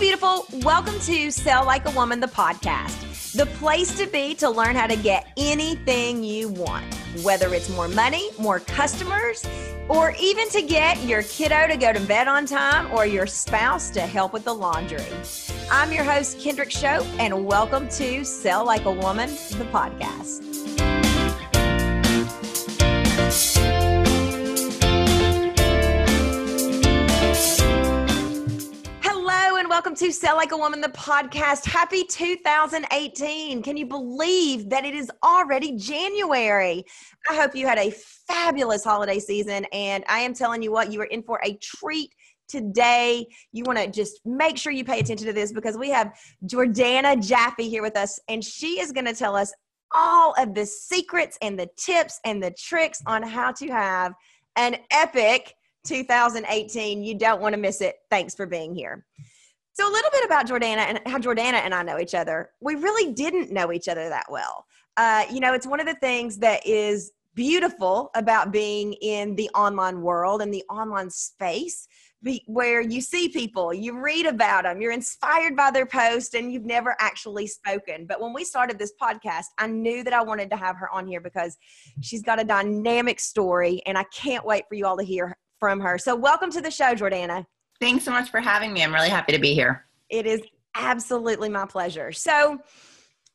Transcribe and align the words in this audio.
Beautiful. 0.00 0.46
Welcome 0.62 0.96
to 1.00 1.28
Sell 1.32 1.64
Like 1.64 1.84
a 1.84 1.90
Woman, 1.90 2.20
the 2.20 2.28
podcast, 2.28 3.32
the 3.32 3.46
place 3.46 3.98
to 3.98 4.06
be 4.06 4.32
to 4.36 4.48
learn 4.48 4.76
how 4.76 4.86
to 4.86 4.94
get 4.94 5.32
anything 5.36 6.22
you 6.22 6.50
want, 6.50 6.84
whether 7.24 7.52
it's 7.52 7.68
more 7.70 7.88
money, 7.88 8.30
more 8.38 8.60
customers, 8.60 9.44
or 9.88 10.14
even 10.20 10.48
to 10.50 10.62
get 10.62 11.02
your 11.02 11.24
kiddo 11.24 11.66
to 11.66 11.76
go 11.76 11.92
to 11.92 11.98
bed 11.98 12.28
on 12.28 12.46
time 12.46 12.92
or 12.94 13.06
your 13.06 13.26
spouse 13.26 13.90
to 13.90 14.00
help 14.00 14.32
with 14.32 14.44
the 14.44 14.54
laundry. 14.54 15.02
I'm 15.68 15.90
your 15.90 16.04
host, 16.04 16.38
Kendrick 16.38 16.70
Shope, 16.70 17.04
and 17.18 17.44
welcome 17.44 17.88
to 17.90 18.24
Sell 18.24 18.64
Like 18.64 18.84
a 18.84 18.92
Woman, 18.92 19.30
the 19.30 19.66
podcast. 19.72 20.47
To 29.98 30.12
Sell 30.12 30.36
Like 30.36 30.52
a 30.52 30.56
Woman, 30.56 30.80
the 30.80 30.90
podcast. 30.90 31.66
Happy 31.66 32.04
2018. 32.04 33.64
Can 33.64 33.76
you 33.76 33.84
believe 33.84 34.70
that 34.70 34.84
it 34.84 34.94
is 34.94 35.10
already 35.24 35.72
January? 35.72 36.84
I 37.28 37.34
hope 37.34 37.56
you 37.56 37.66
had 37.66 37.78
a 37.78 37.90
fabulous 38.28 38.84
holiday 38.84 39.18
season. 39.18 39.64
And 39.72 40.04
I 40.08 40.20
am 40.20 40.34
telling 40.34 40.62
you 40.62 40.70
what, 40.70 40.92
you 40.92 41.00
are 41.00 41.06
in 41.06 41.24
for 41.24 41.40
a 41.42 41.58
treat 41.60 42.14
today. 42.46 43.26
You 43.50 43.64
want 43.66 43.80
to 43.80 43.90
just 43.90 44.20
make 44.24 44.56
sure 44.56 44.70
you 44.70 44.84
pay 44.84 45.00
attention 45.00 45.26
to 45.26 45.32
this 45.32 45.52
because 45.52 45.76
we 45.76 45.90
have 45.90 46.16
Jordana 46.46 47.20
Jaffe 47.20 47.68
here 47.68 47.82
with 47.82 47.96
us, 47.96 48.20
and 48.28 48.44
she 48.44 48.78
is 48.78 48.92
going 48.92 49.06
to 49.06 49.14
tell 49.14 49.34
us 49.34 49.52
all 49.92 50.32
of 50.38 50.54
the 50.54 50.64
secrets 50.64 51.36
and 51.42 51.58
the 51.58 51.68
tips 51.76 52.20
and 52.24 52.40
the 52.40 52.52
tricks 52.52 53.02
on 53.06 53.24
how 53.24 53.50
to 53.50 53.66
have 53.66 54.12
an 54.54 54.76
epic 54.92 55.54
2018. 55.88 57.02
You 57.02 57.18
don't 57.18 57.40
want 57.40 57.54
to 57.54 57.60
miss 57.60 57.80
it. 57.80 57.96
Thanks 58.10 58.36
for 58.36 58.46
being 58.46 58.76
here. 58.76 59.04
So, 59.78 59.88
a 59.88 59.92
little 59.92 60.10
bit 60.10 60.24
about 60.24 60.48
Jordana 60.48 60.78
and 60.78 61.00
how 61.06 61.18
Jordana 61.18 61.60
and 61.64 61.72
I 61.72 61.84
know 61.84 62.00
each 62.00 62.16
other. 62.16 62.50
We 62.60 62.74
really 62.74 63.12
didn't 63.12 63.52
know 63.52 63.70
each 63.70 63.86
other 63.86 64.08
that 64.08 64.26
well. 64.28 64.66
Uh, 64.96 65.22
you 65.30 65.38
know, 65.38 65.54
it's 65.54 65.68
one 65.68 65.78
of 65.78 65.86
the 65.86 65.94
things 65.94 66.36
that 66.38 66.66
is 66.66 67.12
beautiful 67.36 68.10
about 68.16 68.50
being 68.50 68.94
in 68.94 69.36
the 69.36 69.48
online 69.54 70.02
world 70.02 70.42
and 70.42 70.52
the 70.52 70.64
online 70.68 71.10
space 71.10 71.86
be, 72.24 72.42
where 72.48 72.80
you 72.80 73.00
see 73.00 73.28
people, 73.28 73.72
you 73.72 74.00
read 74.00 74.26
about 74.26 74.64
them, 74.64 74.80
you're 74.80 74.90
inspired 74.90 75.54
by 75.54 75.70
their 75.70 75.86
post, 75.86 76.34
and 76.34 76.52
you've 76.52 76.64
never 76.64 76.96
actually 76.98 77.46
spoken. 77.46 78.04
But 78.04 78.20
when 78.20 78.32
we 78.32 78.42
started 78.42 78.80
this 78.80 78.94
podcast, 79.00 79.44
I 79.58 79.68
knew 79.68 80.02
that 80.02 80.12
I 80.12 80.22
wanted 80.22 80.50
to 80.50 80.56
have 80.56 80.74
her 80.74 80.90
on 80.90 81.06
here 81.06 81.20
because 81.20 81.56
she's 82.00 82.22
got 82.22 82.40
a 82.40 82.44
dynamic 82.44 83.20
story, 83.20 83.80
and 83.86 83.96
I 83.96 84.02
can't 84.12 84.44
wait 84.44 84.64
for 84.68 84.74
you 84.74 84.86
all 84.86 84.96
to 84.96 85.04
hear 85.04 85.36
from 85.60 85.78
her. 85.78 85.98
So, 85.98 86.16
welcome 86.16 86.50
to 86.50 86.60
the 86.60 86.70
show, 86.72 86.96
Jordana. 86.96 87.46
Thanks 87.80 88.04
so 88.04 88.10
much 88.10 88.30
for 88.30 88.40
having 88.40 88.72
me. 88.72 88.82
I'm 88.82 88.92
really 88.92 89.08
happy 89.08 89.32
to 89.32 89.38
be 89.38 89.54
here. 89.54 89.86
It 90.10 90.26
is 90.26 90.40
absolutely 90.74 91.48
my 91.48 91.66
pleasure. 91.66 92.12
So, 92.12 92.58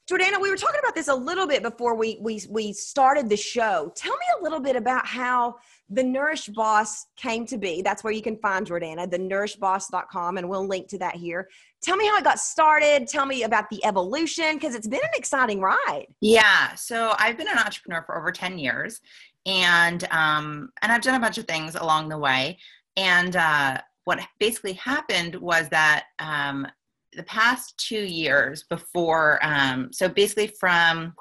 Jordana, 0.10 0.42
we 0.42 0.50
were 0.50 0.58
talking 0.58 0.82
about 0.82 0.96
this 0.96 1.08
a 1.08 1.16
little 1.16 1.48
bit 1.48 1.64
before 1.64 1.96
we 1.96 2.18
we 2.20 2.42
we 2.50 2.74
started 2.74 3.30
the 3.30 3.38
show. 3.38 3.92
Tell 3.96 4.12
me 4.12 4.26
a 4.40 4.44
little 4.44 4.60
bit 4.60 4.76
about 4.76 5.06
how 5.06 5.56
the 5.90 6.04
Nourish 6.04 6.48
Boss 6.48 7.08
came 7.16 7.46
to 7.46 7.58
be. 7.58 7.82
That's 7.82 8.04
where 8.04 8.12
you 8.12 8.22
can 8.22 8.38
find 8.38 8.68
Jordana, 8.68 9.10
the 9.10 9.18
nourishboss.com, 9.18 10.38
and 10.38 10.50
we'll 10.50 10.68
link 10.68 10.90
to 10.90 10.98
that 10.98 11.16
here. 11.16 11.48
Tell 11.82 11.96
me 11.96 12.08
how 12.08 12.18
it 12.18 12.24
got 12.26 12.40
started. 12.40 13.08
Tell 13.08 13.26
me 13.26 13.44
about 13.44 13.70
the 13.70 13.84
evolution 13.86 14.56
because 14.56 14.76
it's 14.76 14.88
been 14.88 15.00
an 15.02 15.10
exciting 15.16 15.62
ride. 15.62 16.08
Yeah. 16.20 16.76
So 16.76 17.14
I've 17.18 17.38
been 17.38 17.48
an 17.48 17.60
entrepreneur 17.60 18.04
for 18.06 18.18
over 18.18 18.32
10 18.32 18.58
years 18.58 19.00
and 19.46 20.06
um 20.12 20.70
and 20.82 20.92
I've 20.92 21.02
done 21.02 21.16
a 21.16 21.20
bunch 21.20 21.38
of 21.38 21.46
things 21.46 21.76
along 21.76 22.10
the 22.10 22.18
way. 22.18 22.58
And 22.96 23.36
uh 23.36 23.78
what 24.06 24.20
basically 24.40 24.74
happened 24.74 25.36
was 25.36 25.70
that 25.70 26.06
um, 26.20 26.68
the 27.16 27.24
past 27.24 27.78
two 27.78 28.04
years 28.04 28.64
before, 28.70 29.40
um, 29.44 29.92
so 29.92 30.10
basically 30.10 30.48
from 30.60 31.14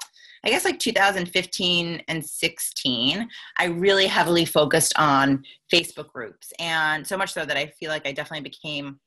I 0.45 0.49
guess 0.49 0.65
like 0.65 0.79
2015 0.79 2.03
and 2.09 2.25
16, 2.25 3.29
I 3.57 3.65
really 3.65 4.07
heavily 4.07 4.43
focused 4.43 4.93
on 4.97 5.43
Facebook 5.73 6.09
groups. 6.09 6.51
And 6.59 7.07
so 7.07 7.17
much 7.17 7.31
so 7.31 7.45
that 7.45 7.55
I 7.55 7.67
feel 7.67 7.89
like 7.89 8.05
I 8.05 8.11
definitely 8.11 8.49
became 8.49 8.99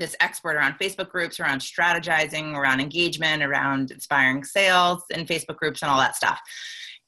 this 0.00 0.16
expert 0.18 0.56
around 0.56 0.74
Facebook 0.80 1.10
groups, 1.10 1.38
around 1.38 1.60
strategizing, 1.60 2.56
around 2.56 2.80
engagement, 2.80 3.44
around 3.44 3.92
inspiring 3.92 4.42
sales 4.42 5.04
in 5.10 5.24
Facebook 5.24 5.56
groups 5.56 5.82
and 5.82 5.90
all 5.90 5.98
that 5.98 6.16
stuff. 6.16 6.40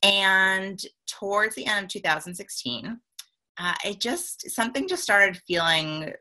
And 0.05 0.81
towards 1.09 1.56
the 1.56 1.67
end 1.67 1.85
of 1.85 1.91
2016, 1.91 3.01
uh, 3.62 3.75
it 3.84 4.00
just 4.00 4.50
something 4.50 4.89
just 4.89 5.05
started 5.05 5.41
feeling 5.47 6.12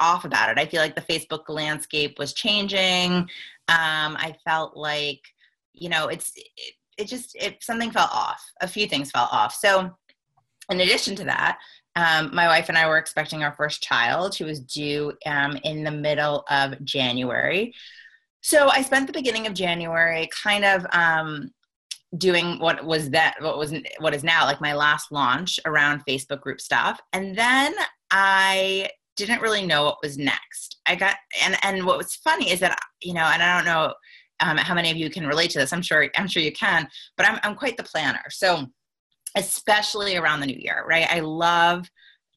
off 0.00 0.24
about 0.24 0.50
it. 0.50 0.58
I 0.58 0.66
feel 0.66 0.80
like 0.80 0.96
the 0.96 1.00
Facebook 1.00 1.48
landscape 1.48 2.18
was 2.18 2.34
changing. 2.34 3.12
Um, 3.68 4.16
I 4.18 4.34
felt 4.44 4.76
like, 4.76 5.20
you 5.72 5.88
know, 5.88 6.08
it's 6.08 6.32
it, 6.36 6.74
it 6.98 7.04
just 7.06 7.36
it 7.36 7.62
something 7.62 7.92
felt 7.92 8.12
off. 8.12 8.42
A 8.60 8.68
few 8.68 8.86
things 8.88 9.12
felt 9.12 9.32
off. 9.32 9.54
So, 9.54 9.96
in 10.70 10.80
addition 10.80 11.14
to 11.16 11.24
that, 11.24 11.58
um, 11.94 12.34
my 12.34 12.48
wife 12.48 12.68
and 12.68 12.76
I 12.76 12.88
were 12.88 12.98
expecting 12.98 13.44
our 13.44 13.52
first 13.52 13.82
child. 13.82 14.34
She 14.34 14.44
was 14.44 14.60
due 14.60 15.12
um, 15.26 15.56
in 15.62 15.84
the 15.84 15.90
middle 15.90 16.44
of 16.50 16.84
January. 16.84 17.74
So 18.42 18.70
I 18.70 18.82
spent 18.82 19.06
the 19.06 19.12
beginning 19.12 19.46
of 19.46 19.54
January 19.54 20.28
kind 20.42 20.64
of 20.64 20.86
um, 20.92 21.52
doing 22.18 22.58
what 22.58 22.84
was 22.84 23.10
that 23.10 23.36
what 23.40 23.56
was 23.56 23.72
what 23.98 24.14
is 24.14 24.24
now 24.24 24.44
like 24.44 24.60
my 24.60 24.74
last 24.74 25.12
launch 25.12 25.60
around 25.64 26.02
facebook 26.08 26.40
group 26.40 26.60
stuff. 26.60 27.00
And 27.12 27.36
then 27.36 27.74
i 28.10 28.88
didn't 29.16 29.42
really 29.42 29.66
know 29.66 29.84
what 29.84 29.98
was 30.02 30.16
next. 30.16 30.78
I 30.86 30.94
got 30.96 31.16
and 31.44 31.56
and 31.62 31.84
what 31.84 31.98
was 31.98 32.14
funny 32.16 32.50
is 32.50 32.60
that 32.60 32.78
you 33.02 33.12
know 33.12 33.24
and 33.24 33.42
i 33.42 33.56
don't 33.56 33.66
know 33.66 33.94
um, 34.42 34.56
how 34.56 34.74
many 34.74 34.90
of 34.90 34.96
you 34.96 35.10
can 35.10 35.26
relate 35.26 35.50
to 35.50 35.58
this. 35.58 35.72
I'm 35.72 35.82
sure 35.82 36.08
i'm 36.16 36.26
sure 36.26 36.42
you 36.42 36.52
can 36.52 36.88
but 37.16 37.28
i'm, 37.28 37.38
I'm 37.42 37.54
quite 37.54 37.76
the 37.76 37.82
planner. 37.82 38.24
So 38.30 38.66
especially 39.36 40.16
around 40.16 40.40
the 40.40 40.46
new 40.46 40.58
year 40.58 40.84
right? 40.88 41.06
I 41.08 41.20
love 41.20 41.88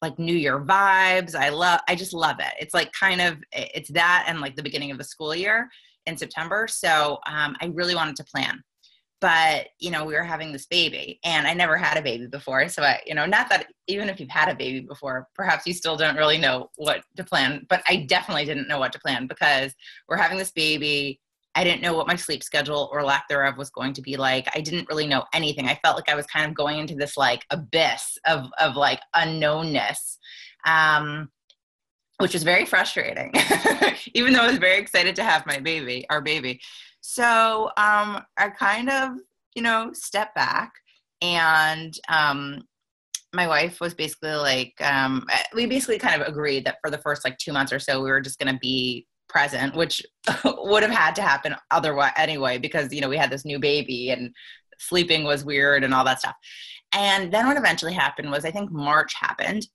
like 0.02 0.18
new 0.18 0.36
year 0.36 0.60
vibes. 0.60 1.34
I 1.34 1.48
love 1.48 1.80
i 1.88 1.94
just 1.94 2.12
love 2.12 2.36
it. 2.38 2.52
It's 2.60 2.74
like 2.74 2.92
kind 2.92 3.20
of 3.20 3.38
it's 3.52 3.90
that 3.92 4.26
and 4.28 4.40
like 4.40 4.54
the 4.54 4.62
beginning 4.62 4.90
of 4.90 4.98
the 4.98 5.04
school 5.04 5.34
year 5.34 5.68
in 6.06 6.16
september. 6.16 6.68
So 6.68 7.18
um, 7.26 7.56
i 7.60 7.66
really 7.74 7.94
wanted 7.94 8.16
to 8.16 8.24
plan 8.24 8.62
but 9.24 9.68
you 9.78 9.90
know 9.90 10.04
we 10.04 10.12
were 10.12 10.22
having 10.22 10.52
this 10.52 10.66
baby 10.66 11.18
and 11.24 11.46
i 11.46 11.54
never 11.54 11.78
had 11.78 11.96
a 11.96 12.02
baby 12.02 12.26
before 12.26 12.68
so 12.68 12.82
i 12.82 13.00
you 13.06 13.14
know 13.14 13.24
not 13.24 13.48
that 13.48 13.68
even 13.86 14.10
if 14.10 14.20
you've 14.20 14.28
had 14.28 14.50
a 14.50 14.54
baby 14.54 14.80
before 14.80 15.28
perhaps 15.34 15.66
you 15.66 15.72
still 15.72 15.96
don't 15.96 16.16
really 16.16 16.36
know 16.36 16.68
what 16.76 17.02
to 17.16 17.24
plan 17.24 17.64
but 17.70 17.82
i 17.88 17.96
definitely 18.06 18.44
didn't 18.44 18.68
know 18.68 18.78
what 18.78 18.92
to 18.92 18.98
plan 18.98 19.26
because 19.26 19.74
we're 20.08 20.16
having 20.16 20.38
this 20.38 20.52
baby. 20.52 21.20
I 21.56 21.62
didn't 21.62 21.82
know 21.82 21.94
what 21.94 22.08
my 22.08 22.16
sleep 22.16 22.42
schedule 22.42 22.90
or 22.92 23.04
lack 23.04 23.28
thereof 23.28 23.56
was 23.56 23.70
going 23.70 23.92
to 23.94 24.02
be 24.02 24.16
like. 24.16 24.48
I 24.56 24.60
didn't 24.60 24.88
really 24.88 25.06
know 25.06 25.24
anything. 25.32 25.68
I 25.68 25.78
felt 25.84 25.96
like 25.96 26.08
i 26.08 26.16
was 26.16 26.26
kind 26.26 26.46
of 26.46 26.54
going 26.54 26.78
into 26.78 26.96
this 26.96 27.16
like 27.16 27.44
abyss 27.50 28.18
of 28.26 28.46
of 28.58 28.76
like 28.76 29.00
unknownness 29.14 30.18
um 30.66 31.28
which 32.18 32.32
was 32.32 32.42
very 32.42 32.64
frustrating 32.64 33.32
even 34.14 34.32
though 34.32 34.40
i 34.40 34.46
was 34.46 34.58
very 34.58 34.78
excited 34.78 35.14
to 35.16 35.24
have 35.24 35.46
my 35.46 35.58
baby 35.58 36.06
our 36.10 36.20
baby 36.20 36.60
so 37.06 37.66
um, 37.76 38.22
I 38.38 38.48
kind 38.58 38.88
of, 38.88 39.10
you 39.54 39.60
know, 39.60 39.90
step 39.92 40.34
back 40.34 40.72
and 41.20 41.94
um, 42.08 42.62
my 43.34 43.46
wife 43.46 43.78
was 43.78 43.92
basically 43.92 44.32
like, 44.32 44.72
um, 44.80 45.26
eh, 45.30 45.42
we 45.54 45.66
basically 45.66 45.98
kind 45.98 46.18
of 46.18 46.26
agreed 46.26 46.64
that 46.64 46.78
for 46.80 46.90
the 46.90 46.96
first 46.96 47.22
like 47.22 47.36
two 47.36 47.52
months 47.52 47.74
or 47.74 47.78
so, 47.78 48.02
we 48.02 48.08
were 48.08 48.22
just 48.22 48.38
going 48.38 48.50
to 48.50 48.58
be 48.58 49.06
present, 49.28 49.76
which 49.76 50.02
would 50.44 50.82
have 50.82 50.90
had 50.90 51.14
to 51.16 51.20
happen 51.20 51.54
otherwise 51.70 52.12
anyway, 52.16 52.56
because, 52.56 52.90
you 52.90 53.02
know, 53.02 53.10
we 53.10 53.18
had 53.18 53.30
this 53.30 53.44
new 53.44 53.58
baby 53.58 54.08
and 54.08 54.34
sleeping 54.78 55.24
was 55.24 55.44
weird 55.44 55.84
and 55.84 55.92
all 55.92 56.06
that 56.06 56.20
stuff. 56.20 56.36
And 56.94 57.30
then 57.30 57.46
what 57.46 57.58
eventually 57.58 57.92
happened 57.92 58.30
was 58.30 58.46
I 58.46 58.50
think 58.50 58.72
March 58.72 59.12
happened. 59.20 59.66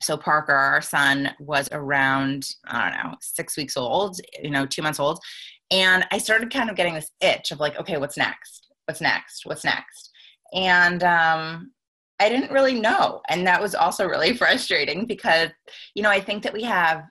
So 0.00 0.16
Parker, 0.16 0.54
our 0.54 0.82
son, 0.82 1.30
was 1.40 1.68
around, 1.72 2.48
I 2.68 2.90
don't 2.90 3.10
know, 3.10 3.16
six 3.20 3.56
weeks 3.56 3.76
old, 3.76 4.20
you 4.40 4.50
know, 4.50 4.66
two 4.66 4.82
months 4.82 5.00
old. 5.00 5.18
And 5.70 6.06
I 6.10 6.18
started 6.18 6.52
kind 6.52 6.70
of 6.70 6.76
getting 6.76 6.94
this 6.94 7.10
itch 7.20 7.50
of 7.50 7.60
like, 7.60 7.78
okay, 7.78 7.98
what's 7.98 8.16
next? 8.16 8.68
What's 8.86 9.00
next? 9.00 9.44
What's 9.44 9.64
next? 9.64 10.10
And 10.54 11.02
um, 11.02 11.72
I 12.20 12.28
didn't 12.28 12.52
really 12.52 12.80
know. 12.80 13.20
And 13.28 13.46
that 13.46 13.60
was 13.60 13.74
also 13.74 14.06
really 14.08 14.34
frustrating 14.36 15.06
because, 15.06 15.50
you 15.94 16.02
know, 16.02 16.10
I 16.10 16.20
think 16.20 16.42
that 16.42 16.52
we 16.52 16.62
have 16.64 17.02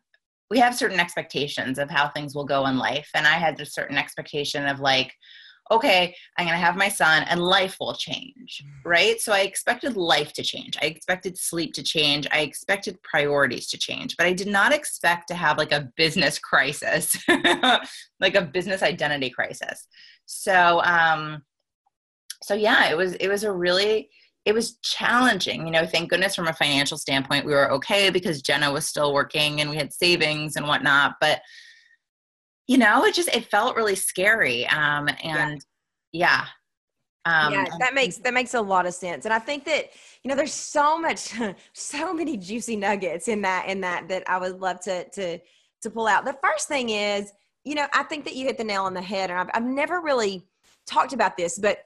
we 0.50 0.60
have 0.60 0.74
certain 0.74 1.00
expectations 1.00 1.78
of 1.78 1.90
how 1.90 2.08
things 2.08 2.34
will 2.34 2.46
go 2.46 2.68
in 2.68 2.78
life. 2.78 3.10
And 3.14 3.28
I 3.28 3.34
had 3.34 3.60
a 3.60 3.66
certain 3.66 3.98
expectation 3.98 4.66
of 4.66 4.80
like, 4.80 5.14
okay, 5.72 6.16
I'm 6.38 6.46
going 6.46 6.58
to 6.58 6.66
have 6.66 6.76
my 6.76 6.90
son 6.90 7.24
and 7.24 7.42
life 7.42 7.78
will 7.80 7.94
change, 7.94 8.64
right? 8.86 9.20
So 9.20 9.34
I 9.34 9.42
expected 9.42 9.96
life 9.96 10.34
to 10.34 10.44
change. 10.44 10.78
I 10.82 10.86
expected 10.86 11.38
sleep 11.38 11.74
to 11.74 11.84
change. 11.84 12.28
I 12.32 12.40
expected 12.40 13.02
priorities 13.04 13.68
to 13.68 13.78
change, 13.78 14.16
but 14.18 14.28
I 14.28 14.34
did 14.34 14.48
not 14.48 14.74
expect 14.74 15.28
to 15.30 15.36
have 15.36 15.58
like 15.58 15.72
a 15.72 15.90
business 15.98 16.40
crisis, 16.48 17.16
like 18.20 18.36
a 18.36 18.42
business 18.42 18.84
identity 18.84 19.30
crisis. 19.30 19.88
So, 20.26 20.82
um, 20.84 21.44
so 22.44 22.54
yeah, 22.54 22.90
it 22.90 22.98
was, 22.98 23.14
it 23.16 23.28
was 23.28 23.44
a 23.44 23.52
really 23.52 24.10
it 24.48 24.54
was 24.54 24.78
challenging. 24.78 25.66
You 25.66 25.72
know, 25.74 25.86
thank 25.86 26.10
goodness 26.10 26.34
from 26.34 26.48
a 26.48 26.54
financial 26.54 26.98
standpoint, 26.98 27.46
we 27.46 27.52
were 27.52 27.70
okay 27.74 28.10
because 28.10 28.42
Jenna 28.42 28.72
was 28.72 28.88
still 28.88 29.14
working 29.14 29.60
and 29.60 29.70
we 29.70 29.76
had 29.76 29.92
savings 29.92 30.56
and 30.56 30.66
whatnot. 30.66 31.16
But 31.20 31.42
you 32.68 32.78
know, 32.78 33.06
it 33.06 33.16
just 33.16 33.30
it 33.30 33.46
felt 33.46 33.76
really 33.76 33.96
scary. 33.96 34.68
Um, 34.68 35.10
and 35.24 35.66
yeah. 36.12 36.46
yeah. 36.46 36.46
Um, 37.26 37.52
yeah, 37.52 37.66
that 37.80 37.94
makes 37.94 38.18
that 38.20 38.34
makes 38.34 38.54
a 38.54 38.62
lot 38.62 38.86
of 38.86 38.94
sense, 38.94 39.26
and 39.26 39.34
I 39.34 39.40
think 39.40 39.66
that 39.66 39.90
you 40.24 40.30
know 40.30 40.36
there's 40.36 40.54
so 40.54 40.98
much, 40.98 41.34
so 41.74 42.14
many 42.14 42.38
juicy 42.38 42.78
nuggets 42.78 43.28
in 43.28 43.42
that 43.42 43.68
in 43.68 43.82
that 43.82 44.08
that 44.08 44.24
I 44.30 44.38
would 44.38 44.62
love 44.62 44.80
to 44.82 45.10
to 45.10 45.38
to 45.82 45.90
pull 45.90 46.08
out. 46.08 46.24
The 46.24 46.38
first 46.42 46.70
thing 46.70 46.90
is, 46.90 47.34
you 47.66 47.76
know, 47.76 47.86
I 47.94 48.04
think 48.04 48.24
that 48.24 48.36
you 48.36 48.46
hit 48.46 48.58
the 48.58 48.64
nail 48.64 48.84
on 48.84 48.94
the 48.94 49.02
head, 49.02 49.30
and 49.30 49.40
I've 49.40 49.50
I've 49.54 49.66
never 49.66 50.00
really 50.00 50.48
talked 50.86 51.12
about 51.12 51.36
this, 51.36 51.60
but 51.60 51.80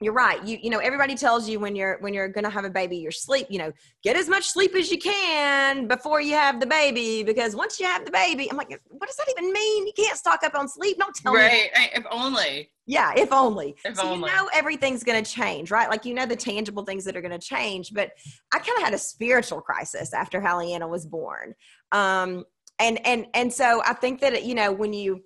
you're 0.00 0.14
right. 0.14 0.42
You 0.44 0.58
you 0.62 0.70
know 0.70 0.78
everybody 0.78 1.14
tells 1.14 1.48
you 1.48 1.60
when 1.60 1.76
you're 1.76 1.98
when 2.00 2.14
you're 2.14 2.28
going 2.28 2.44
to 2.44 2.50
have 2.50 2.64
a 2.64 2.70
baby 2.70 2.96
your 2.96 3.12
sleep 3.12 3.46
you 3.50 3.58
know 3.58 3.70
get 4.02 4.16
as 4.16 4.28
much 4.28 4.48
sleep 4.48 4.74
as 4.74 4.90
you 4.90 4.98
can 4.98 5.86
before 5.88 6.22
you 6.22 6.34
have 6.34 6.58
the 6.58 6.66
baby 6.66 7.22
because 7.22 7.54
once 7.54 7.78
you 7.78 7.84
have 7.84 8.06
the 8.06 8.10
baby 8.10 8.50
i'm 8.50 8.56
like 8.56 8.80
what 8.88 9.06
does 9.06 9.16
that 9.16 9.28
even 9.30 9.52
mean? 9.52 9.86
You 9.86 9.92
can't 9.94 10.16
stock 10.16 10.42
up 10.42 10.54
on 10.54 10.68
sleep. 10.68 10.98
Don't 10.98 11.14
tell 11.14 11.34
right. 11.34 11.52
me. 11.52 11.70
Right. 11.76 11.90
If 11.94 12.06
only. 12.10 12.70
Yeah 12.86 13.12
if 13.14 13.30
only. 13.30 13.76
If 13.84 13.96
so 13.96 14.04
only. 14.04 14.30
you 14.30 14.36
know 14.36 14.48
everything's 14.54 15.04
going 15.04 15.22
to 15.22 15.30
change 15.30 15.70
right? 15.70 15.90
Like 15.90 16.06
you 16.06 16.14
know 16.14 16.24
the 16.24 16.36
tangible 16.36 16.84
things 16.84 17.04
that 17.04 17.14
are 17.16 17.22
going 17.22 17.38
to 17.38 17.46
change 17.46 17.92
but 17.92 18.10
i 18.54 18.58
kind 18.58 18.78
of 18.78 18.84
had 18.84 18.94
a 18.94 18.98
spiritual 18.98 19.60
crisis 19.60 20.14
after 20.14 20.40
Halliana 20.40 20.88
was 20.88 21.04
born. 21.04 21.54
Um 21.92 22.44
and 22.78 23.06
and 23.06 23.26
and 23.34 23.52
so 23.52 23.82
i 23.84 23.92
think 23.92 24.20
that 24.20 24.44
you 24.44 24.54
know 24.54 24.72
when 24.72 24.94
you 24.94 25.22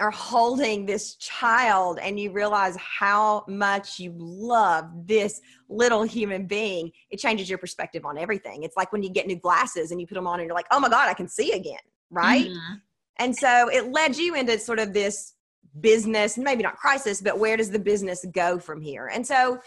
are 0.00 0.10
holding 0.10 0.86
this 0.86 1.14
child 1.16 1.98
and 2.00 2.18
you 2.18 2.32
realize 2.32 2.76
how 2.76 3.44
much 3.46 4.00
you 4.00 4.12
love 4.16 4.90
this 5.06 5.40
little 5.68 6.02
human 6.02 6.46
being, 6.46 6.90
it 7.10 7.18
changes 7.18 7.48
your 7.48 7.58
perspective 7.58 8.04
on 8.04 8.18
everything. 8.18 8.62
It's 8.62 8.76
like 8.76 8.92
when 8.92 9.02
you 9.02 9.10
get 9.10 9.26
new 9.26 9.36
glasses 9.36 9.90
and 9.90 10.00
you 10.00 10.06
put 10.06 10.14
them 10.14 10.26
on 10.26 10.40
and 10.40 10.46
you're 10.46 10.54
like, 10.54 10.66
oh 10.70 10.80
my 10.80 10.88
God, 10.88 11.08
I 11.08 11.14
can 11.14 11.28
see 11.28 11.52
again. 11.52 11.78
Right. 12.10 12.48
Mm-hmm. 12.48 12.74
And 13.18 13.36
so 13.36 13.68
it 13.68 13.92
led 13.92 14.16
you 14.16 14.34
into 14.34 14.58
sort 14.58 14.78
of 14.78 14.92
this 14.92 15.34
business, 15.80 16.38
maybe 16.38 16.62
not 16.62 16.76
crisis, 16.76 17.20
but 17.20 17.38
where 17.38 17.56
does 17.56 17.70
the 17.70 17.78
business 17.78 18.24
go 18.32 18.58
from 18.58 18.80
here? 18.80 19.10
And 19.12 19.24
so 19.26 19.60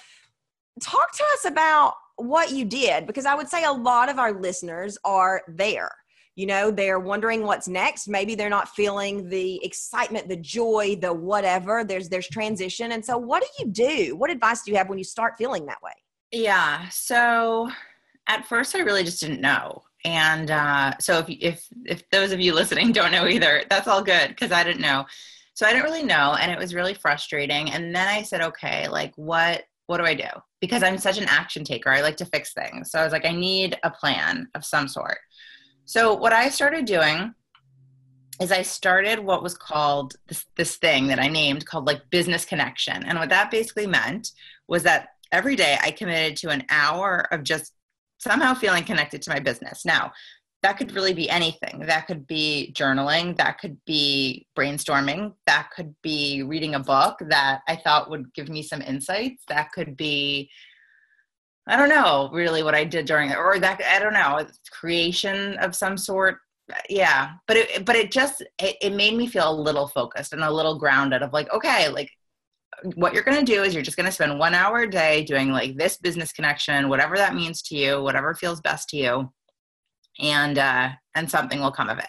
talk 0.81 1.11
to 1.15 1.23
us 1.33 1.45
about 1.45 1.93
what 2.17 2.51
you 2.51 2.65
did 2.65 3.07
because 3.07 3.25
I 3.25 3.35
would 3.35 3.47
say 3.47 3.63
a 3.63 3.71
lot 3.71 4.09
of 4.09 4.19
our 4.19 4.33
listeners 4.33 4.97
are 5.05 5.43
there 5.47 5.91
you 6.35 6.47
know 6.47 6.71
they're 6.71 6.99
wondering 6.99 7.43
what's 7.43 7.67
next. 7.67 8.07
Maybe 8.07 8.33
they're 8.33 8.49
not 8.49 8.69
feeling 8.69 9.29
the 9.29 9.63
excitement 9.63 10.27
the 10.27 10.37
joy 10.37 10.97
the 10.99 11.13
whatever. 11.13 11.83
There's 11.83 12.09
there's 12.09 12.27
transition. 12.27 12.93
And 12.93 13.05
so 13.05 13.17
what 13.17 13.43
do 13.43 13.63
you 13.63 13.71
do? 13.71 14.15
What 14.15 14.31
advice 14.31 14.63
do 14.63 14.71
you 14.71 14.77
have 14.77 14.89
when 14.89 14.97
you 14.97 15.03
start 15.03 15.35
feeling 15.37 15.65
that 15.67 15.81
way? 15.83 15.93
Yeah. 16.31 16.89
So 16.89 17.69
at 18.27 18.45
first 18.45 18.73
i 18.75 18.79
really 18.79 19.03
just 19.03 19.19
didn't 19.19 19.41
know. 19.41 19.83
And 20.05 20.51
uh, 20.51 20.97
so 20.99 21.19
if 21.19 21.25
if 21.29 21.67
if 21.85 22.09
those 22.09 22.31
of 22.31 22.39
you 22.39 22.53
listening 22.53 22.91
don't 22.91 23.11
know 23.11 23.27
either 23.27 23.63
that's 23.69 23.87
all 23.87 24.03
good 24.03 24.29
because 24.29 24.51
i 24.51 24.63
didn't 24.63 24.81
know. 24.81 25.05
So 25.53 25.67
i 25.67 25.69
didn't 25.71 25.83
really 25.83 26.03
know 26.03 26.35
and 26.39 26.51
it 26.51 26.57
was 26.57 26.73
really 26.73 26.95
frustrating. 26.95 27.69
And 27.71 27.95
then 27.95 28.07
i 28.07 28.23
said 28.23 28.41
okay 28.41 28.87
like 28.87 29.13
what 29.17 29.65
what 29.85 29.97
do 29.97 30.05
i 30.05 30.15
do? 30.15 30.29
Because 30.61 30.81
i'm 30.81 30.97
such 30.97 31.19
an 31.19 31.25
action 31.25 31.63
taker. 31.63 31.91
I 31.91 32.01
like 32.01 32.17
to 32.17 32.25
fix 32.25 32.53
things. 32.53 32.89
So 32.89 32.97
i 32.97 33.03
was 33.03 33.13
like 33.13 33.25
i 33.25 33.31
need 33.31 33.77
a 33.83 33.91
plan 33.91 34.47
of 34.55 34.65
some 34.65 34.87
sort 34.87 35.19
so 35.85 36.13
what 36.13 36.33
I 36.33 36.49
started 36.49 36.85
doing 36.85 37.33
is 38.41 38.51
I 38.51 38.61
started 38.61 39.19
what 39.19 39.43
was 39.43 39.55
called 39.55 40.15
this, 40.27 40.45
this 40.55 40.75
thing 40.77 41.07
that 41.07 41.19
I 41.19 41.27
named 41.27 41.65
called 41.65 41.85
like 41.85 42.09
business 42.09 42.45
connection. 42.45 43.03
And 43.03 43.19
what 43.19 43.29
that 43.29 43.51
basically 43.51 43.87
meant 43.87 44.31
was 44.67 44.83
that 44.83 45.09
every 45.31 45.55
day 45.55 45.77
I 45.81 45.91
committed 45.91 46.37
to 46.37 46.49
an 46.49 46.63
hour 46.69 47.27
of 47.31 47.43
just 47.43 47.73
somehow 48.19 48.53
feeling 48.53 48.83
connected 48.83 49.21
to 49.23 49.29
my 49.29 49.39
business. 49.39 49.85
Now, 49.85 50.11
that 50.61 50.77
could 50.77 50.93
really 50.93 51.13
be 51.13 51.29
anything. 51.29 51.79
That 51.79 52.07
could 52.07 52.25
be 52.25 52.73
journaling, 52.73 53.35
that 53.37 53.59
could 53.59 53.77
be 53.85 54.47
brainstorming, 54.57 55.33
that 55.45 55.69
could 55.75 55.93
be 56.01 56.41
reading 56.41 56.73
a 56.73 56.79
book 56.79 57.19
that 57.29 57.61
I 57.67 57.75
thought 57.75 58.09
would 58.09 58.33
give 58.33 58.47
me 58.47 58.63
some 58.63 58.81
insights, 58.81 59.43
that 59.49 59.73
could 59.73 59.97
be 59.97 60.49
I 61.67 61.77
don't 61.77 61.89
know 61.89 62.29
really 62.33 62.63
what 62.63 62.75
I 62.75 62.83
did 62.83 63.05
during 63.05 63.29
it, 63.29 63.37
or 63.37 63.59
that 63.59 63.81
I 63.83 63.99
don't 63.99 64.13
know 64.13 64.45
creation 64.71 65.57
of 65.59 65.75
some 65.75 65.97
sort. 65.97 66.37
Yeah, 66.89 67.31
but 67.47 67.57
it 67.57 67.85
but 67.85 67.95
it 67.95 68.11
just 68.11 68.41
it, 68.59 68.77
it 68.81 68.93
made 68.93 69.15
me 69.15 69.27
feel 69.27 69.49
a 69.49 69.61
little 69.61 69.87
focused 69.87 70.33
and 70.33 70.43
a 70.43 70.51
little 70.51 70.77
grounded. 70.77 71.21
Of 71.21 71.33
like, 71.33 71.51
okay, 71.53 71.89
like 71.89 72.09
what 72.95 73.13
you're 73.13 73.23
going 73.23 73.45
to 73.45 73.53
do 73.53 73.63
is 73.63 73.73
you're 73.73 73.83
just 73.83 73.97
going 73.97 74.05
to 74.05 74.11
spend 74.11 74.39
one 74.39 74.53
hour 74.53 74.79
a 74.79 74.89
day 74.89 75.23
doing 75.23 75.51
like 75.51 75.77
this 75.77 75.97
business 75.97 76.33
connection, 76.33 76.89
whatever 76.89 77.15
that 77.17 77.35
means 77.35 77.61
to 77.63 77.75
you, 77.75 78.01
whatever 78.01 78.33
feels 78.33 78.61
best 78.61 78.89
to 78.89 78.97
you, 78.97 79.31
and 80.19 80.57
uh, 80.57 80.89
and 81.15 81.29
something 81.29 81.59
will 81.59 81.71
come 81.71 81.89
of 81.89 81.99
it 81.99 82.07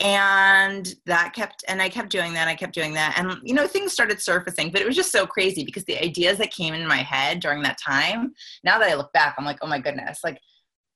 and 0.00 0.94
that 1.06 1.32
kept 1.32 1.64
and 1.68 1.80
i 1.80 1.88
kept 1.88 2.10
doing 2.10 2.34
that 2.34 2.48
i 2.48 2.54
kept 2.54 2.74
doing 2.74 2.92
that. 2.92 3.18
And 3.18 3.38
you 3.42 3.54
know 3.54 3.66
things 3.66 3.92
started 3.92 4.20
surfacing 4.20 4.70
but 4.70 4.80
it 4.82 4.86
was 4.86 4.96
just 4.96 5.10
so 5.10 5.26
crazy 5.26 5.64
because 5.64 5.84
the 5.84 6.02
ideas 6.02 6.36
that 6.38 6.50
came 6.50 6.74
in 6.74 6.86
my 6.86 6.98
head 6.98 7.40
during 7.40 7.62
that 7.62 7.78
time 7.78 8.34
now 8.62 8.78
that 8.78 8.90
i 8.90 8.94
look 8.94 9.12
back 9.12 9.36
i'm 9.38 9.44
like 9.44 9.58
oh 9.62 9.66
my 9.66 9.78
goodness. 9.78 10.20
Like 10.22 10.40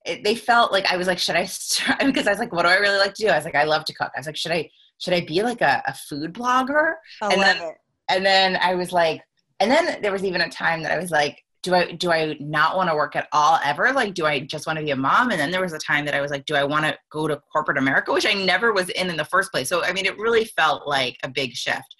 it, 0.05 0.23
they 0.23 0.35
felt 0.35 0.71
like 0.71 0.91
i 0.91 0.97
was 0.97 1.07
like 1.07 1.19
should 1.19 1.35
i 1.35 1.45
start? 1.45 1.99
Because 2.05 2.27
i 2.27 2.31
was 2.31 2.39
like 2.39 2.53
what 2.53 2.63
do 2.63 2.69
i 2.69 2.75
really 2.75 2.97
like 2.97 3.13
to 3.15 3.23
do? 3.23 3.29
I 3.29 3.35
was 3.37 3.45
like 3.45 3.55
i 3.55 3.63
love 3.63 3.85
to 3.85 3.93
cook. 3.93 4.11
I 4.15 4.19
was 4.19 4.27
like 4.27 4.37
should 4.37 4.51
i 4.51 4.69
should 4.99 5.13
i 5.13 5.21
be 5.21 5.41
like 5.41 5.61
a, 5.61 5.81
a 5.87 5.93
food 5.93 6.33
blogger? 6.33 6.93
I 7.23 7.33
and 7.33 7.41
then 7.41 7.57
it. 7.57 7.75
and 8.09 8.25
then 8.25 8.57
i 8.57 8.75
was 8.75 8.91
like 8.91 9.21
and 9.59 9.71
then 9.71 9.99
there 10.01 10.11
was 10.11 10.23
even 10.23 10.41
a 10.41 10.49
time 10.49 10.83
that 10.83 10.91
i 10.91 10.99
was 10.99 11.09
like 11.09 11.43
do 11.63 11.75
I 11.75 11.91
do 11.91 12.11
I 12.11 12.35
not 12.39 12.75
want 12.75 12.89
to 12.89 12.95
work 12.95 13.15
at 13.15 13.27
all 13.31 13.59
ever? 13.63 13.91
Like, 13.93 14.13
do 14.13 14.25
I 14.25 14.39
just 14.39 14.65
want 14.65 14.79
to 14.79 14.85
be 14.85 14.91
a 14.91 14.95
mom? 14.95 15.31
And 15.31 15.39
then 15.39 15.51
there 15.51 15.61
was 15.61 15.73
a 15.73 15.79
time 15.79 16.05
that 16.05 16.15
I 16.15 16.21
was 16.21 16.31
like, 16.31 16.45
do 16.45 16.55
I 16.55 16.63
want 16.63 16.85
to 16.85 16.97
go 17.11 17.27
to 17.27 17.41
corporate 17.51 17.77
America, 17.77 18.11
which 18.11 18.25
I 18.25 18.33
never 18.33 18.73
was 18.73 18.89
in 18.89 19.09
in 19.09 19.17
the 19.17 19.25
first 19.25 19.51
place. 19.51 19.69
So 19.69 19.83
I 19.83 19.93
mean, 19.93 20.05
it 20.05 20.17
really 20.17 20.45
felt 20.45 20.87
like 20.87 21.17
a 21.23 21.29
big 21.29 21.53
shift. 21.53 21.95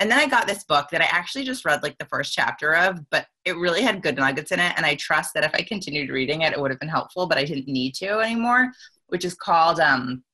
And 0.00 0.10
then 0.10 0.18
I 0.18 0.26
got 0.26 0.46
this 0.46 0.64
book 0.64 0.88
that 0.90 1.02
I 1.02 1.04
actually 1.04 1.44
just 1.44 1.64
read 1.64 1.82
like 1.82 1.96
the 1.98 2.06
first 2.06 2.32
chapter 2.32 2.74
of, 2.74 2.98
but 3.10 3.26
it 3.44 3.56
really 3.56 3.82
had 3.82 4.02
good 4.02 4.16
nuggets 4.16 4.50
in 4.50 4.58
it. 4.58 4.72
And 4.76 4.86
I 4.86 4.96
trust 4.96 5.32
that 5.34 5.44
if 5.44 5.54
I 5.54 5.62
continued 5.62 6.10
reading 6.10 6.42
it, 6.42 6.52
it 6.52 6.60
would 6.60 6.70
have 6.70 6.80
been 6.80 6.88
helpful, 6.88 7.26
but 7.26 7.38
I 7.38 7.44
didn't 7.44 7.68
need 7.68 7.94
to 7.96 8.18
anymore, 8.18 8.72
which 9.08 9.24
is 9.24 9.34
called 9.34 9.78
um, 9.78 10.24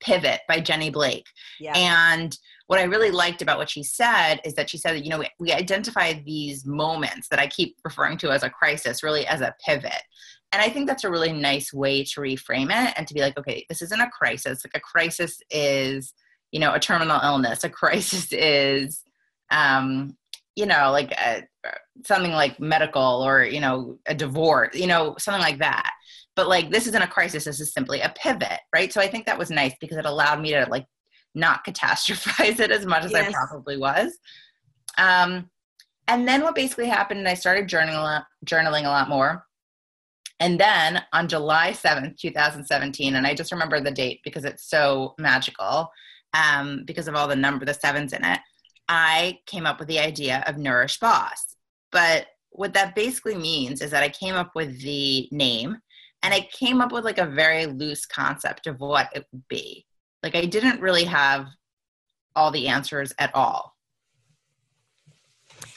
Pivot 0.00 0.40
by 0.48 0.58
Jenny 0.58 0.90
Blake. 0.90 1.26
Yeah. 1.60 1.76
And 1.76 2.36
what 2.66 2.78
I 2.78 2.84
really 2.84 3.10
liked 3.10 3.42
about 3.42 3.58
what 3.58 3.68
she 3.68 3.82
said 3.82 4.40
is 4.44 4.54
that 4.54 4.70
she 4.70 4.78
said 4.78 4.94
that, 4.94 5.04
you 5.04 5.10
know, 5.10 5.18
we, 5.18 5.28
we 5.38 5.52
identify 5.52 6.14
these 6.14 6.64
moments 6.64 7.28
that 7.28 7.38
I 7.38 7.46
keep 7.46 7.76
referring 7.84 8.16
to 8.18 8.30
as 8.30 8.42
a 8.42 8.50
crisis 8.50 9.02
really 9.02 9.26
as 9.26 9.40
a 9.40 9.54
pivot. 9.64 10.02
And 10.52 10.62
I 10.62 10.68
think 10.68 10.86
that's 10.86 11.04
a 11.04 11.10
really 11.10 11.32
nice 11.32 11.72
way 11.72 12.04
to 12.04 12.20
reframe 12.20 12.70
it 12.70 12.94
and 12.96 13.06
to 13.06 13.14
be 13.14 13.20
like, 13.20 13.38
okay, 13.38 13.66
this 13.68 13.82
isn't 13.82 14.00
a 14.00 14.10
crisis. 14.10 14.64
Like 14.64 14.76
a 14.76 14.80
crisis 14.80 15.40
is, 15.50 16.14
you 16.52 16.60
know, 16.60 16.72
a 16.72 16.80
terminal 16.80 17.20
illness. 17.22 17.64
A 17.64 17.68
crisis 17.70 18.32
is, 18.32 19.02
um, 19.50 20.16
you 20.56 20.64
know, 20.64 20.90
like 20.90 21.12
a, 21.12 21.42
something 22.06 22.32
like 22.32 22.60
medical 22.60 23.26
or, 23.26 23.44
you 23.44 23.60
know, 23.60 23.98
a 24.06 24.14
divorce, 24.14 24.74
you 24.74 24.86
know, 24.86 25.16
something 25.18 25.42
like 25.42 25.58
that 25.58 25.90
but 26.36 26.48
like 26.48 26.70
this 26.70 26.88
isn't 26.88 27.02
a 27.02 27.06
crisis 27.06 27.44
this 27.44 27.60
is 27.60 27.72
simply 27.72 28.00
a 28.00 28.12
pivot 28.16 28.58
right 28.74 28.92
so 28.92 29.00
i 29.00 29.06
think 29.06 29.24
that 29.24 29.38
was 29.38 29.50
nice 29.50 29.72
because 29.80 29.96
it 29.96 30.04
allowed 30.04 30.40
me 30.40 30.50
to 30.50 30.66
like 30.68 30.84
not 31.34 31.64
catastrophize 31.64 32.60
it 32.60 32.70
as 32.70 32.86
much 32.86 33.04
as 33.04 33.12
yes. 33.12 33.28
I 33.28 33.46
probably 33.46 33.76
was. 33.76 34.18
Um, 34.98 35.50
and 36.06 36.28
then 36.28 36.42
what 36.42 36.54
basically 36.54 36.86
happened, 36.86 37.26
I 37.26 37.34
started 37.34 37.68
journaling, 37.68 38.24
journaling 38.44 38.84
a 38.84 38.88
lot 38.88 39.08
more. 39.08 39.46
And 40.40 40.58
then 40.58 41.02
on 41.12 41.28
July 41.28 41.70
7th, 41.70 42.18
2017, 42.18 43.14
and 43.14 43.26
I 43.26 43.34
just 43.34 43.52
remember 43.52 43.80
the 43.80 43.90
date 43.90 44.20
because 44.24 44.44
it's 44.44 44.68
so 44.68 45.14
magical 45.18 45.90
um, 46.34 46.82
because 46.84 47.08
of 47.08 47.14
all 47.14 47.28
the 47.28 47.36
number, 47.36 47.64
the 47.64 47.74
sevens 47.74 48.12
in 48.12 48.24
it, 48.24 48.40
I 48.88 49.38
came 49.46 49.66
up 49.66 49.78
with 49.78 49.88
the 49.88 50.00
idea 50.00 50.42
of 50.46 50.58
Nourish 50.58 50.98
Boss. 50.98 51.56
But 51.92 52.26
what 52.50 52.74
that 52.74 52.94
basically 52.94 53.36
means 53.36 53.80
is 53.80 53.90
that 53.92 54.02
I 54.02 54.08
came 54.08 54.34
up 54.34 54.50
with 54.54 54.80
the 54.82 55.28
name 55.30 55.78
and 56.22 56.34
I 56.34 56.48
came 56.52 56.80
up 56.80 56.92
with 56.92 57.04
like 57.04 57.18
a 57.18 57.26
very 57.26 57.66
loose 57.66 58.04
concept 58.06 58.66
of 58.66 58.80
what 58.80 59.10
it 59.14 59.24
would 59.32 59.46
be. 59.48 59.86
Like 60.24 60.34
I 60.34 60.46
didn't 60.46 60.80
really 60.80 61.04
have 61.04 61.48
all 62.34 62.50
the 62.50 62.68
answers 62.68 63.12
at 63.18 63.30
all. 63.34 63.76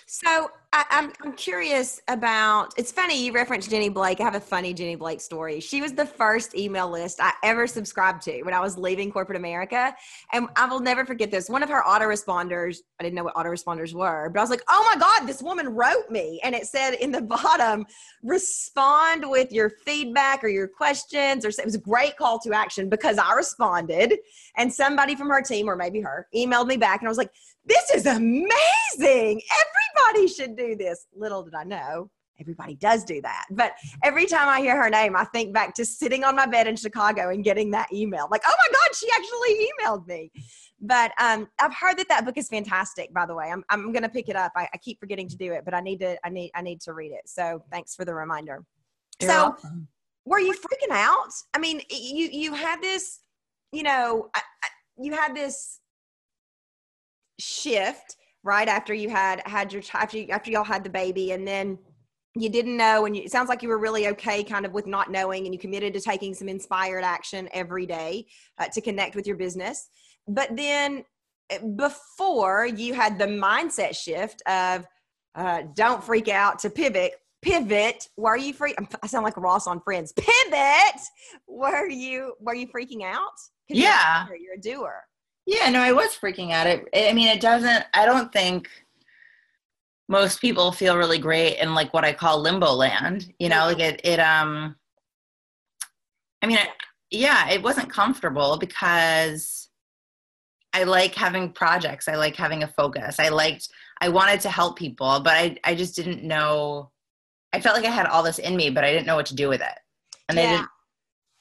So 0.05 0.49
I, 0.73 0.85
am 0.89 1.05
I'm, 1.05 1.13
I'm 1.23 1.33
curious 1.33 2.01
about. 2.09 2.73
It's 2.77 2.91
funny 2.91 3.25
you 3.25 3.31
referenced 3.31 3.69
Jenny 3.69 3.87
Blake. 3.87 4.19
I 4.19 4.23
have 4.23 4.35
a 4.35 4.39
funny 4.39 4.73
Jenny 4.73 4.95
Blake 4.95 5.21
story. 5.21 5.61
She 5.61 5.81
was 5.81 5.93
the 5.93 6.05
first 6.05 6.55
email 6.55 6.89
list 6.89 7.19
I 7.21 7.31
ever 7.41 7.67
subscribed 7.67 8.21
to 8.23 8.43
when 8.43 8.53
I 8.53 8.59
was 8.59 8.77
leaving 8.77 9.09
corporate 9.09 9.37
America, 9.37 9.95
and 10.33 10.49
I 10.57 10.65
will 10.65 10.81
never 10.81 11.05
forget 11.05 11.31
this. 11.31 11.49
One 11.49 11.63
of 11.63 11.69
her 11.69 11.81
autoresponders. 11.83 12.79
I 12.99 13.03
didn't 13.03 13.15
know 13.15 13.23
what 13.23 13.35
autoresponders 13.35 13.93
were, 13.93 14.29
but 14.29 14.39
I 14.39 14.43
was 14.43 14.49
like, 14.49 14.63
"Oh 14.67 14.83
my 14.93 14.99
god, 14.99 15.25
this 15.25 15.41
woman 15.41 15.69
wrote 15.69 16.09
me!" 16.09 16.41
And 16.43 16.53
it 16.53 16.67
said 16.67 16.95
in 16.95 17.11
the 17.11 17.21
bottom, 17.37 17.85
"Respond 18.21 19.29
with 19.29 19.53
your 19.53 19.69
feedback 19.69 20.43
or 20.43 20.49
your 20.49 20.67
questions." 20.67 21.45
Or 21.45 21.49
it 21.49 21.65
was 21.65 21.75
a 21.75 21.79
great 21.79 22.17
call 22.17 22.39
to 22.39 22.53
action 22.53 22.89
because 22.89 23.17
I 23.17 23.33
responded, 23.33 24.15
and 24.57 24.73
somebody 24.73 25.15
from 25.15 25.29
her 25.29 25.41
team 25.41 25.69
or 25.69 25.77
maybe 25.77 26.01
her 26.01 26.27
emailed 26.35 26.67
me 26.67 26.75
back, 26.75 26.99
and 26.99 27.07
I 27.07 27.09
was 27.09 27.17
like, 27.17 27.31
"This 27.67 27.89
is 27.91 28.05
amazing! 28.05 29.41
Everybody 29.51 30.27
should 30.27 30.55
do 30.55 30.75
this." 30.75 31.05
Little 31.15 31.43
did 31.43 31.53
I 31.53 31.63
know 31.63 32.09
everybody 32.39 32.75
does 32.75 33.03
do 33.03 33.21
that. 33.21 33.45
But 33.51 33.73
every 34.03 34.25
time 34.25 34.47
I 34.47 34.59
hear 34.59 34.81
her 34.81 34.89
name, 34.89 35.15
I 35.15 35.25
think 35.25 35.53
back 35.53 35.73
to 35.75 35.85
sitting 35.85 36.23
on 36.23 36.35
my 36.35 36.45
bed 36.45 36.67
in 36.67 36.75
Chicago 36.75 37.29
and 37.29 37.43
getting 37.43 37.71
that 37.71 37.91
email. 37.91 38.27
Like, 38.31 38.41
oh 38.45 38.53
my 38.55 38.73
God, 38.73 38.95
she 38.95 39.07
actually 39.15 39.67
emailed 39.67 40.07
me. 40.07 40.31
But 40.79 41.11
um, 41.19 41.47
I've 41.59 41.73
heard 41.73 41.97
that 41.97 42.07
that 42.09 42.25
book 42.25 42.37
is 42.37 42.49
fantastic. 42.49 43.13
By 43.13 43.25
the 43.25 43.33
way, 43.33 43.49
I'm 43.51 43.63
I'm 43.69 43.91
gonna 43.91 44.09
pick 44.09 44.29
it 44.29 44.35
up. 44.35 44.51
I, 44.55 44.67
I 44.73 44.77
keep 44.77 44.99
forgetting 44.99 45.27
to 45.29 45.37
do 45.37 45.53
it, 45.53 45.65
but 45.65 45.73
I 45.73 45.79
need 45.79 45.99
to 46.01 46.17
I 46.23 46.29
need 46.29 46.51
I 46.53 46.61
need 46.61 46.81
to 46.81 46.93
read 46.93 47.11
it. 47.11 47.27
So 47.27 47.63
thanks 47.71 47.95
for 47.95 48.05
the 48.05 48.13
reminder. 48.13 48.63
You're 49.19 49.31
so, 49.31 49.37
welcome. 49.43 49.87
were 50.25 50.39
you 50.39 50.53
freaking 50.53 50.91
out? 50.93 51.31
I 51.55 51.57
mean, 51.57 51.81
you 51.89 52.29
you 52.31 52.53
had 52.53 52.81
this, 52.81 53.21
you 53.71 53.81
know, 53.83 54.29
I- 54.35 54.41
I- 54.63 54.69
you 54.99 55.13
had 55.13 55.35
this 55.35 55.79
shift 57.39 58.15
right 58.43 58.67
after 58.67 58.93
you 58.93 59.09
had 59.09 59.41
had 59.45 59.73
your 59.73 59.81
after 59.93 60.17
you, 60.17 60.27
after 60.29 60.51
y'all 60.51 60.63
had 60.63 60.83
the 60.83 60.89
baby, 60.89 61.31
and 61.31 61.47
then 61.47 61.77
you 62.35 62.49
didn't 62.49 62.77
know, 62.77 63.05
and 63.05 63.15
you, 63.15 63.23
it 63.23 63.31
sounds 63.31 63.49
like 63.49 63.63
you 63.63 63.69
were 63.69 63.79
really 63.79 64.07
okay, 64.09 64.43
kind 64.43 64.65
of 64.65 64.73
with 64.73 64.85
not 64.85 65.11
knowing, 65.11 65.45
and 65.45 65.53
you 65.53 65.59
committed 65.59 65.93
to 65.93 65.99
taking 66.01 66.33
some 66.33 66.47
inspired 66.49 67.03
action 67.03 67.49
every 67.53 67.85
day 67.85 68.25
uh, 68.59 68.67
to 68.73 68.81
connect 68.81 69.15
with 69.15 69.25
your 69.25 69.37
business. 69.37 69.89
But 70.27 70.55
then 70.55 71.03
eh, 71.49 71.59
before 71.75 72.65
you 72.67 72.93
had 72.93 73.17
the 73.17 73.25
mindset 73.25 73.95
shift 73.95 74.41
of 74.47 74.85
uh, 75.35 75.63
don't 75.75 76.03
freak 76.03 76.27
out 76.27 76.59
to 76.59 76.69
pivot 76.69 77.13
pivot 77.43 78.07
were 78.17 78.35
you 78.35 78.51
free 78.51 78.73
i 79.03 79.07
sound 79.07 79.23
like 79.23 79.37
ross 79.37 79.67
on 79.67 79.79
friends 79.81 80.11
pivot 80.13 80.99
were 81.47 81.87
you 81.87 82.33
were 82.39 82.55
you 82.55 82.67
freaking 82.67 83.03
out 83.03 83.31
'Cause 83.69 83.77
you're 83.77 83.89
a 83.89 83.93
Yeah. 83.93 84.25
you're 84.39 84.55
a 84.55 84.59
doer 84.59 85.03
Yeah, 85.47 85.69
no, 85.69 85.79
I 85.79 85.93
was 85.93 86.17
freaking 86.17 86.51
out. 86.51 86.67
It, 86.67 86.89
I 86.93 87.13
mean, 87.13 87.29
it 87.29 87.39
doesn't, 87.39 87.85
I 87.93 88.05
don't 88.05 88.33
think 88.33 88.69
most 90.09 90.41
people 90.41 90.73
feel 90.73 90.97
really 90.97 91.19
great 91.19 91.57
in 91.57 91.73
like 91.73 91.93
what 91.93 92.03
I 92.03 92.11
call 92.11 92.41
limbo 92.41 92.73
land, 92.73 93.33
you 93.39 93.47
know, 93.47 93.65
like 93.65 93.79
it, 93.79 94.01
it, 94.03 94.19
um, 94.19 94.75
I 96.41 96.47
mean, 96.47 96.57
I, 96.57 96.67
yeah, 97.11 97.49
it 97.49 97.63
wasn't 97.63 97.89
comfortable 97.89 98.57
because 98.57 99.69
I 100.73 100.83
like 100.83 101.15
having 101.15 101.53
projects. 101.53 102.09
I 102.09 102.15
like 102.15 102.35
having 102.35 102.63
a 102.63 102.67
focus. 102.67 103.17
I 103.17 103.29
liked, 103.29 103.69
I 104.01 104.09
wanted 104.09 104.41
to 104.41 104.49
help 104.49 104.77
people, 104.77 105.21
but 105.21 105.33
I, 105.33 105.55
I 105.63 105.75
just 105.75 105.95
didn't 105.95 106.23
know, 106.23 106.91
I 107.53 107.61
felt 107.61 107.77
like 107.77 107.85
I 107.85 107.89
had 107.89 108.05
all 108.05 108.21
this 108.21 108.39
in 108.39 108.57
me, 108.57 108.69
but 108.69 108.83
I 108.83 108.91
didn't 108.91 109.07
know 109.07 109.15
what 109.15 109.27
to 109.27 109.35
do 109.35 109.47
with 109.47 109.61
it. 109.61 109.79
And 110.27 110.37
I 110.37 110.41
didn't, 110.57 110.67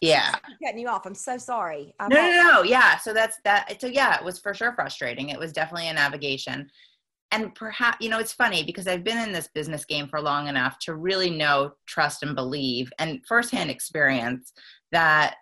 yeah. 0.01 0.35
I'm 0.45 0.57
cutting 0.63 0.81
you 0.81 0.89
off 0.89 1.07
i'm 1.07 1.15
so 1.15 1.39
sorry 1.39 1.95
I 1.99 2.09
No, 2.09 2.17
no, 2.17 2.23
apologize. 2.23 2.55
no. 2.55 2.63
Yeah. 2.65 2.97
So 2.99 3.13
that's 3.13 3.39
that. 3.45 3.81
So 3.81 3.87
yeah, 3.87 4.17
it 4.19 4.25
was 4.25 4.39
for 4.39 4.53
sure 4.55 4.73
frustrating. 4.75 5.31
It 5.31 5.39
was 5.39 5.53
definitely 5.53 5.89
a 5.89 5.95
navigation. 5.95 6.69
And 7.33 7.55
perhaps, 7.57 7.97
you 8.01 8.09
know, 8.09 8.21
it's 8.21 8.33
funny 8.33 8.63
because 8.63 8.87
I've 8.87 9.03
been 9.03 9.19
in 9.19 9.33
this 9.33 9.49
business 9.53 9.85
game 9.85 10.07
for 10.07 10.21
long 10.21 10.47
enough 10.47 10.79
to 10.83 10.95
really 10.95 11.29
know, 11.31 11.73
trust, 11.87 12.23
and 12.23 12.37
believe, 12.37 12.93
and 13.01 13.21
firsthand 13.27 13.69
experience 13.69 14.53
that, 14.93 15.35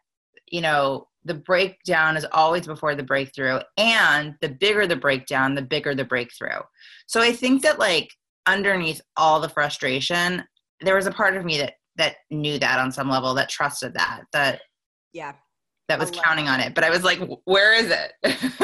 you 0.51 0.63
know, 0.63 1.09
the 1.27 1.35
breakdown 1.35 2.17
is 2.17 2.27
always 2.33 2.67
before 2.67 2.95
the 2.95 3.03
breakthrough. 3.03 3.61
And 3.77 4.35
the 4.41 4.49
bigger 4.49 4.87
the 4.87 4.97
breakdown, 4.97 5.55
the 5.55 5.63
bigger 5.63 5.95
the 5.95 6.05
breakthrough. 6.07 6.61
So 7.07 7.21
I 7.21 7.33
think 7.33 7.63
that, 7.63 7.79
like, 7.79 8.11
underneath 8.47 9.03
all 9.19 9.41
the 9.41 9.49
frustration, 9.51 10.43
there 10.81 10.97
was 10.97 11.07
a 11.07 11.11
part 11.13 11.37
of 11.37 11.45
me 11.45 11.59
that 11.59 11.75
that 11.97 12.17
knew 12.31 12.59
that 12.59 12.79
on 12.79 12.93
some 12.93 13.09
level 13.09 13.35
that 13.35 13.49
trusted 13.49 13.95
that 13.95 14.23
that 14.33 14.61
yeah. 15.13 15.33
that 15.89 15.99
was 15.99 16.11
counting 16.11 16.49
on 16.49 16.61
it. 16.61 16.75
But 16.75 16.85
i 16.85 16.91
was 16.91 17.05
like 17.05 17.21
where 17.45 17.75
is 17.75 17.91
it? 17.91 18.13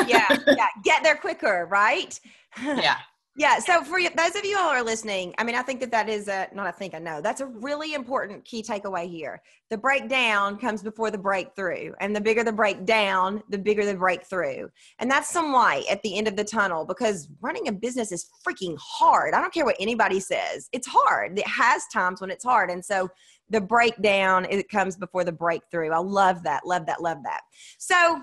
Yeah 0.08 0.26
yeah 0.46 0.68
get 0.84 1.02
there 1.02 1.16
quicker 1.16 1.66
right? 1.70 2.18
Yeah 2.60 2.96
Yeah. 3.36 3.60
So 3.60 3.84
for 3.84 4.00
you, 4.00 4.10
those 4.16 4.34
of 4.34 4.44
you 4.44 4.56
who 4.56 4.64
are 4.64 4.82
listening, 4.82 5.34
I 5.38 5.44
mean, 5.44 5.54
I 5.54 5.62
think 5.62 5.78
that 5.80 5.92
that 5.92 6.08
is 6.08 6.26
a 6.26 6.48
not. 6.52 6.66
I 6.66 6.72
think 6.72 6.94
I 6.94 6.98
know 6.98 7.20
that's 7.20 7.40
a 7.40 7.46
really 7.46 7.94
important 7.94 8.44
key 8.44 8.60
takeaway 8.60 9.08
here. 9.08 9.40
The 9.70 9.78
breakdown 9.78 10.58
comes 10.58 10.82
before 10.82 11.12
the 11.12 11.18
breakthrough, 11.18 11.92
and 12.00 12.14
the 12.14 12.20
bigger 12.20 12.42
the 12.42 12.52
breakdown, 12.52 13.40
the 13.48 13.56
bigger 13.56 13.86
the 13.86 13.94
breakthrough. 13.94 14.68
And 14.98 15.08
that's 15.08 15.30
some 15.30 15.52
light 15.52 15.84
at 15.88 16.02
the 16.02 16.18
end 16.18 16.26
of 16.26 16.34
the 16.34 16.42
tunnel 16.42 16.84
because 16.84 17.28
running 17.40 17.68
a 17.68 17.72
business 17.72 18.10
is 18.10 18.28
freaking 18.46 18.76
hard. 18.80 19.32
I 19.32 19.40
don't 19.40 19.54
care 19.54 19.64
what 19.64 19.76
anybody 19.78 20.18
says; 20.18 20.68
it's 20.72 20.88
hard. 20.88 21.38
It 21.38 21.46
has 21.46 21.86
times 21.92 22.20
when 22.20 22.30
it's 22.30 22.44
hard, 22.44 22.68
and 22.68 22.84
so 22.84 23.08
the 23.48 23.60
breakdown 23.60 24.44
it 24.50 24.68
comes 24.68 24.96
before 24.96 25.22
the 25.22 25.32
breakthrough. 25.32 25.90
I 25.90 25.98
love 25.98 26.42
that. 26.42 26.66
Love 26.66 26.86
that. 26.86 27.00
Love 27.00 27.18
that. 27.22 27.42
So 27.78 28.22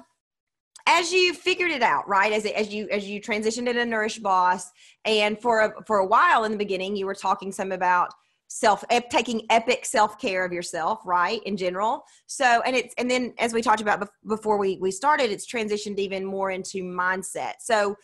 as 0.88 1.12
you 1.12 1.34
figured 1.34 1.70
it 1.70 1.84
out 1.84 2.08
right? 2.08 2.32
As, 2.32 2.46
as 2.46 2.74
you 2.74 2.88
as 2.90 3.08
you 3.08 3.22
transitioned 3.22 3.68
into 3.68 3.86
nourish 3.86 4.18
boss 4.18 4.72
and 5.06 5.40
for 5.40 5.60
a, 5.60 5.84
for 5.86 5.98
a 6.00 6.06
while 6.06 6.46
in 6.46 6.52
the 6.52 6.58
beginning 6.58 6.96
you 6.96 7.06
were 7.06 7.14
talking 7.14 7.52
some 7.52 7.72
about 7.72 8.14
self 8.48 8.84
taking 9.12 9.42
epic 9.50 9.86
self-care 9.86 10.46
of 10.46 10.54
yourself 10.54 11.02
right 11.06 11.42
in 11.44 11.58
general. 11.58 12.04
So 12.26 12.62
and 12.66 12.76
it's 12.76 12.96
and 12.98 13.12
then 13.12 13.34
as 13.38 13.54
we 13.54 13.62
talked 13.62 13.82
about 13.82 14.08
before 14.26 14.58
we 14.58 14.78
we 14.82 14.92
started 14.92 15.30
it's 15.30 15.46
transitioned 15.46 16.00
even 16.00 16.26
more 16.26 16.52
into 16.52 16.82
mindset. 16.84 17.56
So 17.60 17.96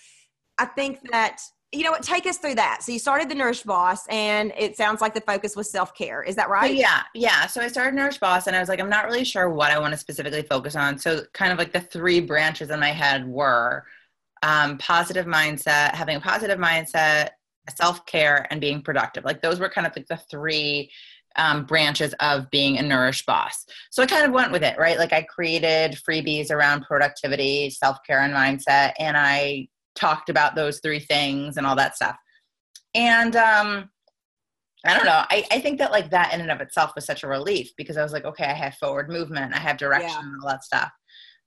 i 0.60 0.66
think 0.66 1.00
that 1.12 1.42
you 1.74 1.84
know 1.84 1.92
what? 1.92 2.04
Take 2.04 2.26
us 2.26 2.38
through 2.38 2.56
that. 2.56 2.84
So 2.84 2.92
you 2.92 3.00
started 3.00 3.30
the 3.30 3.36
nourish 3.36 3.64
boss 3.64 4.06
and 4.08 4.54
it 4.58 4.78
sounds 4.78 5.02
like 5.02 5.14
the 5.14 5.22
focus 5.22 5.56
was 5.56 5.70
self-care. 5.72 6.24
Is 6.24 6.36
that 6.36 6.46
So 6.46 6.52
right? 6.52 6.76
Yeah 6.76 7.02
yeah. 7.14 7.48
So 7.48 7.62
i 7.62 7.68
started 7.68 7.96
nourish 7.96 8.18
boss 8.20 8.48
and 8.48 8.56
i 8.56 8.60
was 8.60 8.70
like 8.70 8.80
i'm 8.80 8.90
not 8.90 9.06
really 9.06 9.24
sure 9.24 9.50
what 9.50 9.72
i 9.72 9.80
want 9.80 9.94
to 9.94 9.98
specifically 9.98 10.44
focus 10.44 10.76
on. 10.76 10.98
So 10.98 11.24
kind 11.34 11.52
of 11.52 11.58
like 11.58 11.74
the 11.74 11.82
three 11.82 12.20
branches 12.22 12.70
in 12.70 12.80
my 12.80 12.92
head 12.92 13.28
were 13.28 13.86
um, 14.44 14.78
positive 14.78 15.26
mindset 15.26 15.96
having 15.96 16.18
a 16.18 16.20
positive 16.20 16.60
mindset 16.60 17.30
self-care 17.78 18.46
and 18.52 18.60
being 18.60 18.82
productive. 18.82 19.24
Like 19.24 19.42
those 19.42 19.60
were 19.60 19.70
kind 19.70 19.88
of 19.88 19.94
like 19.96 20.08
the 20.08 20.18
three 20.30 20.92
um, 21.38 21.66
branches 21.66 22.14
of 22.20 22.52
being 22.52 22.78
a 22.78 22.82
nourish 22.82 23.26
boss. 23.26 23.66
So 23.90 24.04
i 24.04 24.06
kind 24.06 24.26
of 24.26 24.32
went 24.32 24.52
with 24.52 24.64
it 24.64 24.78
right? 24.78 25.00
Like 25.00 25.14
i 25.14 25.24
created 25.24 25.98
freebies 26.08 26.52
around 26.52 26.84
productivity 26.84 27.70
self-care 27.70 28.20
and 28.20 28.34
mindset 28.34 28.94
and 29.00 29.18
i 29.18 29.68
talked 29.96 30.30
about 30.30 30.56
those 30.56 30.80
three 30.82 31.00
things 31.00 31.58
and 31.58 31.66
all 31.66 31.76
that 31.76 31.96
stuff 31.96 32.16
and 32.96 33.36
um 33.36 33.90
I 34.86 34.94
don't 34.96 35.06
know. 35.06 35.24
I, 35.30 35.46
I 35.50 35.60
think 35.60 35.80
that 35.80 35.92
like 35.94 36.10
that 36.10 36.34
in 36.34 36.42
and 36.42 36.52
of 36.52 36.60
itself 36.60 36.92
was 36.94 37.06
such 37.06 37.24
a 37.24 37.28
relief 37.28 37.72
because 37.78 37.96
I 37.96 38.04
was 38.04 38.12
like, 38.12 38.26
okay, 38.26 38.44
I 38.44 38.54
have 38.54 38.76
forward 38.76 39.08
movement, 39.10 39.54
I 39.54 39.60
have 39.60 39.78
direction 39.78 40.10
Yeah. 40.10 40.20
and 40.20 40.36
all 40.44 40.50
that 40.50 40.66
stuff. 40.66 40.90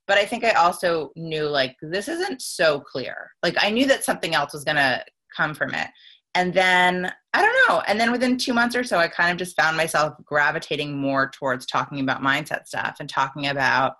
But 0.06 0.16
I 0.16 0.24
think 0.24 0.42
I 0.42 0.52
also 0.52 1.10
knew 1.16 1.46
like 1.46 1.76
this 1.82 2.08
isn't 2.08 2.40
so 2.40 2.80
clear. 2.80 3.30
Like 3.42 3.56
I 3.60 3.68
knew 3.70 3.84
that 3.88 4.04
something 4.04 4.34
else 4.34 4.54
was 4.54 4.64
gonna 4.64 5.04
come 5.36 5.52
from 5.52 5.74
it. 5.74 5.88
And 6.34 6.54
then 6.54 7.12
I 7.34 7.42
don't 7.42 7.68
know. 7.68 7.82
And 7.86 8.00
then 8.00 8.10
within 8.10 8.38
two 8.38 8.54
months 8.54 8.74
or 8.74 8.84
so, 8.84 8.98
I 8.98 9.08
kind 9.08 9.30
of 9.30 9.36
just 9.36 9.56
found 9.56 9.76
myself 9.76 10.14
gravitating 10.24 10.96
more 10.96 11.30
towards 11.30 11.66
talking 11.66 12.00
about 12.00 12.22
mindset 12.22 12.66
stuff 12.66 12.96
and 13.00 13.08
talking 13.08 13.48
about 13.48 13.94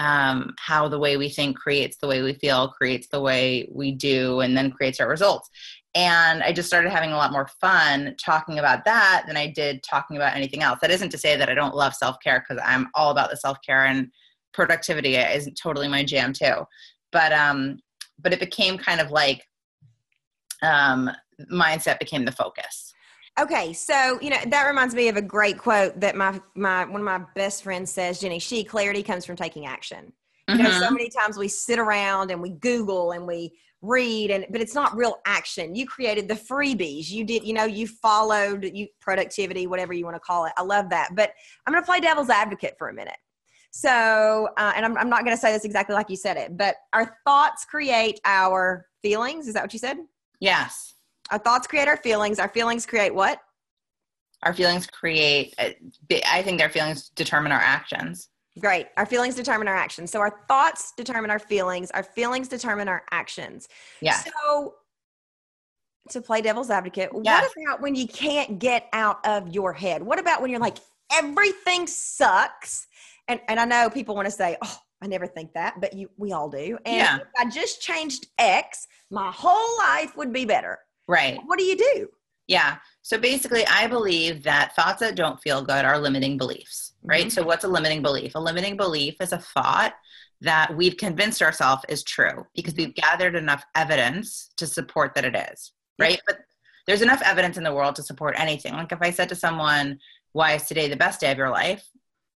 um, 0.00 0.54
how 0.58 0.88
the 0.88 0.98
way 0.98 1.16
we 1.16 1.28
think 1.28 1.58
creates 1.58 1.98
the 1.98 2.08
way 2.08 2.22
we 2.22 2.32
feel, 2.32 2.68
creates 2.68 3.08
the 3.08 3.20
way 3.20 3.68
we 3.70 3.92
do, 3.92 4.40
and 4.40 4.56
then 4.56 4.70
creates 4.70 4.98
our 4.98 5.08
results 5.08 5.50
and 5.94 6.42
I 6.42 6.52
just 6.52 6.68
started 6.68 6.90
having 6.90 7.10
a 7.12 7.16
lot 7.16 7.32
more 7.32 7.48
fun 7.60 8.14
talking 8.22 8.58
about 8.58 8.84
that 8.84 9.24
than 9.26 9.36
I 9.36 9.48
did 9.48 9.82
talking 9.82 10.16
about 10.16 10.36
anything 10.36 10.62
else. 10.62 10.78
That 10.80 10.90
isn't 10.90 11.10
to 11.10 11.18
say 11.18 11.36
that 11.36 11.48
I 11.48 11.54
don't 11.54 11.74
love 11.74 11.94
self 11.94 12.16
care 12.22 12.44
because 12.46 12.62
I'm 12.64 12.88
all 12.94 13.10
about 13.10 13.30
the 13.30 13.36
self 13.36 13.58
care 13.66 13.86
and 13.86 14.10
productivity 14.52 15.16
is 15.16 15.48
totally 15.60 15.88
my 15.88 16.04
jam 16.04 16.32
too. 16.32 16.64
But 17.10 17.32
um, 17.32 17.80
but 18.20 18.32
it 18.32 18.40
became 18.40 18.78
kind 18.78 19.00
of 19.00 19.10
like 19.10 19.44
um, 20.62 21.10
mindset 21.52 21.98
became 21.98 22.24
the 22.24 22.32
focus. 22.32 22.92
Okay, 23.38 23.72
so 23.72 24.18
you 24.20 24.30
know 24.30 24.38
that 24.46 24.66
reminds 24.66 24.94
me 24.94 25.08
of 25.08 25.16
a 25.16 25.22
great 25.22 25.56
quote 25.58 25.98
that 26.00 26.16
my 26.16 26.40
my 26.54 26.84
one 26.84 27.00
of 27.00 27.04
my 27.04 27.22
best 27.34 27.62
friends 27.62 27.90
says, 27.90 28.20
Jenny. 28.20 28.38
She 28.38 28.64
clarity 28.64 29.02
comes 29.02 29.24
from 29.24 29.36
taking 29.36 29.66
action. 29.66 30.12
You 30.48 30.64
know, 30.64 30.70
so 30.70 30.86
Mhm. 30.88 30.92
many 30.92 31.08
times 31.08 31.38
we 31.38 31.46
sit 31.48 31.78
around 31.78 32.30
and 32.32 32.42
we 32.42 32.50
Google 32.50 33.12
and 33.12 33.26
we 33.26 33.56
read, 33.82 34.30
and 34.30 34.44
but 34.50 34.60
it's 34.60 34.74
not 34.74 34.94
real 34.96 35.20
action. 35.26 35.74
You 35.74 35.86
created 35.86 36.28
the 36.28 36.34
freebies. 36.34 37.08
You 37.08 37.24
did, 37.24 37.44
you 37.46 37.54
know, 37.54 37.64
you 37.64 37.86
followed 37.86 38.68
you 38.74 38.88
productivity, 39.00 39.66
whatever 39.66 39.92
you 39.92 40.04
want 40.04 40.16
to 40.16 40.20
call 40.20 40.44
it. 40.46 40.52
I 40.56 40.62
love 40.62 40.90
that. 40.90 41.10
But 41.14 41.32
I'm 41.66 41.72
going 41.72 41.82
to 41.82 41.86
play 41.86 42.00
devil's 42.00 42.30
advocate 42.30 42.74
for 42.78 42.88
a 42.88 42.94
minute. 42.94 43.16
So, 43.70 44.48
uh, 44.58 44.72
and 44.74 44.84
I'm, 44.84 44.98
I'm 44.98 45.08
not 45.08 45.24
going 45.24 45.36
to 45.36 45.40
say 45.40 45.52
this 45.52 45.64
exactly 45.64 45.94
like 45.94 46.10
you 46.10 46.16
said 46.16 46.36
it, 46.36 46.56
but 46.56 46.74
our 46.92 47.16
thoughts 47.24 47.64
create 47.64 48.20
our 48.24 48.86
feelings. 49.00 49.46
Is 49.46 49.54
that 49.54 49.62
what 49.62 49.72
you 49.72 49.78
said? 49.78 49.98
Yes, 50.40 50.94
Our 51.30 51.38
thoughts 51.38 51.66
create 51.66 51.88
our 51.88 51.96
feelings. 51.96 52.38
Our 52.38 52.48
feelings 52.48 52.86
create 52.86 53.14
what? 53.14 53.40
our 54.42 54.54
feelings 54.54 54.86
create. 54.86 55.54
I 55.58 56.42
think 56.42 56.58
their 56.58 56.70
feelings 56.70 57.10
determine 57.10 57.52
our 57.52 57.60
actions. 57.60 58.30
Great. 58.58 58.86
Our 58.96 59.04
feelings 59.04 59.34
determine 59.34 59.68
our 59.68 59.76
actions. 59.76 60.10
So 60.10 60.18
our 60.18 60.42
thoughts 60.48 60.94
determine 60.96 61.30
our 61.30 61.38
feelings. 61.38 61.90
Our 61.90 62.02
feelings 62.02 62.48
determine 62.48 62.88
our 62.88 63.02
actions. 63.10 63.68
Yeah. 64.00 64.14
So 64.14 64.76
to 66.08 66.22
play 66.22 66.40
devil's 66.40 66.70
advocate, 66.70 67.12
what 67.12 67.52
about 67.66 67.82
when 67.82 67.94
you 67.94 68.08
can't 68.08 68.58
get 68.58 68.88
out 68.94 69.18
of 69.26 69.48
your 69.54 69.74
head? 69.74 70.02
What 70.02 70.18
about 70.18 70.40
when 70.40 70.50
you're 70.50 70.58
like, 70.58 70.78
everything 71.12 71.86
sucks? 71.86 72.86
And 73.28 73.40
and 73.46 73.60
I 73.60 73.66
know 73.66 73.90
people 73.90 74.14
want 74.14 74.24
to 74.24 74.32
say, 74.32 74.56
oh, 74.62 74.78
I 75.02 75.06
never 75.06 75.26
think 75.26 75.52
that, 75.52 75.80
but 75.82 75.92
you 75.92 76.08
we 76.16 76.32
all 76.32 76.48
do. 76.48 76.78
And 76.86 76.96
Yeah. 76.96 77.16
if 77.18 77.28
I 77.38 77.48
just 77.50 77.82
changed 77.82 78.26
X, 78.38 78.86
my 79.10 79.30
whole 79.30 79.76
life 79.78 80.16
would 80.16 80.32
be 80.32 80.46
better. 80.46 80.78
Right. 81.10 81.40
What 81.44 81.58
do 81.58 81.64
you 81.64 81.76
do? 81.76 82.08
Yeah. 82.46 82.76
So 83.02 83.18
basically, 83.18 83.66
I 83.66 83.88
believe 83.88 84.44
that 84.44 84.76
thoughts 84.76 85.00
that 85.00 85.16
don't 85.16 85.42
feel 85.42 85.60
good 85.60 85.84
are 85.84 85.98
limiting 85.98 86.38
beliefs, 86.38 86.92
right? 87.02 87.22
Mm-hmm. 87.22 87.30
So, 87.30 87.42
what's 87.42 87.64
a 87.64 87.68
limiting 87.68 88.00
belief? 88.00 88.36
A 88.36 88.40
limiting 88.40 88.76
belief 88.76 89.16
is 89.20 89.32
a 89.32 89.38
thought 89.38 89.94
that 90.40 90.74
we've 90.76 90.96
convinced 90.96 91.42
ourselves 91.42 91.84
is 91.88 92.04
true 92.04 92.46
because 92.54 92.74
we've 92.76 92.94
gathered 92.94 93.34
enough 93.34 93.64
evidence 93.74 94.50
to 94.56 94.66
support 94.66 95.14
that 95.16 95.24
it 95.24 95.36
is, 95.52 95.72
right? 95.98 96.20
But 96.26 96.38
there's 96.86 97.02
enough 97.02 97.22
evidence 97.24 97.56
in 97.56 97.64
the 97.64 97.74
world 97.74 97.96
to 97.96 98.02
support 98.04 98.36
anything. 98.38 98.74
Like 98.74 98.92
if 98.92 99.02
I 99.02 99.10
said 99.10 99.28
to 99.30 99.34
someone, 99.34 99.98
why 100.32 100.52
is 100.52 100.62
today 100.64 100.88
the 100.88 100.96
best 100.96 101.20
day 101.20 101.32
of 101.32 101.38
your 101.38 101.50
life? 101.50 101.84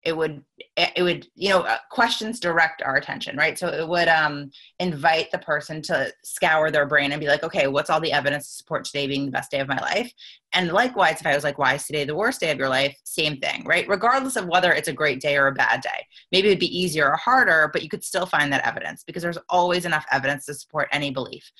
It 0.04 0.16
would 0.16 0.42
it 0.76 1.02
would 1.02 1.26
you 1.34 1.48
know 1.48 1.60
uh, 1.60 1.78
questions 1.90 2.38
direct 2.38 2.82
our 2.82 2.96
attention 2.96 3.36
right? 3.36 3.58
So 3.58 3.68
it 3.68 3.88
would 3.88 4.08
um 4.08 4.50
invite 4.78 5.30
the 5.30 5.38
person 5.38 5.80
to 5.82 6.12
scour 6.22 6.70
their 6.70 6.86
brain 6.86 7.12
and 7.12 7.20
be 7.20 7.26
like 7.26 7.42
okay 7.42 7.66
what's 7.66 7.90
all 7.90 8.00
the 8.00 8.12
evidence 8.12 8.46
to 8.48 8.54
support 8.54 8.84
today 8.84 9.06
being 9.06 9.26
the 9.26 9.32
best 9.32 9.50
day 9.50 9.60
of 9.60 9.68
my 9.68 9.78
life? 9.78 10.12
And 10.52 10.70
likewise 10.70 11.20
if 11.20 11.26
i 11.26 11.34
was 11.34 11.44
like 11.44 11.58
why 11.58 11.74
is 11.74 11.84
today 11.84 12.04
the 12.04 12.14
worst 12.14 12.40
day 12.40 12.50
of 12.50 12.58
your 12.58 12.68
life? 12.68 12.96
Same 13.04 13.38
thing 13.38 13.64
right? 13.64 13.88
Regardless 13.88 14.36
of 14.36 14.46
whether 14.46 14.72
it's 14.72 14.88
a 14.88 14.92
great 14.92 15.20
day 15.20 15.36
or 15.36 15.46
a 15.46 15.52
bad 15.52 15.80
day. 15.80 16.06
Maybe 16.32 16.48
it'd 16.48 16.60
be 16.60 16.78
easier 16.78 17.10
or 17.10 17.16
harder 17.16 17.70
but 17.72 17.82
you 17.82 17.88
could 17.88 18.04
still 18.04 18.26
find 18.26 18.52
that 18.52 18.66
evidence 18.66 19.04
because 19.04 19.22
there's 19.22 19.38
always 19.48 19.84
enough 19.84 20.06
evidence 20.12 20.46
to 20.46 20.54
support 20.54 20.88
any 20.92 21.10
belief. 21.10 21.50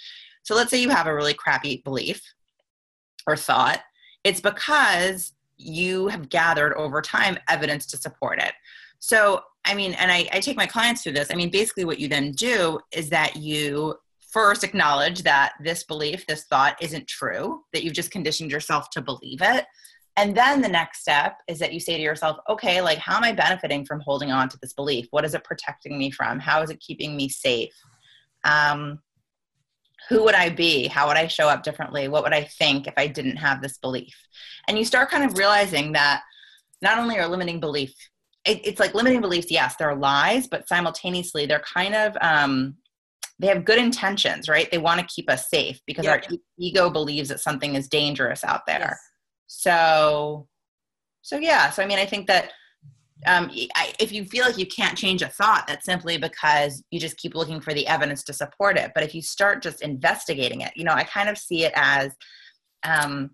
So 0.43 0.55
let's 0.55 0.71
say 0.71 0.81
you 0.81 0.91
have 0.91 1.07
a 1.07 1.15
really 1.15 1.35
crappy 1.35 1.81
belief 1.85 2.23
or 3.27 3.37
thought. 3.37 3.81
It's 4.23 4.41
because 4.41 5.33
you 5.65 6.09
have 6.09 6.29
gathered 6.29 6.75
over 6.75 7.01
time 7.01 7.39
evidence 7.49 7.87
to 7.87 7.97
support 7.97 8.41
it. 8.41 8.53
So, 8.99 9.43
I 9.65 9.75
mean, 9.75 9.95
and 9.95 10.11
I, 10.11 10.29
I 10.33 10.41
take 10.41 10.57
my 10.57 10.67
clients 10.67 11.03
through 11.03 11.13
this. 11.13 11.31
I 11.31 11.35
mean, 11.35 11.51
basically, 11.51 11.85
what 11.85 11.99
you 11.99 12.09
then 12.09 12.33
do 12.33 12.79
is 12.93 13.11
that 13.11 13.37
you 13.37 13.97
first 14.21 14.65
acknowledge 14.65 15.23
that 15.23 15.53
this 15.63 15.85
belief, 15.85 16.27
this 16.27 16.45
thought 16.45 16.77
isn't 16.83 17.07
true, 17.07 17.63
that 17.73 17.85
you've 17.85 17.95
just 17.95 18.11
conditioned 18.11 18.51
yourself 18.51 18.91
to 18.91 19.01
believe 19.01 19.41
it. 19.41 19.65
And 20.17 20.37
then 20.37 20.61
the 20.61 20.69
next 20.69 21.01
step 21.01 21.39
is 21.49 21.59
that 21.59 21.73
you 21.73 21.81
say 21.81 21.97
to 21.97 22.03
yourself, 22.03 22.39
okay, 22.49 22.81
like, 22.81 22.99
how 22.99 23.17
am 23.17 23.25
I 23.25 23.33
benefiting 23.33 23.85
from 23.85 24.01
holding 24.01 24.31
on 24.31 24.49
to 24.49 24.59
this 24.61 24.73
belief? 24.73 25.07
What 25.11 25.25
is 25.25 25.35
it 25.35 25.45
protecting 25.45 25.99
me 25.99 26.11
from? 26.11 26.39
How 26.39 26.63
is 26.63 26.71
it 26.71 26.81
keeping 26.81 27.17
me 27.17 27.29
safe? 27.29 27.75
Um, 28.45 29.01
who 30.09 30.23
would 30.25 30.35
I 30.35 30.51
be? 30.51 30.87
How 30.87 31.07
would 31.09 31.17
I 31.17 31.27
show 31.27 31.49
up 31.49 31.63
differently? 31.63 32.09
What 32.09 32.23
would 32.23 32.35
I 32.35 32.45
think 32.45 32.87
if 32.87 32.95
I 32.97 33.07
didn't 33.07 33.37
have 33.37 33.63
this 33.63 33.79
belief? 33.79 34.15
And 34.69 34.79
you 34.79 34.85
start 34.85 35.11
kind 35.11 35.25
of 35.25 35.39
realizing 35.39 35.93
that 35.93 36.23
not 36.83 36.99
only 36.99 37.19
are 37.19 37.29
limiting 37.29 37.61
belief, 37.61 37.95
it, 38.45 38.67
it's 38.67 38.81
like 38.81 38.95
limiting 38.95 39.21
beliefs, 39.21 39.51
yes, 39.51 39.77
they're 39.77 39.95
lies, 39.95 40.47
but 40.47 40.69
simultaneously 40.69 41.47
they're 41.47 41.61
kind 41.61 41.95
of, 41.95 42.17
um, 42.21 42.77
they 43.39 43.47
have 43.49 43.65
good 43.65 43.79
intentions, 43.79 44.49
right? 44.49 44.71
They 44.71 44.79
want 44.79 45.01
to 45.01 45.07
keep 45.07 45.31
us 45.31 45.49
safe 45.49 45.81
because 45.87 46.07
our 46.07 46.23
ego 46.59 46.89
believes 46.91 47.31
that 47.31 47.41
something 47.41 47.75
is 47.75 47.89
dangerous 47.89 48.45
out 48.45 48.67
there. 48.67 48.79
Yes. 48.79 48.99
So, 49.47 50.47
so 51.23 51.39
yeah. 51.39 51.71
So 51.71 51.83
I 51.83 51.87
mean, 51.87 51.99
I 51.99 52.07
think 52.07 52.29
that 52.29 52.53
um, 53.27 53.51
I, 53.75 53.93
if 53.99 54.13
you 54.13 54.25
feel 54.25 54.45
like 54.45 54.59
you 54.59 54.67
can't 54.67 54.99
change 54.99 55.23
a 55.23 55.29
thought, 55.29 55.67
that's 55.67 55.87
simply 55.87 56.19
because 56.19 56.83
you 56.91 57.01
just 57.01 57.17
keep 57.17 57.35
looking 57.35 57.61
for 57.61 57.73
the 57.73 57.87
evidence 57.87 58.23
to 58.25 58.33
support 58.33 58.77
it. 58.77 58.93
But 58.95 59.05
if 59.05 59.15
you 59.15 59.23
start 59.23 59.63
just 59.63 59.83
investigating 59.83 60.61
it, 60.61 60.73
you 60.77 60.85
know, 60.85 60.93
I 60.93 61.05
kind 61.05 61.29
of 61.29 61.39
see 61.39 61.65
it 61.65 61.73
as 61.75 62.15
um, 62.85 63.31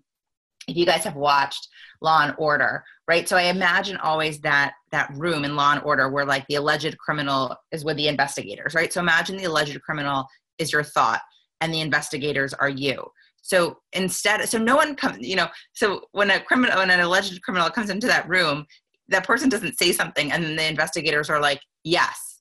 if 0.67 0.77
you 0.77 0.85
guys 0.85 1.03
have 1.03 1.15
watched 1.15 1.67
Law 2.01 2.23
and 2.23 2.35
Order, 2.37 2.83
right? 3.07 3.27
So 3.27 3.37
I 3.37 3.43
imagine 3.43 3.97
always 3.97 4.39
that 4.41 4.73
that 4.91 5.11
room 5.15 5.43
in 5.43 5.55
Law 5.55 5.73
and 5.73 5.83
Order 5.83 6.09
where 6.09 6.25
like 6.25 6.45
the 6.47 6.55
alleged 6.55 6.97
criminal 6.97 7.55
is 7.71 7.83
with 7.83 7.97
the 7.97 8.07
investigators, 8.07 8.73
right? 8.73 8.91
So 8.91 8.99
imagine 9.01 9.37
the 9.37 9.45
alleged 9.45 9.79
criminal 9.81 10.25
is 10.57 10.71
your 10.71 10.83
thought 10.83 11.21
and 11.59 11.73
the 11.73 11.81
investigators 11.81 12.53
are 12.53 12.69
you. 12.69 13.05
So 13.41 13.79
instead, 13.93 14.47
so 14.47 14.57
no 14.57 14.75
one 14.75 14.95
comes, 14.95 15.27
you 15.27 15.35
know, 15.35 15.47
so 15.73 16.01
when 16.11 16.29
a 16.29 16.39
criminal, 16.39 16.77
when 16.77 16.91
an 16.91 16.99
alleged 16.99 17.41
criminal 17.41 17.69
comes 17.69 17.89
into 17.89 18.07
that 18.07 18.29
room, 18.29 18.65
that 19.11 19.25
person 19.25 19.49
doesn't 19.49 19.77
say 19.77 19.91
something 19.91 20.31
and 20.31 20.43
then 20.43 20.55
the 20.55 20.67
investigators 20.67 21.29
are 21.29 21.39
like 21.39 21.61
yes 21.83 22.31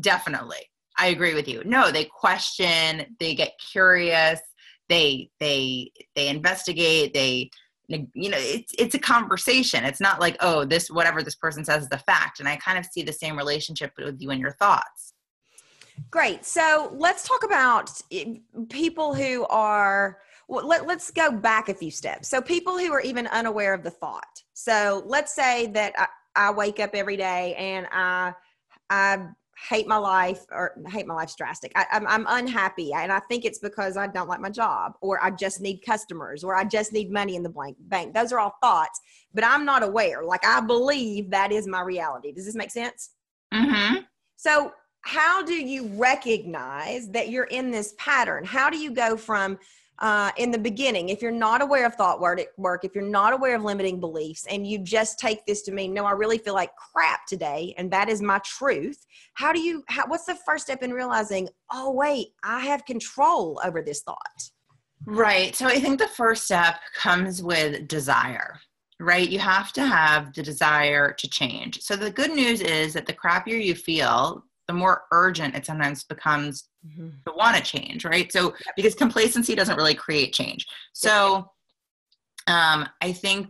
definitely. 0.00 0.70
I 1.00 1.08
agree 1.08 1.34
with 1.34 1.48
you. 1.48 1.62
No 1.64 1.90
they 1.90 2.04
question 2.04 3.16
they 3.20 3.34
get 3.34 3.52
curious 3.72 4.40
they 4.88 5.30
they 5.38 5.90
they 6.16 6.28
investigate 6.28 7.12
they 7.12 7.50
you 7.88 8.30
know 8.30 8.38
it's 8.38 8.72
it's 8.78 8.94
a 8.94 8.98
conversation. 8.98 9.84
It's 9.84 10.00
not 10.00 10.20
like 10.20 10.36
oh 10.40 10.64
this 10.64 10.90
whatever 10.90 11.22
this 11.22 11.36
person 11.36 11.64
says 11.64 11.84
is 11.84 11.88
the 11.88 11.98
fact. 11.98 12.40
And 12.40 12.48
i 12.48 12.56
kind 12.56 12.78
of 12.78 12.86
see 12.86 13.02
the 13.02 13.12
same 13.12 13.36
relationship 13.36 13.92
with 13.96 14.16
you 14.20 14.30
and 14.30 14.40
your 14.40 14.52
thoughts. 14.52 15.14
Great. 16.10 16.44
So 16.44 16.92
let's 16.96 17.26
talk 17.26 17.44
about 17.44 17.90
eh, 18.12 18.36
people 18.68 19.14
who 19.14 19.46
are 19.46 20.18
let, 20.48 20.88
us 20.88 21.10
go 21.10 21.30
back 21.30 21.68
a 21.68 21.74
few 21.74 21.90
steps. 21.90 22.28
So, 22.28 22.40
people 22.40 22.78
who 22.78 22.92
are 22.92 23.00
even 23.00 23.26
unaware 23.28 23.74
of 23.74 23.82
the 23.82 23.90
thought. 23.90 24.42
So, 24.54 25.02
let's 25.06 25.34
say 25.34 25.66
that 25.68 25.92
I, 25.96 26.06
I 26.48 26.50
wake 26.50 26.80
up 26.80 26.90
every 26.94 27.16
day 27.16 27.54
and 27.56 27.86
I, 27.92 28.32
I 28.90 29.28
hate 29.68 29.86
my 29.86 29.96
life 29.96 30.44
or 30.52 30.80
hate 30.88 31.06
my 31.06 31.14
life's 31.14 31.34
drastic. 31.34 31.72
I, 31.74 31.84
am 31.90 32.06
I'm, 32.06 32.26
I'm 32.26 32.44
unhappy. 32.44 32.92
And 32.92 33.12
I 33.12 33.20
think 33.20 33.44
it's 33.44 33.58
because 33.58 33.96
I 33.96 34.06
don't 34.06 34.28
like 34.28 34.40
my 34.40 34.50
job 34.50 34.92
or 35.00 35.22
I 35.22 35.30
just 35.30 35.60
need 35.60 35.78
customers 35.84 36.44
or 36.44 36.54
I 36.54 36.64
just 36.64 36.92
need 36.92 37.10
money 37.10 37.34
in 37.34 37.42
the 37.42 37.48
blank 37.48 37.76
bank. 37.80 38.14
Those 38.14 38.32
are 38.32 38.38
all 38.38 38.54
thoughts, 38.62 39.00
but 39.34 39.44
I'm 39.44 39.64
not 39.64 39.82
aware. 39.82 40.22
Like 40.24 40.46
I 40.46 40.60
believe 40.60 41.30
that 41.30 41.50
is 41.50 41.66
my 41.66 41.80
reality. 41.80 42.32
Does 42.32 42.46
this 42.46 42.54
make 42.54 42.70
sense? 42.70 43.10
Mm-hmm. 43.52 44.02
So 44.36 44.72
how 45.00 45.42
do 45.42 45.54
you 45.54 45.88
recognize 45.94 47.08
that 47.10 47.28
you're 47.28 47.44
in 47.44 47.70
this 47.70 47.94
pattern? 47.98 48.44
How 48.44 48.70
do 48.70 48.78
you 48.78 48.92
go 48.92 49.16
from 49.16 49.58
uh, 50.00 50.30
in 50.36 50.50
the 50.50 50.58
beginning, 50.58 51.08
if 51.08 51.20
you're 51.20 51.30
not 51.30 51.60
aware 51.60 51.84
of 51.86 51.94
thought 51.94 52.20
work, 52.20 52.84
if 52.84 52.94
you're 52.94 53.04
not 53.04 53.32
aware 53.32 53.56
of 53.56 53.64
limiting 53.64 53.98
beliefs, 53.98 54.46
and 54.48 54.66
you 54.66 54.78
just 54.78 55.18
take 55.18 55.44
this 55.46 55.62
to 55.62 55.72
mean, 55.72 55.92
no, 55.92 56.04
I 56.04 56.12
really 56.12 56.38
feel 56.38 56.54
like 56.54 56.70
crap 56.76 57.26
today, 57.26 57.74
and 57.76 57.90
that 57.90 58.08
is 58.08 58.22
my 58.22 58.38
truth. 58.44 59.04
How 59.34 59.52
do 59.52 59.60
you? 59.60 59.82
How, 59.88 60.06
what's 60.06 60.24
the 60.24 60.36
first 60.46 60.64
step 60.64 60.82
in 60.82 60.92
realizing? 60.92 61.48
Oh, 61.72 61.90
wait, 61.90 62.28
I 62.44 62.60
have 62.60 62.84
control 62.84 63.60
over 63.64 63.82
this 63.82 64.02
thought. 64.02 64.50
Right. 65.06 65.54
So 65.54 65.66
I 65.66 65.80
think 65.80 65.98
the 65.98 66.08
first 66.08 66.44
step 66.44 66.76
comes 66.94 67.42
with 67.42 67.88
desire. 67.88 68.60
Right. 69.00 69.28
You 69.28 69.38
have 69.38 69.72
to 69.74 69.86
have 69.86 70.34
the 70.34 70.42
desire 70.42 71.12
to 71.12 71.28
change. 71.28 71.80
So 71.82 71.96
the 71.96 72.10
good 72.10 72.32
news 72.32 72.60
is 72.60 72.94
that 72.94 73.06
the 73.06 73.12
crappier 73.12 73.62
you 73.62 73.74
feel, 73.74 74.44
the 74.68 74.74
more 74.74 75.04
urgent 75.10 75.56
it 75.56 75.66
sometimes 75.66 76.04
becomes 76.04 76.68
mm-hmm. 76.86 77.08
to 77.26 77.32
want 77.36 77.56
to 77.56 77.62
change, 77.62 78.04
right? 78.04 78.30
So 78.30 78.54
because 78.76 78.94
complacency 78.94 79.54
doesn't 79.54 79.76
really 79.76 79.94
create 79.94 80.32
change. 80.34 80.66
So 80.92 81.50
um, 82.46 82.86
I 83.00 83.12
think 83.12 83.48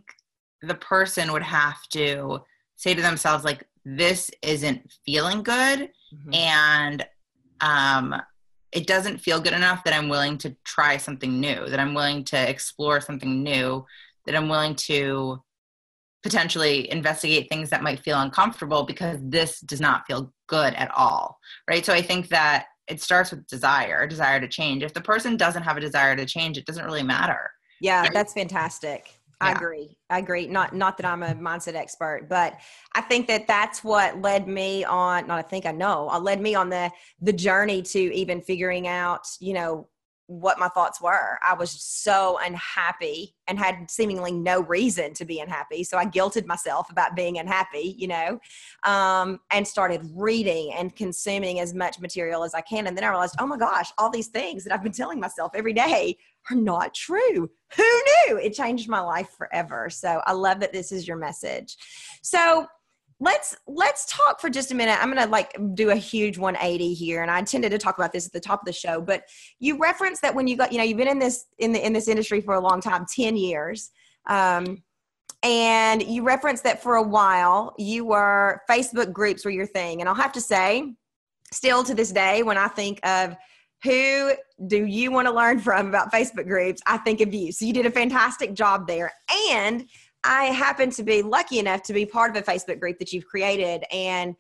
the 0.62 0.76
person 0.76 1.32
would 1.32 1.42
have 1.42 1.82
to 1.90 2.40
say 2.76 2.94
to 2.94 3.02
themselves 3.02 3.44
like, 3.44 3.64
"This 3.84 4.30
isn't 4.42 4.90
feeling 5.04 5.42
good," 5.42 5.90
mm-hmm. 6.14 6.34
and 6.34 7.06
um, 7.60 8.14
it 8.72 8.86
doesn't 8.86 9.18
feel 9.18 9.40
good 9.40 9.52
enough 9.52 9.82
that 9.84 9.94
I'm 9.94 10.08
willing 10.08 10.38
to 10.38 10.54
try 10.64 10.96
something 10.96 11.40
new, 11.40 11.68
that 11.68 11.80
I'm 11.80 11.94
willing 11.94 12.24
to 12.24 12.48
explore 12.48 13.00
something 13.00 13.42
new, 13.42 13.84
that 14.26 14.36
I'm 14.36 14.48
willing 14.48 14.74
to 14.74 15.42
potentially 16.22 16.90
investigate 16.90 17.48
things 17.48 17.70
that 17.70 17.82
might 17.82 18.00
feel 18.00 18.20
uncomfortable 18.20 18.82
because 18.84 19.18
this 19.22 19.60
does 19.60 19.80
not 19.80 20.06
feel 20.06 20.32
good 20.48 20.74
at 20.74 20.90
all 20.96 21.38
right 21.68 21.84
so 21.84 21.92
i 21.92 22.02
think 22.02 22.28
that 22.28 22.66
it 22.88 23.00
starts 23.00 23.30
with 23.30 23.46
desire 23.46 24.06
desire 24.06 24.40
to 24.40 24.48
change 24.48 24.82
if 24.82 24.94
the 24.94 25.00
person 25.00 25.36
doesn't 25.36 25.62
have 25.62 25.76
a 25.76 25.80
desire 25.80 26.16
to 26.16 26.26
change 26.26 26.58
it 26.58 26.66
doesn't 26.66 26.84
really 26.84 27.02
matter 27.02 27.50
yeah 27.80 28.02
right? 28.02 28.12
that's 28.12 28.32
fantastic 28.32 29.18
I 29.40 29.52
agree. 29.52 29.96
I 30.10 30.18
agree. 30.18 30.46
Not 30.46 30.74
not 30.74 30.96
that 30.96 31.06
I'm 31.06 31.22
a 31.22 31.34
mindset 31.34 31.74
expert, 31.74 32.26
but 32.28 32.58
I 32.94 33.00
think 33.00 33.28
that 33.28 33.46
that's 33.46 33.84
what 33.84 34.20
led 34.20 34.48
me 34.48 34.84
on. 34.84 35.28
Not 35.28 35.38
I 35.38 35.42
think 35.42 35.64
I 35.64 35.72
know. 35.72 36.08
I 36.08 36.18
led 36.18 36.40
me 36.40 36.54
on 36.54 36.70
the 36.70 36.90
the 37.20 37.32
journey 37.32 37.82
to 37.82 37.98
even 37.98 38.42
figuring 38.42 38.88
out, 38.88 39.26
you 39.40 39.54
know, 39.54 39.88
what 40.28 40.58
my 40.58 40.68
thoughts 40.68 41.00
were. 41.00 41.38
I 41.42 41.54
was 41.54 41.70
so 41.70 42.38
unhappy 42.42 43.34
and 43.46 43.58
had 43.58 43.90
seemingly 43.90 44.30
no 44.30 44.60
reason 44.60 45.14
to 45.14 45.24
be 45.24 45.40
unhappy. 45.40 45.82
So 45.84 45.96
I 45.96 46.04
guilted 46.04 46.44
myself 46.44 46.90
about 46.90 47.16
being 47.16 47.38
unhappy, 47.38 47.96
you 47.96 48.08
know, 48.08 48.38
um, 48.82 49.40
and 49.50 49.66
started 49.66 50.02
reading 50.14 50.74
and 50.74 50.94
consuming 50.94 51.60
as 51.60 51.72
much 51.72 51.98
material 51.98 52.44
as 52.44 52.52
I 52.52 52.60
can. 52.60 52.86
And 52.86 52.94
then 52.94 53.04
I 53.04 53.08
realized, 53.08 53.36
oh 53.38 53.46
my 53.46 53.56
gosh, 53.56 53.90
all 53.96 54.10
these 54.10 54.28
things 54.28 54.64
that 54.64 54.72
I've 54.72 54.82
been 54.82 54.92
telling 54.92 55.18
myself 55.18 55.52
every 55.54 55.72
day 55.72 56.18
are 56.50 56.56
not 56.56 56.92
true. 56.94 57.50
Who 57.76 58.02
knew? 58.26 58.38
It 58.38 58.52
changed 58.52 58.86
my 58.86 59.00
life 59.00 59.30
forever. 59.30 59.88
So 59.88 60.20
I 60.26 60.32
love 60.32 60.60
that 60.60 60.74
this 60.74 60.92
is 60.92 61.08
your 61.08 61.16
message. 61.16 61.76
So 62.20 62.66
let's 63.20 63.56
let's 63.66 64.06
talk 64.06 64.40
for 64.40 64.48
just 64.48 64.70
a 64.70 64.74
minute 64.74 64.96
i'm 65.00 65.12
gonna 65.12 65.26
like 65.26 65.56
do 65.74 65.90
a 65.90 65.94
huge 65.94 66.38
180 66.38 66.94
here 66.94 67.22
and 67.22 67.30
i 67.30 67.38
intended 67.38 67.70
to 67.70 67.78
talk 67.78 67.98
about 67.98 68.12
this 68.12 68.26
at 68.26 68.32
the 68.32 68.40
top 68.40 68.60
of 68.60 68.66
the 68.66 68.72
show 68.72 69.00
but 69.00 69.22
you 69.58 69.76
referenced 69.78 70.22
that 70.22 70.34
when 70.34 70.46
you 70.46 70.56
got 70.56 70.70
you 70.72 70.78
know 70.78 70.84
you've 70.84 70.98
been 70.98 71.08
in 71.08 71.18
this 71.18 71.46
in 71.58 71.72
the 71.72 71.84
in 71.84 71.92
this 71.92 72.08
industry 72.08 72.40
for 72.40 72.54
a 72.54 72.60
long 72.60 72.80
time 72.80 73.04
10 73.12 73.36
years 73.36 73.90
um, 74.28 74.82
and 75.42 76.02
you 76.02 76.22
referenced 76.22 76.64
that 76.64 76.82
for 76.82 76.96
a 76.96 77.02
while 77.02 77.74
you 77.76 78.04
were 78.04 78.62
facebook 78.70 79.12
groups 79.12 79.44
were 79.44 79.50
your 79.50 79.66
thing 79.66 80.00
and 80.00 80.08
i'll 80.08 80.14
have 80.14 80.32
to 80.32 80.40
say 80.40 80.94
still 81.52 81.82
to 81.82 81.94
this 81.94 82.12
day 82.12 82.42
when 82.42 82.56
i 82.56 82.68
think 82.68 83.00
of 83.04 83.36
who 83.82 84.32
do 84.66 84.86
you 84.86 85.10
want 85.10 85.28
to 85.28 85.32
learn 85.32 85.60
from 85.60 85.86
about 85.86 86.12
Facebook 86.12 86.48
groups? 86.48 86.82
I 86.86 86.98
think 86.98 87.20
of 87.20 87.32
you. 87.32 87.52
So 87.52 87.64
you 87.64 87.72
did 87.72 87.86
a 87.86 87.90
fantastic 87.90 88.54
job 88.54 88.88
there. 88.88 89.12
And 89.50 89.88
I 90.28 90.44
happen 90.44 90.90
to 90.90 91.02
be 91.02 91.22
lucky 91.22 91.58
enough 91.58 91.82
to 91.84 91.94
be 91.94 92.04
part 92.04 92.36
of 92.36 92.36
a 92.36 92.44
Facebook 92.44 92.78
group 92.78 92.98
that 92.98 93.14
you've 93.14 93.24
created. 93.24 93.82
And 93.90 94.36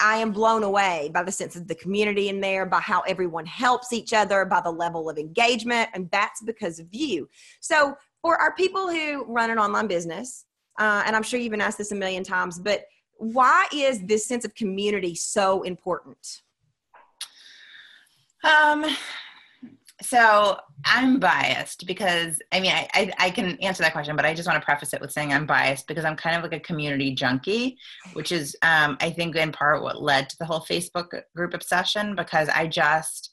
I 0.00 0.16
am 0.16 0.32
blown 0.32 0.62
away 0.62 1.10
by 1.12 1.22
the 1.22 1.30
sense 1.30 1.56
of 1.56 1.68
the 1.68 1.74
community 1.74 2.30
in 2.30 2.40
there, 2.40 2.64
by 2.64 2.80
how 2.80 3.02
everyone 3.02 3.44
helps 3.44 3.92
each 3.92 4.14
other, 4.14 4.46
by 4.46 4.62
the 4.62 4.70
level 4.70 5.10
of 5.10 5.18
engagement. 5.18 5.90
And 5.92 6.10
that's 6.10 6.40
because 6.42 6.78
of 6.78 6.86
you. 6.90 7.28
So 7.60 7.94
for 8.22 8.36
our 8.38 8.54
people 8.54 8.88
who 8.88 9.24
run 9.26 9.50
an 9.50 9.58
online 9.58 9.88
business, 9.88 10.46
uh, 10.78 11.02
and 11.04 11.14
I'm 11.14 11.22
sure 11.22 11.38
you've 11.38 11.50
been 11.50 11.60
asked 11.60 11.78
this 11.78 11.92
a 11.92 11.96
million 11.96 12.24
times, 12.24 12.58
but 12.58 12.84
why 13.18 13.66
is 13.74 14.02
this 14.04 14.26
sense 14.26 14.46
of 14.46 14.54
community 14.54 15.14
so 15.14 15.62
important? 15.64 16.42
Um, 18.42 18.86
so 20.02 20.58
I'm 20.84 21.18
biased 21.18 21.86
because 21.86 22.40
I 22.52 22.60
mean 22.60 22.72
I, 22.72 22.88
I, 22.92 23.12
I 23.18 23.30
can 23.30 23.58
answer 23.62 23.82
that 23.82 23.92
question, 23.92 24.14
but 24.16 24.26
I 24.26 24.34
just 24.34 24.48
want 24.48 24.60
to 24.60 24.64
preface 24.64 24.92
it 24.92 25.00
with 25.00 25.12
saying 25.12 25.32
I'm 25.32 25.46
biased 25.46 25.86
because 25.86 26.04
I'm 26.04 26.16
kind 26.16 26.36
of 26.36 26.42
like 26.42 26.52
a 26.52 26.60
community 26.60 27.14
junkie, 27.14 27.78
which 28.12 28.30
is 28.32 28.56
um, 28.62 28.96
I 29.00 29.10
think 29.10 29.36
in 29.36 29.52
part 29.52 29.82
what 29.82 30.02
led 30.02 30.28
to 30.28 30.36
the 30.38 30.44
whole 30.44 30.60
Facebook 30.60 31.08
group 31.34 31.54
obsession 31.54 32.14
because 32.14 32.48
I 32.48 32.66
just 32.66 33.32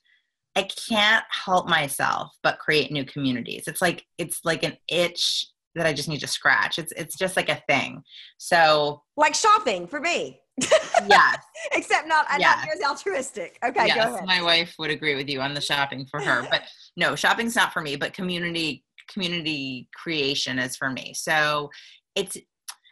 I 0.56 0.64
can't 0.64 1.26
help 1.30 1.68
myself 1.68 2.32
but 2.44 2.60
create 2.60 2.92
new 2.92 3.06
communities. 3.06 3.64
It's 3.68 3.82
like 3.82 4.06
it's 4.18 4.40
like 4.46 4.64
an 4.64 4.78
itch 4.88 5.48
that 5.76 5.88
I 5.88 5.94
just 5.94 6.08
need 6.08 6.20
to 6.20 6.28
scratch. 6.28 6.80
It's 6.80 6.94
it's 6.94 7.18
just 7.18 7.36
like 7.36 7.50
a 7.50 7.62
thing. 7.68 8.04
So 8.38 9.02
like 9.18 9.36
shopping 9.36 9.88
for 9.88 10.00
me. 10.00 10.40
Yes. 10.60 11.38
Except 11.74 12.08
not 12.08 12.26
yes. 12.38 12.66
not 12.66 12.76
as 12.76 12.82
altruistic. 12.82 13.58
Okay, 13.66 13.88
yes, 13.88 13.96
go 13.96 14.16
ahead. 14.16 14.26
My 14.26 14.42
wife 14.42 14.76
would 14.78 14.92
agree 14.92 15.16
with 15.16 15.30
you 15.30 15.42
on 15.42 15.54
the 15.54 15.62
shopping 15.62 16.06
for 16.06 16.20
her. 16.22 16.46
But 16.50 16.64
no, 16.98 17.16
shopping's 17.16 17.56
not 17.56 17.74
for 17.74 17.82
me, 17.82 17.96
but 17.96 18.14
community 18.14 18.84
community 19.10 19.88
creation 19.96 20.60
is 20.60 20.76
for 20.76 20.90
me. 20.90 21.14
So 21.14 21.70
it's 22.16 22.38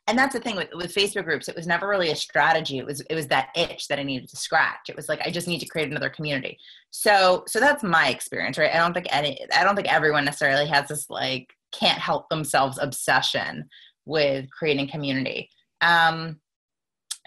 and 0.08 0.18
that's 0.18 0.34
the 0.34 0.40
thing 0.40 0.56
with, 0.56 0.70
with 0.74 0.94
facebook 0.94 1.26
groups 1.26 1.48
it 1.48 1.56
was 1.56 1.68
never 1.68 1.88
really 1.88 2.10
a 2.10 2.16
strategy 2.16 2.78
it 2.78 2.86
was 2.86 3.02
it 3.02 3.16
was 3.16 3.28
that 3.28 3.50
itch 3.56 3.88
that 3.88 4.00
i 4.00 4.04
needed 4.04 4.28
to 4.28 4.36
scratch 4.36 4.90
it 4.90 4.96
was 4.96 5.08
like 5.08 5.22
i 5.26 5.32
just 5.32 5.48
need 5.48 5.60
to 5.60 5.68
create 5.68 5.90
another 5.90 6.10
community 6.10 6.58
so 6.90 7.44
so 7.48 7.60
that's 7.60 7.84
my 7.84 8.10
experience 8.10 8.58
right 8.58 8.74
i 8.74 8.78
don't 8.78 8.94
think 8.94 9.08
any 9.12 9.40
i 9.56 9.64
don't 9.64 9.76
think 9.76 9.92
everyone 9.92 10.26
necessarily 10.26 10.68
has 10.68 10.88
this 10.88 11.10
like 11.10 11.48
can't 11.72 12.00
help 12.00 12.28
themselves 12.30 12.80
obsession 12.82 13.64
with 14.06 14.50
creating 14.52 14.88
community 14.88 15.48
um 15.82 16.40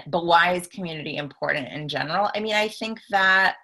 but 0.07 0.25
why 0.25 0.55
is 0.55 0.67
community 0.67 1.17
important 1.17 1.69
in 1.69 1.89
general? 1.89 2.31
I 2.35 2.41
mean 2.41 2.55
i 2.55 2.69
think 2.69 3.01
that 3.11 3.57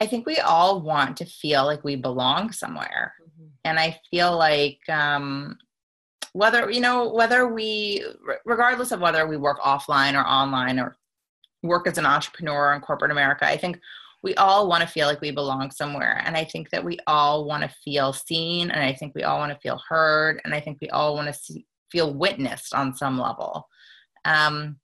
i 0.00 0.06
think 0.06 0.26
we 0.26 0.38
all 0.38 0.80
want 0.80 1.16
to 1.18 1.24
feel 1.24 1.64
like 1.64 1.84
we 1.84 1.96
belong 1.96 2.52
somewhere. 2.52 3.14
Mm-hmm. 3.22 3.48
and 3.64 3.78
i 3.78 3.98
feel 4.10 4.36
like 4.36 4.80
um 4.88 5.56
whether 6.32 6.70
you 6.70 6.80
know 6.80 7.12
whether 7.12 7.46
we 7.46 8.04
regardless 8.44 8.90
of 8.90 9.00
whether 9.00 9.26
we 9.26 9.36
work 9.36 9.60
offline 9.60 10.14
or 10.14 10.26
online 10.26 10.78
or 10.78 10.96
work 11.62 11.86
as 11.86 11.98
an 11.98 12.06
entrepreneur 12.06 12.72
in 12.74 12.80
corporate 12.80 13.10
america 13.10 13.46
i 13.46 13.56
think 13.56 13.78
we 14.22 14.34
all 14.36 14.68
want 14.68 14.82
to 14.82 14.88
feel 14.88 15.08
like 15.08 15.20
we 15.20 15.30
belong 15.32 15.70
somewhere. 15.70 16.22
And 16.24 16.36
i 16.36 16.44
think 16.44 16.70
that 16.70 16.84
we 16.84 16.98
all 17.06 17.44
want 17.44 17.62
to 17.62 17.76
feel 17.84 18.12
seen 18.12 18.70
and 18.70 18.82
i 18.82 18.92
think 18.92 19.14
we 19.14 19.24
all 19.24 19.38
want 19.38 19.52
to 19.52 19.58
feel 19.58 19.80
heard 19.88 20.40
and 20.44 20.54
i 20.54 20.60
think 20.60 20.78
we 20.80 20.88
all 20.90 21.14
want 21.14 21.28
to 21.28 21.34
see, 21.34 21.66
feel 21.90 22.14
witnessed 22.14 22.74
on 22.74 22.94
some 22.94 23.18
level. 23.18 23.68
Um, 24.24 24.76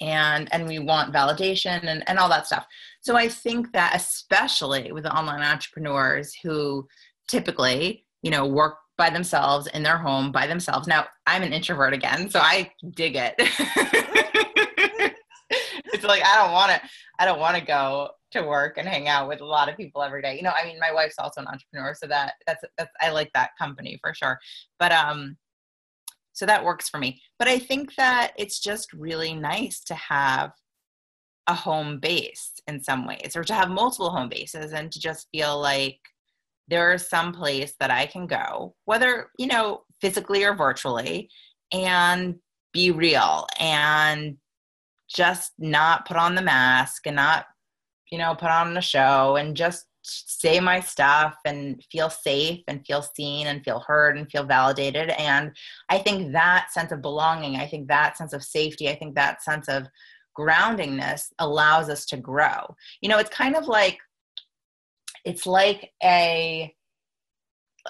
and 0.00 0.52
and 0.52 0.66
we 0.66 0.78
want 0.78 1.12
validation 1.12 1.84
and, 1.86 2.08
and 2.08 2.18
all 2.18 2.28
that 2.28 2.46
stuff 2.46 2.66
so 3.00 3.16
i 3.16 3.28
think 3.28 3.72
that 3.72 3.94
especially 3.94 4.92
with 4.92 5.04
the 5.04 5.16
online 5.16 5.42
entrepreneurs 5.42 6.34
who 6.42 6.86
typically 7.28 8.04
you 8.22 8.30
know 8.30 8.46
work 8.46 8.76
by 8.98 9.08
themselves 9.08 9.68
in 9.68 9.82
their 9.82 9.96
home 9.96 10.30
by 10.32 10.46
themselves. 10.46 10.86
Now, 10.86 11.06
I'm 11.26 11.42
an 11.42 11.54
introvert 11.54 11.94
again, 11.94 12.28
so 12.28 12.40
I 12.40 12.70
dig 12.90 13.16
it. 13.16 13.34
it's 15.86 16.04
like 16.04 16.22
I 16.26 16.36
don't 16.36 16.52
want 16.52 16.72
to 16.72 16.80
I 17.20 17.24
don't 17.24 17.38
want 17.38 17.56
to 17.56 17.64
go 17.64 18.10
to 18.32 18.42
work 18.42 18.76
and 18.76 18.86
hang 18.86 19.08
out 19.08 19.26
with 19.28 19.40
a 19.40 19.44
lot 19.44 19.70
of 19.70 19.76
people 19.76 20.02
every 20.02 20.20
day. 20.20 20.36
You 20.36 20.42
know, 20.42 20.52
I 20.60 20.66
mean, 20.66 20.78
my 20.78 20.92
wife's 20.92 21.18
also 21.18 21.40
an 21.40 21.46
entrepreneur, 21.46 21.94
so 21.94 22.06
that 22.08 22.34
that's 22.46 22.62
that's 22.76 22.90
I 23.00 23.10
like 23.10 23.30
that 23.34 23.52
company 23.56 23.98
for 24.02 24.12
sure. 24.12 24.38
But 24.78 24.92
um 24.92 25.36
so 26.38 26.46
that 26.46 26.64
works 26.64 26.88
for 26.88 26.98
me. 26.98 27.20
But 27.38 27.48
I 27.48 27.58
think 27.58 27.96
that 27.96 28.32
it's 28.38 28.60
just 28.60 28.92
really 28.92 29.34
nice 29.34 29.80
to 29.84 29.94
have 29.94 30.52
a 31.48 31.54
home 31.54 31.98
base 31.98 32.52
in 32.68 32.80
some 32.82 33.06
ways 33.06 33.34
or 33.34 33.42
to 33.42 33.54
have 33.54 33.70
multiple 33.70 34.10
home 34.10 34.28
bases 34.28 34.72
and 34.72 34.92
to 34.92 35.00
just 35.00 35.26
feel 35.32 35.58
like 35.58 35.98
there 36.68 36.92
is 36.92 37.08
some 37.08 37.32
place 37.32 37.74
that 37.80 37.90
I 37.90 38.06
can 38.06 38.26
go, 38.26 38.76
whether, 38.84 39.30
you 39.38 39.48
know, 39.48 39.82
physically 40.00 40.44
or 40.44 40.54
virtually, 40.54 41.28
and 41.72 42.36
be 42.72 42.92
real 42.92 43.48
and 43.58 44.36
just 45.08 45.52
not 45.58 46.06
put 46.06 46.16
on 46.16 46.36
the 46.36 46.42
mask 46.42 47.06
and 47.06 47.16
not, 47.16 47.46
you 48.12 48.18
know, 48.18 48.34
put 48.34 48.50
on 48.50 48.74
the 48.74 48.80
show 48.80 49.36
and 49.36 49.56
just 49.56 49.86
say 50.08 50.60
my 50.60 50.80
stuff 50.80 51.36
and 51.44 51.82
feel 51.90 52.10
safe 52.10 52.62
and 52.68 52.84
feel 52.86 53.02
seen 53.02 53.46
and 53.46 53.62
feel 53.64 53.80
heard 53.80 54.16
and 54.16 54.30
feel 54.30 54.44
validated. 54.44 55.10
And 55.10 55.56
I 55.88 55.98
think 55.98 56.32
that 56.32 56.72
sense 56.72 56.92
of 56.92 57.02
belonging, 57.02 57.56
I 57.56 57.66
think 57.66 57.88
that 57.88 58.16
sense 58.16 58.32
of 58.32 58.42
safety, 58.42 58.88
I 58.88 58.96
think 58.96 59.14
that 59.14 59.42
sense 59.42 59.68
of 59.68 59.86
groundingness 60.38 61.32
allows 61.38 61.88
us 61.88 62.06
to 62.06 62.16
grow. 62.16 62.76
You 63.00 63.08
know, 63.08 63.18
it's 63.18 63.30
kind 63.30 63.56
of 63.56 63.66
like 63.66 63.98
it's 65.24 65.46
like 65.46 65.92
a 66.02 66.74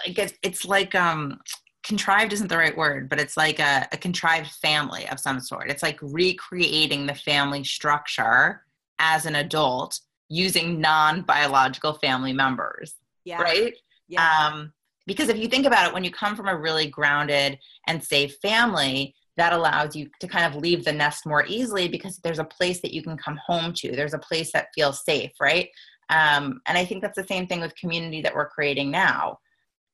like 0.07 0.19
it's, 0.19 0.35
it's 0.43 0.65
like 0.65 0.95
um 0.95 1.39
contrived 1.85 2.33
isn't 2.33 2.49
the 2.49 2.57
right 2.57 2.77
word 2.77 3.09
but 3.09 3.21
it's 3.21 3.37
like 3.37 3.61
a, 3.61 3.87
a 3.93 3.97
contrived 3.97 4.51
family 4.51 5.09
of 5.09 5.19
some 5.19 5.41
sort 5.41 5.71
it's 5.71 5.83
like 5.83 5.99
recreating 6.03 7.07
the 7.07 7.15
family 7.15 7.65
structure 7.65 8.63
as 8.99 9.25
an 9.25 9.37
adult 9.37 10.01
using 10.29 10.81
non-biological 10.81 11.95
family 11.95 12.33
members 12.33 12.95
yeah. 13.25 13.41
right 13.41 13.75
yeah. 14.09 14.47
um 14.47 14.73
because 15.07 15.29
if 15.29 15.38
you 15.38 15.49
think 15.49 15.67
about 15.67 15.88
it 15.88 15.95
when 15.95 16.05
you 16.05 16.11
come 16.11 16.37
from 16.37 16.49
a 16.49 16.57
really 16.57 16.87
grounded 16.87 17.59
and 17.87 18.03
safe 18.03 18.37
family 18.43 19.14
that 19.37 19.53
allows 19.53 19.95
you 19.95 20.09
to 20.21 20.27
kind 20.27 20.45
of 20.45 20.61
leave 20.61 20.85
the 20.85 20.93
nest 20.93 21.25
more 21.25 21.47
easily 21.47 21.88
because 21.88 22.19
there's 22.19 22.41
a 22.41 22.45
place 22.45 22.81
that 22.81 22.93
you 22.93 23.03
can 23.03 23.17
come 23.17 23.38
home 23.47 23.73
to 23.73 23.93
there's 23.93 24.14
a 24.14 24.19
place 24.19 24.53
that 24.53 24.69
feels 24.75 25.05
safe 25.05 25.33
right 25.41 25.71
um, 26.11 26.61
and 26.67 26.79
I 26.79 26.85
think 26.85 27.03
that's 27.03 27.17
the 27.17 27.27
same 27.27 27.47
thing 27.47 27.61
with 27.61 27.77
community 27.77 28.23
that 28.23 28.35
we're 28.35 28.49
creating 28.49 28.91
now. 28.91 29.38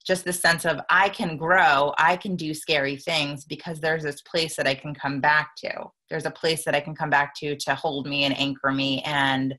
Just 0.06 0.24
the 0.24 0.32
sense 0.32 0.64
of 0.64 0.80
I 0.90 1.08
can 1.08 1.36
grow, 1.36 1.94
I 1.98 2.16
can 2.16 2.36
do 2.36 2.52
scary 2.52 2.96
things 2.96 3.44
because 3.44 3.80
there's 3.80 4.02
this 4.02 4.20
place 4.20 4.54
that 4.56 4.66
I 4.66 4.74
can 4.74 4.94
come 4.94 5.20
back 5.20 5.56
to. 5.58 5.86
There's 6.10 6.26
a 6.26 6.30
place 6.30 6.64
that 6.64 6.74
I 6.74 6.80
can 6.80 6.94
come 6.94 7.10
back 7.10 7.34
to 7.36 7.56
to 7.56 7.74
hold 7.74 8.06
me 8.06 8.24
and 8.24 8.38
anchor 8.38 8.70
me 8.70 9.02
and 9.02 9.56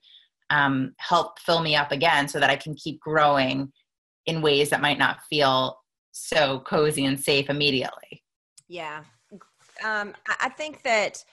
um, 0.50 0.94
help 0.98 1.40
fill 1.40 1.62
me 1.62 1.76
up 1.76 1.92
again 1.92 2.28
so 2.28 2.40
that 2.40 2.50
I 2.50 2.56
can 2.56 2.76
keep 2.76 3.00
growing 3.00 3.72
in 4.26 4.42
ways 4.42 4.70
that 4.70 4.82
might 4.82 5.00
not 5.00 5.20
feel 5.30 5.80
so 6.12 6.60
cozy 6.62 7.06
and 7.06 7.20
safe 7.20 7.50
immediately. 7.50 8.24
Yeah. 8.68 9.04
Um, 9.84 10.14
I 10.40 10.50
think 10.50 10.84
that 10.84 11.24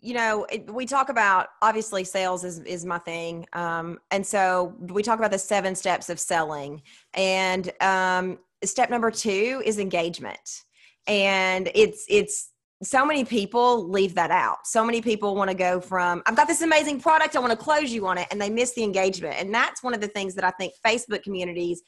you 0.00 0.12
know 0.12 0.44
it, 0.50 0.70
we 0.72 0.84
talk 0.84 1.08
about 1.08 1.48
obviously 1.62 2.04
sales 2.04 2.44
is, 2.44 2.58
is 2.60 2.84
my 2.84 2.98
thing 2.98 3.46
um, 3.52 3.98
and 4.10 4.26
so 4.26 4.74
we 4.80 5.02
talk 5.02 5.18
about 5.18 5.30
the 5.30 5.38
seven 5.38 5.74
steps 5.74 6.10
of 6.10 6.18
selling 6.18 6.82
and 7.14 7.72
um, 7.80 8.38
step 8.64 8.90
number 8.90 9.10
two 9.10 9.62
is 9.64 9.78
engagement 9.78 10.64
and 11.06 11.70
it's 11.74 12.04
it's 12.08 12.50
so 12.82 13.06
many 13.06 13.24
people 13.24 13.88
leave 13.88 14.14
that 14.14 14.30
out. 14.30 14.66
So 14.66 14.84
many 14.84 15.00
people 15.00 15.34
want 15.34 15.50
to 15.50 15.56
go 15.56 15.80
from 15.80 16.22
i've 16.26 16.36
got 16.36 16.48
this 16.48 16.62
amazing 16.62 17.00
product 17.00 17.36
i 17.36 17.38
want 17.38 17.52
to 17.52 17.56
close 17.56 17.92
you 17.92 18.06
on 18.06 18.18
it 18.18 18.26
and 18.30 18.40
they 18.40 18.50
miss 18.50 18.74
the 18.74 18.82
engagement. 18.82 19.36
And 19.38 19.54
that's 19.54 19.82
one 19.82 19.94
of 19.94 20.00
the 20.00 20.08
things 20.08 20.34
that 20.34 20.44
i 20.44 20.50
think 20.50 20.74
facebook 20.84 21.22
communities 21.22 21.82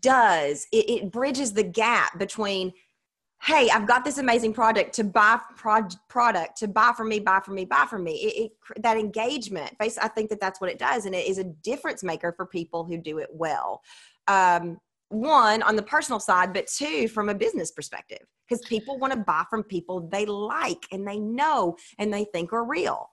does. 0.00 0.66
It, 0.72 0.88
it 0.88 1.12
bridges 1.12 1.52
the 1.52 1.62
gap 1.62 2.18
between 2.18 2.72
hey 3.42 3.68
i've 3.70 3.86
got 3.86 4.04
this 4.04 4.18
amazing 4.18 4.52
product 4.52 4.94
to 4.94 5.04
buy 5.04 5.38
pro- 5.56 5.88
product 6.08 6.56
to 6.58 6.68
buy 6.68 6.92
from 6.96 7.08
me 7.08 7.18
buy 7.18 7.40
from 7.40 7.54
me 7.54 7.64
buy 7.64 7.86
from 7.88 8.04
me. 8.04 8.12
It, 8.12 8.44
it, 8.44 8.82
that 8.82 8.96
engagement 8.96 9.74
i 9.80 9.88
think 9.88 10.30
that 10.30 10.40
that's 10.40 10.60
what 10.60 10.70
it 10.70 10.78
does 10.78 11.06
and 11.06 11.14
it 11.14 11.26
is 11.26 11.38
a 11.38 11.44
difference 11.44 12.02
maker 12.02 12.32
for 12.32 12.46
people 12.46 12.84
who 12.84 12.96
do 12.96 13.18
it 13.18 13.28
well. 13.32 13.82
Um, 14.28 14.80
one 15.08 15.62
on 15.62 15.76
the 15.76 15.82
personal 15.82 16.20
side 16.20 16.54
but 16.54 16.66
two 16.66 17.06
from 17.06 17.28
a 17.28 17.34
business 17.34 17.70
perspective 17.70 18.26
because 18.52 18.66
people 18.66 18.98
want 18.98 19.12
to 19.12 19.18
buy 19.18 19.44
from 19.48 19.62
people 19.62 20.00
they 20.08 20.26
like 20.26 20.86
and 20.90 21.06
they 21.06 21.18
know 21.18 21.76
and 21.98 22.12
they 22.12 22.24
think 22.32 22.52
are 22.52 22.64
real 22.64 23.10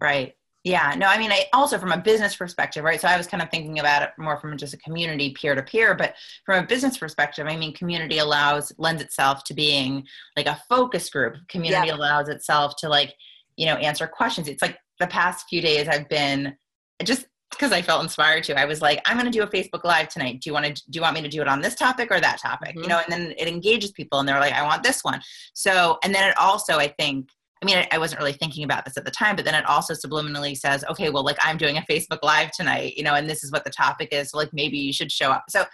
right 0.00 0.34
yeah, 0.64 0.94
no, 0.98 1.06
I 1.06 1.18
mean, 1.18 1.30
I 1.30 1.46
also 1.52 1.78
from 1.78 1.92
a 1.92 1.98
business 1.98 2.36
perspective, 2.36 2.84
right? 2.84 3.00
So 3.00 3.08
I 3.08 3.16
was 3.16 3.26
kind 3.26 3.42
of 3.42 3.50
thinking 3.50 3.78
about 3.78 4.02
it 4.02 4.10
more 4.18 4.38
from 4.38 4.56
just 4.58 4.74
a 4.74 4.78
community 4.78 5.30
peer 5.30 5.54
to 5.54 5.62
peer, 5.62 5.94
but 5.94 6.14
from 6.44 6.62
a 6.62 6.66
business 6.66 6.98
perspective, 6.98 7.46
I 7.46 7.56
mean, 7.56 7.72
community 7.72 8.18
allows, 8.18 8.72
lends 8.76 9.00
itself 9.00 9.44
to 9.44 9.54
being 9.54 10.04
like 10.36 10.46
a 10.46 10.60
focus 10.68 11.08
group. 11.08 11.36
Community 11.48 11.88
yeah. 11.88 11.94
allows 11.94 12.28
itself 12.28 12.74
to 12.78 12.88
like, 12.88 13.14
you 13.56 13.66
know, 13.66 13.76
answer 13.76 14.06
questions. 14.06 14.48
It's 14.48 14.60
like 14.60 14.76
the 14.98 15.06
past 15.06 15.46
few 15.48 15.62
days 15.62 15.88
I've 15.88 16.08
been 16.08 16.54
just 17.02 17.26
because 17.50 17.72
I 17.72 17.82
felt 17.82 18.02
inspired 18.02 18.44
to. 18.44 18.58
I 18.58 18.64
was 18.64 18.82
like, 18.82 19.00
I'm 19.06 19.18
going 19.18 19.30
to 19.30 19.36
do 19.36 19.42
a 19.42 19.46
Facebook 19.46 19.84
Live 19.84 20.08
tonight. 20.08 20.40
Do 20.40 20.50
you 20.50 20.54
want 20.54 20.66
to? 20.66 20.72
Do 20.72 20.96
you 20.96 21.02
want 21.02 21.14
me 21.14 21.22
to 21.22 21.28
do 21.28 21.40
it 21.40 21.48
on 21.48 21.60
this 21.60 21.74
topic 21.74 22.10
or 22.10 22.20
that 22.20 22.38
topic? 22.38 22.70
Mm-hmm. 22.70 22.82
You 22.82 22.88
know, 22.88 22.98
and 22.98 23.12
then 23.12 23.34
it 23.38 23.48
engages 23.48 23.90
people, 23.92 24.18
and 24.18 24.28
they're 24.28 24.40
like, 24.40 24.52
I 24.52 24.62
want 24.62 24.82
this 24.82 25.02
one. 25.02 25.20
So, 25.54 25.98
and 26.04 26.14
then 26.14 26.28
it 26.28 26.36
also, 26.38 26.78
I 26.78 26.88
think, 26.98 27.30
I 27.62 27.66
mean, 27.66 27.78
I, 27.78 27.88
I 27.92 27.98
wasn't 27.98 28.20
really 28.20 28.32
thinking 28.32 28.64
about 28.64 28.84
this 28.84 28.96
at 28.96 29.04
the 29.04 29.10
time, 29.10 29.36
but 29.36 29.44
then 29.44 29.54
it 29.54 29.64
also 29.66 29.94
subliminally 29.94 30.56
says, 30.56 30.84
okay, 30.90 31.10
well, 31.10 31.24
like 31.24 31.38
I'm 31.40 31.56
doing 31.56 31.78
a 31.78 31.82
Facebook 31.82 32.20
Live 32.22 32.50
tonight, 32.52 32.96
you 32.96 33.02
know, 33.02 33.14
and 33.14 33.28
this 33.28 33.42
is 33.42 33.50
what 33.50 33.64
the 33.64 33.70
topic 33.70 34.10
is. 34.12 34.30
So, 34.30 34.38
like 34.38 34.52
maybe 34.52 34.78
you 34.78 34.92
should 34.92 35.10
show 35.10 35.30
up. 35.30 35.44
So, 35.48 35.64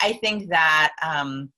I 0.00 0.14
think 0.14 0.48
that 0.50 0.92
um, 1.02 1.50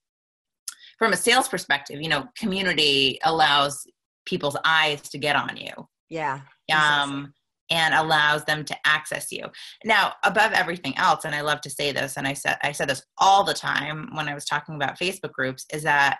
from 0.97 1.13
a 1.13 1.17
sales 1.17 1.49
perspective, 1.49 2.01
you 2.01 2.09
know, 2.09 2.27
community 2.37 3.19
allows 3.23 3.85
people's 4.25 4.57
eyes 4.65 5.01
to 5.09 5.17
get 5.17 5.35
on 5.35 5.55
you. 5.57 5.71
Yeah. 6.09 6.41
Um, 6.73 7.33
and 7.69 7.93
allows 7.93 8.45
them 8.45 8.63
to 8.65 8.75
access 8.85 9.31
you. 9.31 9.45
Now, 9.83 10.13
above 10.23 10.51
everything 10.53 10.97
else, 10.97 11.25
and 11.25 11.33
I 11.33 11.41
love 11.41 11.61
to 11.61 11.69
say 11.69 11.91
this, 11.91 12.17
and 12.17 12.27
I 12.27 12.33
said 12.33 12.57
I 12.63 12.71
said 12.71 12.89
this 12.89 13.03
all 13.17 13.43
the 13.43 13.53
time 13.53 14.09
when 14.13 14.29
I 14.29 14.33
was 14.33 14.45
talking 14.45 14.75
about 14.75 14.99
Facebook 14.99 15.31
groups, 15.31 15.65
is 15.73 15.83
that 15.83 16.19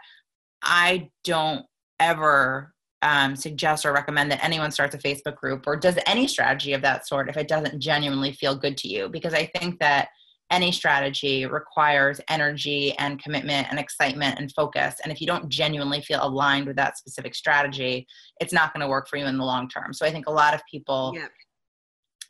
I 0.64 1.10
don't 1.24 1.66
ever 2.00 2.74
um, 3.02 3.36
suggest 3.36 3.86
or 3.86 3.94
recommend 3.94 4.32
that 4.32 4.44
anyone 4.44 4.72
starts 4.72 4.96
a 4.96 4.98
Facebook 4.98 5.36
group 5.36 5.68
or 5.68 5.76
does 5.76 5.98
any 6.08 6.28
strategy 6.28 6.74
of 6.74 6.82
that 6.82 7.08
sort 7.08 7.30
if 7.30 7.38
it 7.38 7.48
doesn't 7.48 7.80
genuinely 7.80 8.32
feel 8.32 8.56
good 8.56 8.78
to 8.78 8.88
you. 8.88 9.10
Because 9.10 9.34
I 9.34 9.46
think 9.46 9.80
that 9.80 10.10
any 10.52 10.72
strategy 10.72 11.46
requires 11.46 12.22
energy 12.30 12.94
and 13.00 13.22
commitment 13.22 13.68
and 13.70 13.80
excitement 13.80 14.40
and 14.40 14.52
focus. 14.52 14.96
And 15.04 15.12
if 15.12 15.20
you 15.20 15.28
don't 15.28 15.50
genuinely 15.50 16.02
feel 16.02 16.20
aligned 16.22 16.68
with 16.68 16.76
that 16.76 16.98
specific 16.98 17.34
strategy, 17.34 18.06
it's 18.40 18.54
not 18.54 18.74
going 18.74 18.82
to 18.82 18.88
work 18.88 19.08
for 19.10 19.18
you 19.18 19.26
in 19.26 19.38
the 19.38 19.44
long 19.44 19.68
term. 19.68 19.94
So 19.94 20.06
I 20.06 20.12
think 20.12 20.28
a 20.28 20.32
lot 20.32 20.54
of 20.54 20.62
people 20.70 21.14
yeah. 21.16 21.28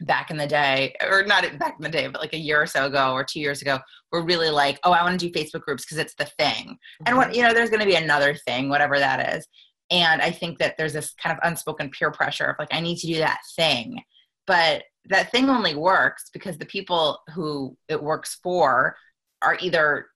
back 0.01 0.31
in 0.31 0.37
the 0.37 0.47
day, 0.47 0.95
or 1.01 1.23
not 1.23 1.43
back 1.59 1.75
in 1.77 1.83
the 1.83 1.89
day, 1.89 2.07
but 2.07 2.21
like 2.21 2.33
a 2.33 2.37
year 2.37 2.61
or 2.61 2.67
so 2.67 2.85
ago 2.85 3.11
or 3.11 3.25
two 3.25 3.41
years 3.41 3.61
ago, 3.61 3.79
were 4.11 4.23
really 4.23 4.49
like, 4.49 4.79
oh, 4.83 4.91
I 4.91 5.03
want 5.03 5.19
to 5.19 5.29
do 5.29 5.37
Facebook 5.37 5.61
groups 5.61 5.83
because 5.83 5.97
it's 5.97 6.15
the 6.15 6.25
thing. 6.25 6.67
Mm-hmm. 6.67 7.03
And 7.07 7.17
what, 7.17 7.35
you 7.35 7.41
know, 7.43 7.53
there's 7.53 7.69
going 7.69 7.81
to 7.81 7.85
be 7.85 7.95
another 7.95 8.33
thing, 8.33 8.69
whatever 8.69 8.97
that 8.97 9.35
is. 9.35 9.45
And 9.91 10.21
I 10.21 10.31
think 10.31 10.57
that 10.59 10.77
there's 10.77 10.93
this 10.93 11.13
kind 11.21 11.37
of 11.37 11.47
unspoken 11.47 11.89
peer 11.89 12.11
pressure 12.11 12.45
of 12.45 12.55
like, 12.57 12.73
I 12.73 12.79
need 12.79 12.97
to 12.99 13.07
do 13.07 13.17
that 13.17 13.39
thing. 13.55 14.01
But 14.47 14.83
that 15.09 15.31
thing 15.31 15.49
only 15.49 15.75
works 15.75 16.29
because 16.33 16.57
the 16.57 16.65
people 16.65 17.19
who 17.33 17.77
it 17.87 18.01
works 18.01 18.39
for 18.41 18.95
are 19.41 19.57
either 19.61 20.07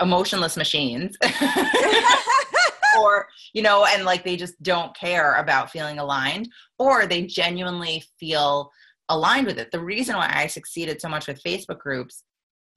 emotionless 0.00 0.56
machines 0.56 1.16
or 2.98 3.28
you 3.52 3.62
know 3.62 3.84
and 3.84 4.04
like 4.04 4.24
they 4.24 4.36
just 4.36 4.60
don't 4.62 4.96
care 4.96 5.34
about 5.34 5.70
feeling 5.70 5.98
aligned 5.98 6.48
or 6.78 7.06
they 7.06 7.22
genuinely 7.22 8.02
feel 8.18 8.70
aligned 9.08 9.46
with 9.46 9.58
it. 9.58 9.70
The 9.70 9.80
reason 9.80 10.16
why 10.16 10.30
i 10.34 10.46
succeeded 10.46 11.00
so 11.00 11.08
much 11.08 11.28
with 11.28 11.42
facebook 11.42 11.78
groups 11.78 12.24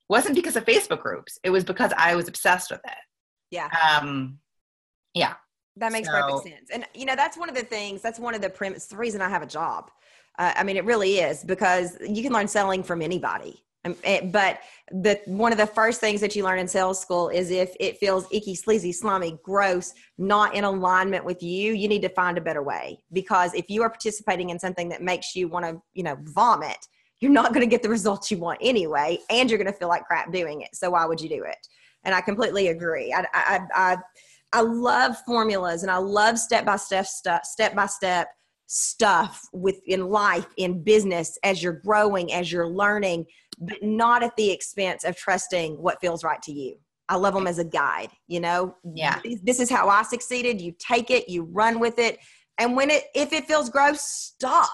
wasn't 0.10 0.36
because 0.36 0.56
of 0.56 0.66
facebook 0.66 1.02
groups. 1.02 1.40
It 1.44 1.50
was 1.50 1.64
because 1.64 1.92
i 1.98 2.16
was 2.16 2.28
obsessed 2.28 2.70
with 2.70 2.82
it. 2.86 2.98
Yeah. 3.50 3.70
Um 4.00 4.40
yeah 5.14 5.34
that 5.78 5.92
makes 5.92 6.08
so, 6.08 6.14
perfect 6.14 6.44
sense 6.44 6.70
and 6.72 6.86
you 6.94 7.06
know 7.06 7.16
that's 7.16 7.38
one 7.38 7.50
of 7.50 7.56
the 7.56 7.64
things 7.64 8.02
that's 8.02 8.20
one 8.20 8.34
of 8.34 8.42
the 8.42 8.50
premise 8.50 8.88
the 8.88 8.98
reason 8.98 9.22
i 9.22 9.30
have 9.30 9.42
a 9.42 9.48
job 9.48 9.92
uh, 10.38 10.54
I 10.56 10.64
mean, 10.64 10.78
it 10.78 10.86
really 10.86 11.20
is 11.20 11.44
because 11.44 11.98
you 12.08 12.22
can 12.22 12.32
learn 12.32 12.48
selling 12.48 12.84
from 12.84 13.02
anybody. 13.02 13.64
Um, 13.86 13.96
it, 14.04 14.32
but 14.32 14.60
the 14.92 15.20
one 15.26 15.52
of 15.52 15.58
the 15.58 15.68
first 15.68 16.00
things 16.00 16.22
that 16.22 16.36
you 16.36 16.44
learn 16.44 16.60
in 16.60 16.68
sales 16.68 17.00
school 17.00 17.30
is 17.30 17.52
if 17.52 17.76
it 17.80 17.98
feels 17.98 18.28
icky, 18.32 18.56
sleazy, 18.56 18.92
slimy, 18.92 19.40
gross, 19.44 19.94
not 20.18 20.56
in 20.56 20.64
alignment 20.64 21.26
with 21.26 21.42
you, 21.42 21.74
you 21.74 21.88
need 21.88 22.02
to 22.02 22.10
find 22.10 22.38
a 22.38 22.42
better 22.42 22.62
way. 22.62 23.00
Because 23.14 23.54
if 23.54 23.70
you 23.70 23.82
are 23.84 23.90
participating 23.90 24.50
in 24.50 24.60
something 24.60 24.90
that 24.90 25.02
makes 25.02 25.36
you 25.36 25.48
want 25.48 25.66
to, 25.66 25.82
you 25.94 26.04
know, 26.04 26.18
vomit, 26.24 26.78
you're 27.20 27.32
not 27.32 27.54
going 27.54 27.68
to 27.68 27.70
get 27.70 27.82
the 27.82 27.90
results 27.90 28.30
you 28.30 28.38
want 28.38 28.60
anyway, 28.62 29.18
and 29.30 29.50
you're 29.50 29.58
going 29.58 29.72
to 29.72 29.78
feel 29.78 29.88
like 29.88 30.06
crap 30.06 30.32
doing 30.32 30.62
it. 30.62 30.76
So 30.76 30.92
why 30.92 31.06
would 31.06 31.22
you 31.22 31.30
do 31.30 31.44
it? 31.44 31.58
And 32.04 32.14
I 32.14 32.22
completely 32.22 32.68
agree. 32.68 33.12
I 33.14 33.26
I 33.34 33.60
I, 33.74 33.98
I 34.54 34.62
love 34.62 35.18
formulas 35.26 35.84
and 35.84 35.92
I 35.92 35.98
love 35.98 36.40
step 36.40 36.66
by 36.66 36.78
step 36.78 37.06
stuff, 37.06 37.44
step 37.46 37.76
by 37.76 37.86
step 37.88 38.30
stuff 38.68 39.48
within 39.54 40.10
life 40.10 40.48
in 40.58 40.84
business 40.84 41.38
as 41.44 41.64
you're 41.64 41.82
growing 41.86 42.34
as 42.34 42.52
you're 42.52 42.68
learning 42.68 43.26
but 43.60 43.82
not 43.82 44.22
at 44.22 44.36
the 44.36 44.52
expense 44.52 45.04
of 45.04 45.16
trusting 45.16 45.74
what 45.82 46.00
feels 46.00 46.24
right 46.24 46.42
to 46.44 46.52
you. 46.52 46.76
I 47.10 47.16
love 47.16 47.34
them 47.34 47.48
as 47.48 47.60
a 47.60 47.64
guide 47.64 48.10
you 48.28 48.42
know? 48.42 48.76
Yeah. 48.94 49.20
This 49.42 49.60
is 49.60 49.70
how 49.70 49.88
i 49.88 50.04
succeeded. 50.04 50.62
You 50.62 50.74
take 50.78 51.10
it 51.10 51.30
you 51.30 51.44
run 51.44 51.80
with 51.80 51.98
it. 51.98 52.20
And 52.58 52.76
when 52.76 52.90
it 52.90 53.06
if 53.16 53.32
it 53.34 53.46
feels 53.46 53.70
gross 53.70 54.02
stop. 54.02 54.70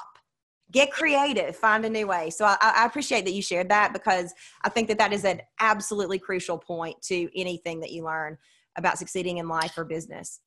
Get 0.71 0.91
creative. 0.91 1.55
Find 1.55 1.85
a 1.85 1.89
new 1.89 2.07
way. 2.07 2.31
So 2.31 2.45
I, 2.45 2.57
I 2.59 2.85
appreciate 2.85 3.25
that 3.25 3.33
you 3.33 3.43
shared 3.43 3.69
that 3.69 3.93
because 3.93 4.33
i 4.63 4.69
think 4.69 4.87
that 4.87 4.97
that 4.97 5.13
is 5.13 5.23
an 5.23 5.39
absolutely 5.59 6.17
crucial 6.17 6.57
point 6.57 6.99
to 7.03 7.29
anything 7.39 7.79
that 7.81 7.91
you 7.91 8.03
learn 8.05 8.39
about 8.75 8.97
succeeding 8.97 9.37
in 9.37 9.47
life 9.47 9.77
or 9.77 9.85
business. 9.85 10.39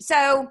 So 0.00 0.50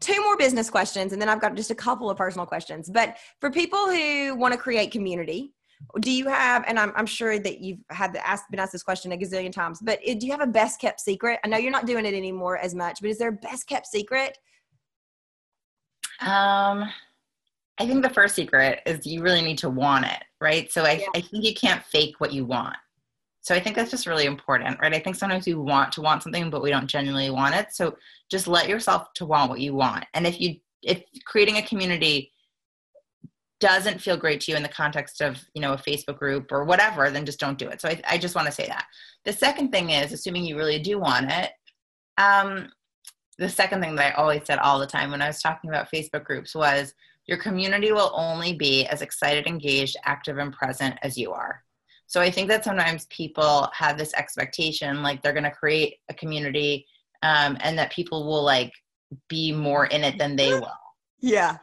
two 0.00 0.20
more 0.22 0.36
business 0.36 0.70
questions 0.70 1.12
and 1.12 1.20
then 1.20 1.28
I've 1.28 1.40
got 1.40 1.54
just 1.54 1.70
a 1.70 1.74
couple 1.74 2.10
of 2.10 2.16
personal 2.16 2.46
questions. 2.46 2.90
But 2.90 3.18
for 3.40 3.50
people 3.50 3.90
who 3.90 4.34
want 4.34 4.52
to 4.52 4.58
create 4.58 4.90
community, 4.90 5.52
do 6.00 6.10
you 6.10 6.28
have 6.28 6.64
and 6.66 6.78
I'm, 6.78 6.92
I'm 6.94 7.06
sure 7.06 7.38
that 7.38 7.60
you've 7.60 7.80
had 7.90 8.12
to 8.14 8.26
ask 8.26 8.44
been 8.50 8.60
asked 8.60 8.72
this 8.72 8.82
question 8.82 9.12
a 9.12 9.16
gazillion 9.16 9.52
times 9.52 9.80
but 9.82 9.98
do 10.04 10.26
you 10.26 10.32
have 10.32 10.42
a 10.42 10.46
best 10.46 10.80
kept 10.80 11.00
secret? 11.00 11.40
I 11.42 11.48
know 11.48 11.56
you're 11.56 11.72
not 11.72 11.86
doing 11.86 12.04
it 12.04 12.14
anymore 12.14 12.58
as 12.58 12.74
much 12.74 12.98
but 13.00 13.10
is 13.10 13.18
there 13.18 13.30
a 13.30 13.32
best 13.32 13.66
kept 13.66 13.86
secret? 13.86 14.36
Um 16.20 16.88
i 17.78 17.86
think 17.86 18.02
the 18.02 18.10
first 18.10 18.34
secret 18.34 18.80
is 18.84 19.06
you 19.06 19.22
really 19.22 19.42
need 19.42 19.58
to 19.58 19.70
want 19.70 20.04
it 20.04 20.22
right? 20.40 20.70
So 20.70 20.84
i, 20.84 20.92
yeah. 20.92 21.06
I 21.14 21.20
think 21.22 21.44
you 21.44 21.54
can't 21.54 21.82
fake 21.84 22.16
what 22.18 22.32
you 22.32 22.44
want 22.44 22.76
so 23.50 23.56
I 23.56 23.58
think 23.58 23.74
that's 23.74 23.90
just 23.90 24.06
really 24.06 24.26
important, 24.26 24.78
right? 24.80 24.94
I 24.94 25.00
think 25.00 25.16
sometimes 25.16 25.44
we 25.44 25.54
want 25.54 25.90
to 25.94 26.02
want 26.02 26.22
something, 26.22 26.50
but 26.50 26.62
we 26.62 26.70
don't 26.70 26.86
genuinely 26.86 27.30
want 27.30 27.56
it. 27.56 27.74
So 27.74 27.96
just 28.30 28.46
let 28.46 28.68
yourself 28.68 29.12
to 29.14 29.26
want 29.26 29.50
what 29.50 29.58
you 29.58 29.74
want. 29.74 30.04
And 30.14 30.24
if 30.24 30.40
you 30.40 30.60
if 30.82 31.02
creating 31.24 31.56
a 31.56 31.62
community 31.62 32.30
doesn't 33.58 34.00
feel 34.00 34.16
great 34.16 34.40
to 34.42 34.52
you 34.52 34.56
in 34.56 34.62
the 34.62 34.68
context 34.68 35.20
of 35.20 35.36
you 35.52 35.60
know 35.60 35.72
a 35.72 35.76
facebook 35.76 36.16
group 36.16 36.50
or 36.50 36.64
whatever 36.64 37.10
then 37.10 37.26
just 37.26 37.38
don't 37.38 37.58
do 37.58 37.68
it 37.68 37.78
so 37.78 37.90
i, 37.90 38.00
I 38.08 38.16
just 38.16 38.34
want 38.34 38.46
to 38.46 38.52
say 38.52 38.66
that 38.68 38.86
the 39.26 39.34
second 39.34 39.70
thing 39.70 39.90
is 39.90 40.14
assuming 40.14 40.44
you 40.44 40.56
really 40.56 40.78
do 40.78 40.98
want 40.98 41.30
it 41.30 41.50
um, 42.16 42.70
the 43.36 43.50
second 43.50 43.82
thing 43.82 43.96
that 43.96 44.14
i 44.14 44.16
always 44.16 44.46
said 44.46 44.58
all 44.60 44.78
the 44.78 44.86
time 44.86 45.10
when 45.10 45.20
i 45.20 45.26
was 45.26 45.42
talking 45.42 45.68
about 45.68 45.92
facebook 45.92 46.24
groups 46.24 46.54
was 46.54 46.94
your 47.26 47.36
community 47.36 47.92
will 47.92 48.12
only 48.14 48.54
be 48.54 48.86
as 48.86 49.02
excited 49.02 49.46
engaged 49.46 49.98
active 50.06 50.38
and 50.38 50.54
present 50.54 50.96
as 51.02 51.18
you 51.18 51.30
are 51.32 51.62
so 52.10 52.20
I 52.20 52.28
think 52.28 52.48
that 52.48 52.64
sometimes 52.64 53.06
people 53.06 53.70
have 53.72 53.96
this 53.96 54.12
expectation, 54.14 55.00
like 55.00 55.22
they're 55.22 55.32
going 55.32 55.44
to 55.44 55.50
create 55.52 55.98
a 56.08 56.14
community, 56.14 56.84
um, 57.22 57.56
and 57.60 57.78
that 57.78 57.92
people 57.92 58.26
will 58.26 58.42
like 58.42 58.72
be 59.28 59.52
more 59.52 59.86
in 59.86 60.02
it 60.02 60.18
than 60.18 60.34
they 60.34 60.52
will. 60.54 60.72
Yeah. 61.20 61.58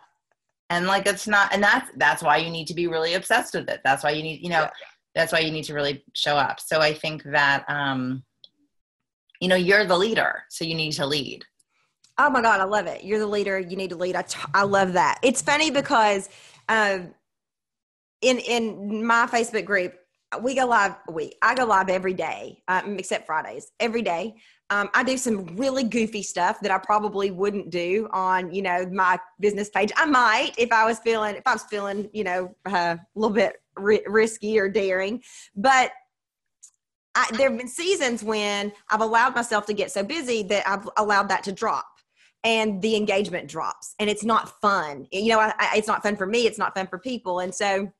And 0.69 0.87
like 0.87 1.05
it's 1.05 1.27
not, 1.27 1.53
and 1.53 1.61
that's 1.61 1.91
that's 1.97 2.23
why 2.23 2.37
you 2.37 2.49
need 2.49 2.65
to 2.67 2.73
be 2.73 2.87
really 2.87 3.15
obsessed 3.15 3.55
with 3.55 3.67
it. 3.67 3.81
That's 3.83 4.05
why 4.05 4.11
you 4.11 4.23
need, 4.23 4.41
you 4.41 4.47
know, 4.47 4.61
yeah. 4.61 4.69
that's 5.15 5.33
why 5.33 5.39
you 5.39 5.51
need 5.51 5.65
to 5.65 5.73
really 5.73 6.01
show 6.13 6.37
up. 6.37 6.61
So 6.61 6.79
I 6.79 6.93
think 6.93 7.23
that, 7.23 7.65
um, 7.67 8.23
you 9.41 9.49
know, 9.49 9.57
you're 9.57 9.83
the 9.83 9.97
leader, 9.97 10.43
so 10.47 10.63
you 10.63 10.75
need 10.75 10.93
to 10.93 11.05
lead. 11.05 11.43
Oh 12.17 12.29
my 12.29 12.41
God, 12.41 12.61
I 12.61 12.63
love 12.63 12.87
it. 12.87 13.03
You're 13.03 13.19
the 13.19 13.27
leader. 13.27 13.59
You 13.59 13.75
need 13.75 13.89
to 13.89 13.97
lead. 13.97 14.15
I, 14.15 14.21
t- 14.21 14.39
I 14.53 14.63
love 14.63 14.93
that. 14.93 15.19
It's 15.23 15.41
funny 15.41 15.71
because 15.71 16.29
um, 16.69 17.13
in 18.21 18.37
in 18.37 19.05
my 19.05 19.27
Facebook 19.27 19.65
group, 19.65 19.93
we 20.41 20.55
go 20.55 20.65
live 20.65 20.95
we 21.09 21.31
i 21.41 21.55
go 21.55 21.65
live 21.65 21.89
every 21.89 22.13
day 22.13 22.61
um, 22.67 22.97
except 22.99 23.25
fridays 23.25 23.71
every 23.79 24.01
day. 24.01 24.35
Um, 24.69 24.89
i 24.93 25.03
do 25.03 25.17
some 25.17 25.45
really 25.55 25.83
goofy 25.83 26.21
stuff 26.21 26.59
that 26.61 26.71
i 26.71 26.77
probably 26.77 27.31
wouldn't 27.31 27.69
do 27.69 28.09
on 28.11 28.53
you 28.53 28.61
know 28.61 28.85
my 28.91 29.17
business 29.39 29.69
page. 29.69 29.91
I 29.95 30.05
might 30.05 30.53
if 30.57 30.71
i 30.71 30.85
was 30.85 30.99
feeling 30.99 31.35
if 31.35 31.43
i 31.45 31.53
was 31.53 31.63
feeling 31.63 32.09
you 32.13 32.23
know 32.23 32.55
uh, 32.65 32.97
a 32.97 32.99
little 33.15 33.33
bit 33.33 33.61
ri- 33.77 34.03
risky 34.07 34.59
or 34.59 34.69
daring. 34.69 35.23
But 35.55 35.91
I, 37.15 37.29
there 37.37 37.49
have 37.49 37.57
been 37.57 37.67
seasons 37.67 38.23
when 38.23 38.73
i've 38.91 39.01
allowed 39.01 39.33
myself 39.33 39.65
to 39.67 39.73
get 39.73 39.91
so 39.91 40.03
busy 40.03 40.43
that 40.43 40.67
i've 40.67 40.87
allowed 40.97 41.29
that 41.29 41.43
to 41.45 41.51
drop 41.51 41.87
and 42.43 42.81
the 42.81 42.95
engagement 42.95 43.47
drops 43.49 43.95
and 43.99 44.09
it's 44.09 44.23
not 44.23 44.61
fun. 44.61 45.07
You 45.11 45.29
know 45.29 45.39
I, 45.39 45.53
I, 45.57 45.77
it's 45.77 45.87
not 45.87 46.03
fun 46.03 46.17
for 46.17 46.27
me 46.27 46.45
it's 46.45 46.59
not 46.59 46.75
fun 46.75 46.87
for 46.87 46.99
people. 46.99 47.39
And 47.39 47.55
so 47.55 47.91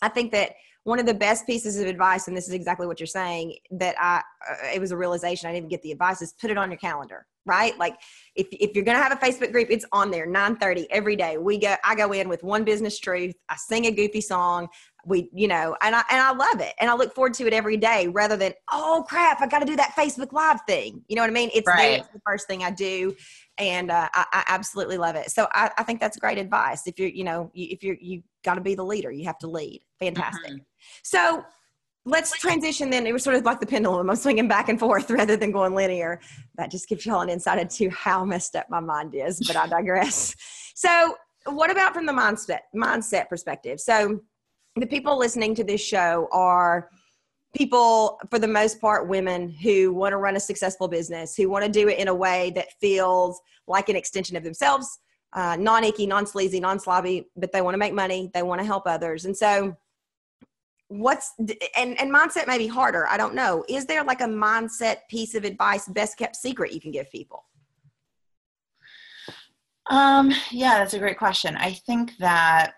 i 0.00 0.08
think 0.08 0.30
that 0.32 0.52
one 0.84 0.98
of 0.98 1.06
the 1.06 1.14
best 1.14 1.46
pieces 1.46 1.78
of 1.78 1.86
advice, 1.86 2.26
and 2.26 2.36
this 2.36 2.48
is 2.48 2.54
exactly 2.54 2.86
what 2.86 2.98
you're 2.98 3.06
saying, 3.06 3.56
that 3.70 3.94
I, 4.00 4.22
uh, 4.48 4.68
it 4.74 4.80
was 4.80 4.90
a 4.90 4.96
realization 4.96 5.48
I 5.48 5.52
didn't 5.52 5.68
get 5.68 5.82
the 5.82 5.92
advice 5.92 6.22
is 6.22 6.32
put 6.32 6.50
it 6.50 6.58
on 6.58 6.70
your 6.70 6.78
calendar, 6.78 7.26
right? 7.46 7.78
Like 7.78 7.96
if, 8.34 8.48
if 8.50 8.74
you're 8.74 8.84
going 8.84 8.96
to 8.96 9.02
have 9.02 9.12
a 9.12 9.16
Facebook 9.16 9.52
group, 9.52 9.68
it's 9.70 9.84
on 9.92 10.10
there 10.10 10.26
930 10.26 10.90
every 10.90 11.14
day. 11.14 11.38
We 11.38 11.58
go, 11.58 11.76
I 11.84 11.94
go 11.94 12.12
in 12.12 12.28
with 12.28 12.42
one 12.42 12.64
business 12.64 12.98
truth. 12.98 13.34
I 13.48 13.56
sing 13.56 13.86
a 13.86 13.92
goofy 13.92 14.20
song. 14.20 14.68
We 15.04 15.28
you 15.32 15.48
know 15.48 15.76
and 15.82 15.94
i 15.94 16.02
and 16.10 16.20
i 16.20 16.32
love 16.32 16.60
it 16.60 16.74
and 16.78 16.90
i 16.90 16.94
look 16.94 17.14
forward 17.14 17.34
to 17.34 17.46
it 17.46 17.52
every 17.52 17.76
day 17.76 18.08
rather 18.08 18.36
than 18.36 18.52
oh 18.70 19.04
crap 19.08 19.40
i 19.40 19.46
got 19.46 19.58
to 19.58 19.66
do 19.66 19.76
that 19.76 19.92
facebook 19.96 20.32
live 20.32 20.60
thing. 20.66 21.02
You 21.08 21.16
know 21.16 21.22
what 21.22 21.30
i 21.30 21.32
mean? 21.32 21.50
It's, 21.54 21.66
right. 21.66 22.00
it's 22.00 22.08
the 22.08 22.20
first 22.26 22.46
thing 22.46 22.62
i 22.64 22.70
do 22.70 23.14
and 23.58 23.90
uh, 23.90 24.08
I, 24.14 24.24
I, 24.32 24.44
absolutely 24.48 24.96
love 24.96 25.14
it. 25.14 25.30
So 25.30 25.46
I, 25.52 25.70
I, 25.76 25.82
think 25.82 26.00
that's 26.00 26.16
great 26.16 26.38
advice. 26.38 26.86
If 26.86 26.98
you're 26.98 27.10
you 27.10 27.24
know 27.24 27.50
if 27.54 27.82
you're 27.82 27.96
you 28.00 28.22
got 28.44 28.54
to 28.54 28.60
be 28.60 28.74
the 28.74 28.84
leader 28.84 29.10
you 29.10 29.26
have 29.26 29.38
to 29.38 29.46
lead. 29.46 29.82
Fantastic. 30.00 30.52
Mm-hmm. 30.52 30.62
so 31.02 31.44
let's 32.04 32.36
transition 32.38 32.90
then. 32.90 33.06
It 33.06 33.12
was 33.12 33.22
sort 33.22 33.36
of 33.36 33.44
like 33.44 33.60
the 33.60 33.66
pendulum. 33.66 34.10
I'm 34.10 34.16
swinging 34.16 34.48
back 34.48 34.68
and 34.68 34.78
forth 34.78 35.10
rather 35.10 35.36
than 35.36 35.52
going 35.52 35.74
linear. 35.74 36.20
That 36.56 36.70
just 36.70 36.88
gives 36.88 37.06
you 37.06 37.14
all 37.14 37.20
an 37.20 37.28
insight 37.28 37.58
into 37.58 37.90
how 37.90 38.24
messed 38.24 38.56
up 38.56 38.66
my 38.70 38.80
mind 38.80 39.14
is 39.14 39.40
but 39.46 39.56
i 39.56 39.66
digress. 39.66 40.34
So 40.74 41.16
what 41.44 41.70
about 41.70 41.92
from 41.92 42.06
the 42.06 42.14
mindset 42.14 42.60
mindset 42.74 43.28
perspective? 43.28 43.78
So 43.78 44.20
the 44.76 44.86
people 44.86 45.18
listening 45.18 45.54
to 45.54 45.64
this 45.64 45.80
show 45.80 46.28
are 46.32 46.88
people 47.54 48.18
for 48.30 48.38
the 48.38 48.48
most 48.48 48.80
part 48.80 49.08
women 49.08 49.50
who 49.50 49.92
want 49.92 50.12
to 50.12 50.16
run 50.16 50.36
a 50.36 50.40
successful 50.40 50.88
business 50.88 51.36
who 51.36 51.48
want 51.48 51.64
to 51.64 51.70
do 51.70 51.88
it 51.88 51.98
in 51.98 52.08
a 52.08 52.14
way 52.14 52.50
that 52.54 52.72
feels 52.80 53.40
like 53.66 53.88
an 53.88 53.96
extension 53.96 54.36
of 54.36 54.42
themselves 54.42 54.98
uh, 55.34 55.56
non-icky 55.58 56.06
non-sleazy 56.06 56.60
non-slobby 56.60 57.24
but 57.36 57.52
they 57.52 57.62
want 57.62 57.74
to 57.74 57.78
make 57.78 57.94
money 57.94 58.30
they 58.34 58.42
want 58.42 58.60
to 58.60 58.66
help 58.66 58.86
others. 58.86 59.24
And 59.24 59.36
so 59.36 59.76
what's 60.88 61.32
and 61.38 61.98
and 61.98 62.12
mindset 62.12 62.46
may 62.46 62.58
be 62.58 62.66
harder 62.66 63.08
i 63.08 63.16
don't 63.16 63.34
know. 63.34 63.64
Is 63.66 63.86
there 63.86 64.04
like 64.04 64.20
a 64.20 64.26
mindset 64.26 64.96
piece 65.08 65.34
of 65.34 65.44
advice 65.44 65.88
best 65.88 66.18
kept 66.18 66.36
secret 66.36 66.72
you 66.72 66.80
can 66.80 66.90
give 66.90 67.10
people? 67.10 67.44
Um 69.86 70.32
yeah 70.50 70.78
that's 70.78 70.94
a 70.94 70.98
great 70.98 71.18
question. 71.18 71.56
I 71.56 71.72
think 71.72 72.12
that 72.18 72.74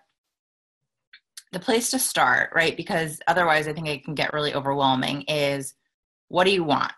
the 1.54 1.60
place 1.60 1.90
to 1.92 1.98
start, 1.98 2.50
right? 2.54 2.76
Because 2.76 3.20
otherwise, 3.26 3.66
I 3.66 3.72
think 3.72 3.88
it 3.88 4.04
can 4.04 4.14
get 4.14 4.34
really 4.34 4.54
overwhelming. 4.54 5.22
Is 5.22 5.74
what 6.28 6.44
do 6.44 6.50
you 6.50 6.64
want, 6.64 6.92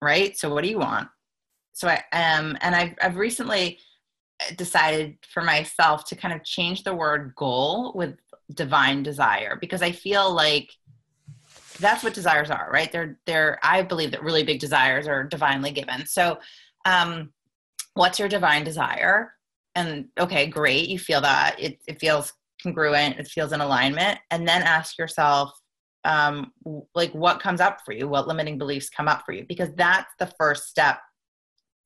right? 0.00 0.36
So, 0.38 0.52
what 0.52 0.62
do 0.62 0.70
you 0.70 0.78
want? 0.78 1.08
So, 1.72 1.88
I 1.88 1.96
um, 2.12 2.56
and 2.60 2.74
I've 2.74 2.94
I've 3.02 3.16
recently 3.16 3.78
decided 4.56 5.16
for 5.28 5.42
myself 5.42 6.04
to 6.04 6.14
kind 6.14 6.34
of 6.34 6.44
change 6.44 6.84
the 6.84 6.94
word 6.94 7.32
goal 7.36 7.92
with 7.94 8.16
divine 8.54 9.02
desire 9.02 9.56
because 9.60 9.82
I 9.82 9.92
feel 9.92 10.32
like 10.32 10.70
that's 11.80 12.04
what 12.04 12.14
desires 12.14 12.50
are, 12.50 12.70
right? 12.72 12.92
They're 12.92 13.18
they're 13.26 13.58
I 13.62 13.82
believe 13.82 14.12
that 14.12 14.22
really 14.22 14.44
big 14.44 14.60
desires 14.60 15.08
are 15.08 15.24
divinely 15.24 15.72
given. 15.72 16.06
So, 16.06 16.38
um, 16.84 17.32
what's 17.94 18.18
your 18.18 18.28
divine 18.28 18.64
desire? 18.64 19.32
And 19.74 20.06
okay, 20.18 20.46
great, 20.46 20.88
you 20.88 20.98
feel 20.98 21.22
that 21.22 21.56
it 21.58 21.78
it 21.86 22.00
feels 22.00 22.32
congruent, 22.62 23.18
it 23.18 23.28
feels 23.28 23.52
in 23.52 23.60
alignment, 23.60 24.18
and 24.30 24.46
then 24.46 24.62
ask 24.62 24.98
yourself, 24.98 25.50
um, 26.04 26.52
like, 26.94 27.12
what 27.12 27.40
comes 27.40 27.60
up 27.60 27.78
for 27.84 27.92
you? 27.92 28.08
What 28.08 28.28
limiting 28.28 28.58
beliefs 28.58 28.88
come 28.88 29.08
up 29.08 29.22
for 29.26 29.32
you? 29.32 29.44
Because 29.48 29.70
that's 29.74 30.12
the 30.18 30.32
first 30.38 30.68
step 30.68 30.98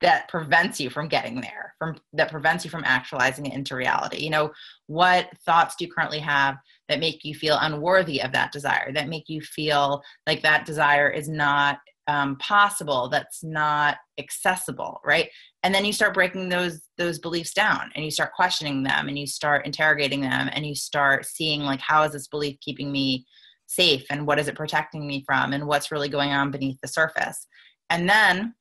that 0.00 0.28
prevents 0.28 0.80
you 0.80 0.88
from 0.90 1.09
getting 1.09 1.40
there 1.40 1.74
from 1.78 1.96
that 2.12 2.30
prevents 2.30 2.64
you 2.64 2.70
from 2.70 2.85
actualizing 2.85 3.46
it 3.46 3.54
into 3.54 3.76
reality 3.76 4.18
you 4.18 4.30
know 4.30 4.50
what 4.87 5.28
thoughts 5.44 5.76
do 5.76 5.85
you 5.85 5.92
currently 5.92 6.18
have 6.18 6.56
that 6.88 7.00
make 7.00 7.24
you 7.24 7.35
feel 7.35 7.59
unworthy 7.61 8.20
of 8.20 8.33
that 8.33 8.52
desire 8.52 8.92
that 8.92 9.09
make 9.09 9.28
you 9.28 9.40
feel 9.40 10.02
like 10.26 10.42
that 10.42 10.64
desire 10.64 11.09
is 11.09 11.28
not 11.28 11.78
um, 12.10 12.34
possible 12.38 13.08
that's 13.08 13.44
not 13.44 13.98
accessible 14.18 15.00
right? 15.04 15.28
And 15.62 15.72
then 15.72 15.84
you 15.84 15.92
start 15.92 16.12
breaking 16.12 16.48
those 16.48 16.80
those 16.98 17.20
beliefs 17.20 17.52
down 17.52 17.92
and 17.94 18.04
you 18.04 18.10
start 18.10 18.32
questioning 18.34 18.82
them 18.82 19.08
and 19.08 19.16
you 19.16 19.26
start 19.26 19.64
interrogating 19.64 20.20
them 20.20 20.50
and 20.52 20.66
you 20.66 20.74
start 20.74 21.24
seeing 21.24 21.60
like 21.60 21.80
how 21.80 22.02
is 22.02 22.12
this 22.12 22.26
belief 22.26 22.58
keeping 22.60 22.90
me 22.90 23.24
safe 23.66 24.04
and 24.10 24.26
what 24.26 24.40
is 24.40 24.48
it 24.48 24.56
protecting 24.56 25.06
me 25.06 25.22
from 25.24 25.52
and 25.52 25.66
what's 25.66 25.92
really 25.92 26.08
going 26.08 26.30
on 26.30 26.50
beneath 26.50 26.78
the 26.82 26.88
surface? 26.88 27.46
And 27.90 28.08
then 28.08 28.54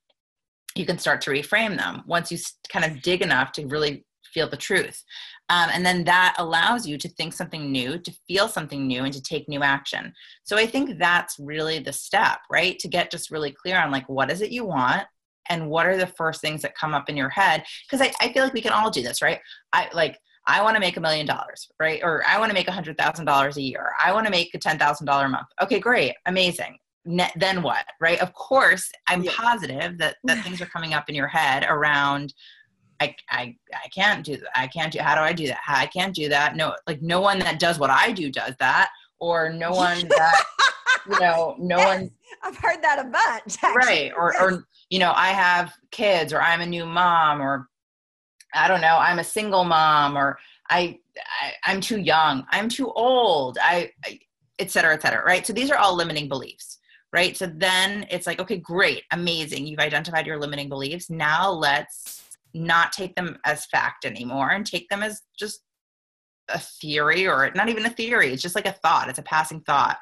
you 0.75 0.85
can 0.85 0.99
start 0.99 1.21
to 1.21 1.31
reframe 1.31 1.75
them 1.75 2.03
once 2.05 2.31
you 2.31 2.37
kind 2.71 2.85
of 2.85 3.01
dig 3.01 3.23
enough 3.23 3.51
to 3.53 3.65
really 3.65 4.05
feel 4.31 4.47
the 4.47 4.57
truth 4.57 5.03
um, 5.49 5.69
and 5.73 5.83
then 5.83 6.03
that 6.03 6.35
allows 6.37 6.87
you 6.87 6.97
to 6.99 7.09
think 7.09 7.33
something 7.33 7.71
new, 7.71 7.97
to 7.97 8.11
feel 8.27 8.47
something 8.47 8.85
new, 8.85 9.03
and 9.03 9.13
to 9.13 9.21
take 9.21 9.49
new 9.49 9.63
action. 9.63 10.13
So 10.43 10.57
I 10.57 10.67
think 10.67 10.99
that's 10.99 11.37
really 11.39 11.79
the 11.79 11.91
step, 11.91 12.39
right? 12.51 12.77
To 12.79 12.87
get 12.87 13.11
just 13.11 13.31
really 13.31 13.51
clear 13.51 13.79
on 13.79 13.91
like, 13.91 14.07
what 14.07 14.29
is 14.29 14.41
it 14.41 14.51
you 14.51 14.63
want? 14.63 15.07
And 15.49 15.67
what 15.67 15.87
are 15.87 15.97
the 15.97 16.05
first 16.05 16.41
things 16.41 16.61
that 16.61 16.75
come 16.75 16.93
up 16.93 17.09
in 17.09 17.17
your 17.17 17.29
head? 17.29 17.63
Because 17.89 18.05
I, 18.05 18.13
I 18.21 18.31
feel 18.31 18.43
like 18.43 18.53
we 18.53 18.61
can 18.61 18.71
all 18.71 18.91
do 18.91 19.01
this, 19.01 19.23
right? 19.23 19.39
I 19.73 19.89
like, 19.93 20.19
I 20.45 20.61
want 20.61 20.75
to 20.75 20.79
make 20.79 20.97
a 20.97 21.01
million 21.01 21.25
dollars, 21.25 21.67
right? 21.79 21.99
Or 22.03 22.23
I 22.27 22.37
want 22.39 22.51
to 22.51 22.53
make 22.53 22.67
a 22.67 22.71
hundred 22.71 22.97
thousand 22.97 23.25
dollars 23.25 23.57
a 23.57 23.61
year. 23.61 23.91
I 24.03 24.13
want 24.13 24.27
to 24.27 24.31
make 24.31 24.53
a 24.53 24.59
ten 24.59 24.77
thousand 24.77 25.07
dollar 25.07 25.25
a 25.25 25.29
month. 25.29 25.47
Okay, 25.61 25.79
great, 25.79 26.15
amazing. 26.27 26.77
Ne- 27.05 27.31
then 27.35 27.63
what, 27.63 27.85
right? 27.99 28.19
Of 28.21 28.33
course, 28.33 28.91
I'm 29.07 29.23
yeah. 29.23 29.31
positive 29.35 29.97
that 29.97 30.17
that 30.23 30.43
things 30.43 30.61
are 30.61 30.67
coming 30.67 30.93
up 30.93 31.09
in 31.09 31.15
your 31.15 31.27
head 31.27 31.65
around 31.67 32.33
I, 32.99 33.15
I, 33.29 33.55
I 33.73 33.87
can't 33.89 34.25
do 34.25 34.37
that. 34.37 34.49
I 34.55 34.67
can't 34.67 34.91
do, 34.91 34.99
how 34.99 35.15
do 35.15 35.21
I 35.21 35.33
do 35.33 35.47
that? 35.47 35.59
I 35.67 35.85
can't 35.87 36.13
do 36.13 36.29
that. 36.29 36.55
No, 36.55 36.75
like 36.87 37.01
no 37.01 37.21
one 37.21 37.39
that 37.39 37.59
does 37.59 37.79
what 37.79 37.89
I 37.89 38.11
do 38.11 38.31
does 38.31 38.55
that. 38.59 38.89
Or 39.19 39.51
no 39.51 39.71
one 39.73 40.07
that, 40.09 40.43
you 41.09 41.19
know, 41.19 41.55
no 41.59 41.77
yes, 41.77 41.87
one. 41.87 42.11
I've 42.43 42.57
heard 42.57 42.81
that 42.81 42.99
a 42.99 43.03
bunch. 43.05 43.57
Actually. 43.63 43.75
Right. 43.75 44.11
Or, 44.15 44.33
yes. 44.33 44.41
or, 44.41 44.67
you 44.89 44.99
know, 44.99 45.13
I 45.15 45.29
have 45.29 45.73
kids 45.91 46.33
or 46.33 46.41
I'm 46.41 46.61
a 46.61 46.65
new 46.65 46.85
mom 46.85 47.41
or 47.41 47.69
I 48.53 48.67
don't 48.67 48.81
know, 48.81 48.97
I'm 48.97 49.19
a 49.19 49.23
single 49.23 49.63
mom 49.63 50.17
or 50.17 50.37
I, 50.69 50.99
I 51.65 51.71
am 51.71 51.81
too 51.81 51.99
young. 51.99 52.45
I'm 52.51 52.69
too 52.69 52.91
old. 52.91 53.57
I, 53.61 53.91
I, 54.05 54.19
et 54.57 54.71
cetera, 54.71 54.93
et 54.93 55.01
cetera. 55.01 55.23
Right. 55.23 55.45
So 55.45 55.53
these 55.53 55.71
are 55.71 55.77
all 55.77 55.95
limiting 55.95 56.27
beliefs 56.27 56.79
right? 57.11 57.35
So 57.35 57.47
then 57.47 58.05
it's 58.09 58.27
like, 58.27 58.39
okay, 58.39 58.57
great, 58.57 59.03
amazing. 59.11 59.65
You've 59.65 59.79
identified 59.79 60.27
your 60.27 60.39
limiting 60.39 60.69
beliefs. 60.69 61.09
Now 61.09 61.49
let's 61.49 62.18
not 62.53 62.91
take 62.91 63.15
them 63.15 63.37
as 63.45 63.65
fact 63.67 64.05
anymore 64.05 64.49
and 64.49 64.65
take 64.65 64.89
them 64.89 65.03
as 65.03 65.21
just 65.37 65.61
a 66.49 66.59
theory 66.59 67.27
or 67.27 67.51
not 67.55 67.69
even 67.69 67.85
a 67.85 67.89
theory 67.91 68.33
it's 68.33 68.41
just 68.41 68.55
like 68.55 68.65
a 68.65 68.71
thought 68.71 69.09
it's 69.09 69.19
a 69.19 69.23
passing 69.23 69.61
thought. 69.61 69.97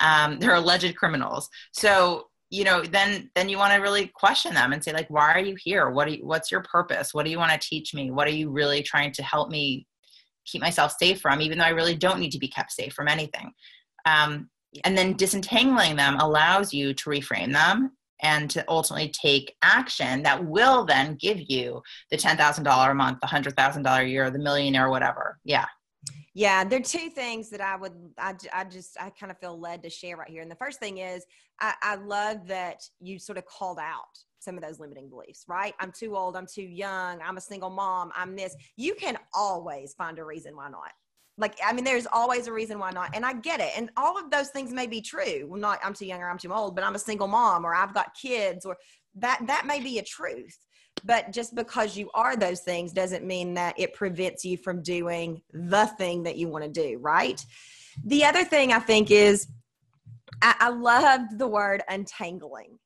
Um, 0.00 0.38
they're 0.38 0.54
alleged 0.54 0.94
criminals. 0.96 1.48
So 1.72 2.26
you 2.50 2.64
know 2.64 2.82
then 2.82 3.30
then 3.34 3.48
you 3.48 3.58
want 3.58 3.72
to 3.72 3.80
really 3.80 4.06
question 4.14 4.54
them 4.54 4.72
and 4.72 4.82
say 4.82 4.92
like 4.92 5.08
why 5.08 5.32
are 5.32 5.40
you 5.40 5.56
here? 5.58 5.90
What 5.90 6.10
you, 6.10 6.26
what's 6.26 6.50
your 6.52 6.62
purpose? 6.62 7.12
What 7.12 7.24
do 7.24 7.30
you 7.30 7.38
want 7.38 7.52
to 7.52 7.68
teach 7.68 7.94
me? 7.94 8.10
What 8.10 8.28
are 8.28 8.32
you 8.32 8.50
really 8.50 8.82
trying 8.82 9.12
to 9.12 9.22
help 9.22 9.50
me 9.50 9.86
keep 10.46 10.60
myself 10.60 10.94
safe 11.00 11.20
from 11.20 11.40
even 11.40 11.58
though 11.58 11.64
i 11.64 11.70
really 11.70 11.96
don't 11.96 12.20
need 12.20 12.30
to 12.30 12.38
be 12.38 12.48
kept 12.48 12.72
safe 12.72 12.92
from 12.92 13.08
anything? 13.08 13.52
Um, 14.04 14.50
and 14.84 14.96
then 14.96 15.16
disentangling 15.16 15.96
them 15.96 16.16
allows 16.18 16.72
you 16.72 16.92
to 16.94 17.10
reframe 17.10 17.52
them 17.52 17.95
and 18.22 18.50
to 18.50 18.64
ultimately 18.68 19.08
take 19.08 19.54
action 19.62 20.22
that 20.22 20.44
will 20.44 20.84
then 20.84 21.16
give 21.20 21.38
you 21.48 21.82
the 22.10 22.16
$10,000 22.16 22.90
a 22.90 22.94
month, 22.94 23.18
the 23.20 23.26
$100,000 23.26 24.00
a 24.00 24.08
year, 24.08 24.30
the 24.30 24.38
millionaire, 24.38 24.90
whatever. 24.90 25.38
Yeah. 25.44 25.66
Yeah, 26.34 26.64
there 26.64 26.80
are 26.80 26.82
two 26.82 27.08
things 27.08 27.48
that 27.50 27.62
I 27.62 27.76
would, 27.76 27.94
I, 28.18 28.34
I 28.52 28.64
just, 28.64 28.96
I 29.00 29.10
kind 29.10 29.32
of 29.32 29.38
feel 29.38 29.58
led 29.58 29.82
to 29.82 29.90
share 29.90 30.18
right 30.18 30.28
here. 30.28 30.42
And 30.42 30.50
the 30.50 30.56
first 30.56 30.78
thing 30.78 30.98
is, 30.98 31.24
I, 31.60 31.72
I 31.82 31.94
love 31.96 32.46
that 32.48 32.82
you 33.00 33.18
sort 33.18 33.38
of 33.38 33.46
called 33.46 33.78
out 33.78 34.02
some 34.38 34.56
of 34.56 34.62
those 34.62 34.78
limiting 34.78 35.08
beliefs, 35.08 35.44
right? 35.48 35.74
I'm 35.80 35.92
too 35.92 36.14
old, 36.14 36.36
I'm 36.36 36.46
too 36.46 36.62
young, 36.62 37.20
I'm 37.22 37.38
a 37.38 37.40
single 37.40 37.70
mom, 37.70 38.12
I'm 38.14 38.36
this. 38.36 38.54
You 38.76 38.94
can 38.94 39.16
always 39.34 39.94
find 39.94 40.18
a 40.18 40.24
reason 40.24 40.54
why 40.54 40.68
not 40.68 40.92
like 41.38 41.58
i 41.64 41.72
mean 41.72 41.84
there's 41.84 42.06
always 42.12 42.46
a 42.46 42.52
reason 42.52 42.78
why 42.78 42.90
not 42.90 43.10
and 43.14 43.24
i 43.24 43.32
get 43.32 43.60
it 43.60 43.70
and 43.76 43.90
all 43.96 44.18
of 44.18 44.30
those 44.30 44.48
things 44.48 44.72
may 44.72 44.86
be 44.86 45.00
true. 45.00 45.46
Well, 45.46 45.60
not 45.60 45.78
i'm 45.84 45.94
too 45.94 46.06
young 46.06 46.20
or 46.20 46.30
i'm 46.30 46.38
too 46.38 46.52
old 46.52 46.74
but 46.74 46.84
i'm 46.84 46.94
a 46.94 46.98
single 46.98 47.28
mom 47.28 47.64
or 47.64 47.74
i've 47.74 47.94
got 47.94 48.14
kids 48.14 48.64
or 48.64 48.76
that 49.16 49.40
that 49.46 49.66
may 49.66 49.80
be 49.80 49.98
a 49.98 50.02
truth 50.02 50.58
but 51.04 51.30
just 51.30 51.54
because 51.54 51.96
you 51.96 52.10
are 52.14 52.36
those 52.36 52.60
things 52.60 52.92
doesn't 52.92 53.24
mean 53.24 53.54
that 53.54 53.78
it 53.78 53.92
prevents 53.92 54.44
you 54.44 54.56
from 54.56 54.82
doing 54.82 55.42
the 55.52 55.86
thing 55.98 56.22
that 56.22 56.36
you 56.36 56.48
want 56.48 56.64
to 56.64 56.70
do 56.70 56.98
right? 56.98 57.44
The 58.04 58.24
other 58.24 58.44
thing 58.44 58.72
i 58.72 58.78
think 58.78 59.10
is 59.10 59.48
i, 60.42 60.54
I 60.60 60.68
loved 60.68 61.38
the 61.38 61.48
word 61.48 61.82
untangling 61.88 62.78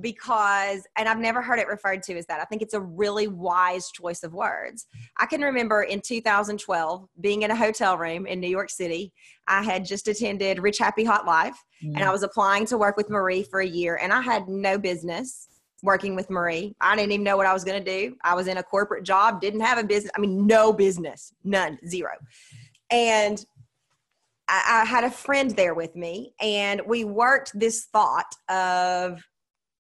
because 0.00 0.86
and 0.96 1.08
I've 1.08 1.18
never 1.18 1.40
heard 1.40 1.58
it 1.58 1.68
referred 1.68 2.02
to 2.04 2.16
as 2.16 2.26
that. 2.26 2.40
I 2.40 2.44
think 2.44 2.62
it's 2.62 2.74
a 2.74 2.80
really 2.80 3.28
wise 3.28 3.90
choice 3.90 4.22
of 4.22 4.32
words. 4.34 4.86
I 5.18 5.26
can 5.26 5.40
remember 5.40 5.82
in 5.82 6.00
2012 6.00 7.08
being 7.20 7.42
in 7.42 7.50
a 7.50 7.56
hotel 7.56 7.96
room 7.96 8.26
in 8.26 8.40
New 8.40 8.48
York 8.48 8.70
City. 8.70 9.12
I 9.48 9.62
had 9.62 9.84
just 9.84 10.08
attended 10.08 10.58
Rich 10.58 10.78
Happy 10.78 11.04
Hot 11.04 11.24
Live 11.24 11.54
mm. 11.82 11.94
and 11.94 12.02
I 12.02 12.10
was 12.10 12.22
applying 12.22 12.66
to 12.66 12.78
work 12.78 12.96
with 12.96 13.10
Marie 13.10 13.42
for 13.42 13.60
a 13.60 13.66
year 13.66 13.96
and 13.96 14.12
I 14.12 14.20
had 14.20 14.48
no 14.48 14.76
business 14.78 15.48
working 15.82 16.16
with 16.16 16.30
Marie. 16.30 16.74
I 16.80 16.96
didn't 16.96 17.12
even 17.12 17.24
know 17.24 17.36
what 17.36 17.46
I 17.46 17.52
was 17.52 17.64
going 17.64 17.82
to 17.82 17.90
do. 17.90 18.16
I 18.24 18.34
was 18.34 18.48
in 18.48 18.56
a 18.58 18.62
corporate 18.62 19.04
job, 19.04 19.40
didn't 19.40 19.60
have 19.60 19.78
a 19.78 19.84
business. 19.84 20.10
I 20.16 20.20
mean, 20.20 20.46
no 20.46 20.72
business, 20.72 21.32
none, 21.44 21.78
zero. 21.86 22.12
And 22.90 23.44
I, 24.48 24.82
I 24.82 24.84
had 24.84 25.04
a 25.04 25.10
friend 25.10 25.50
there 25.52 25.74
with 25.74 25.94
me 25.96 26.34
and 26.40 26.82
we 26.86 27.04
worked 27.04 27.58
this 27.58 27.86
thought 27.92 28.34
of 28.48 29.22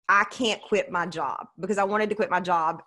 I 0.10 0.26
can't 0.26 0.62
quit 0.62 0.92
my 0.92 1.06
job 1.06 1.48
because 1.60 1.78
I 1.78 1.84
wanted 1.84 2.10
to 2.10 2.16
quit 2.16 2.30
my 2.30 2.42
job 2.42 2.82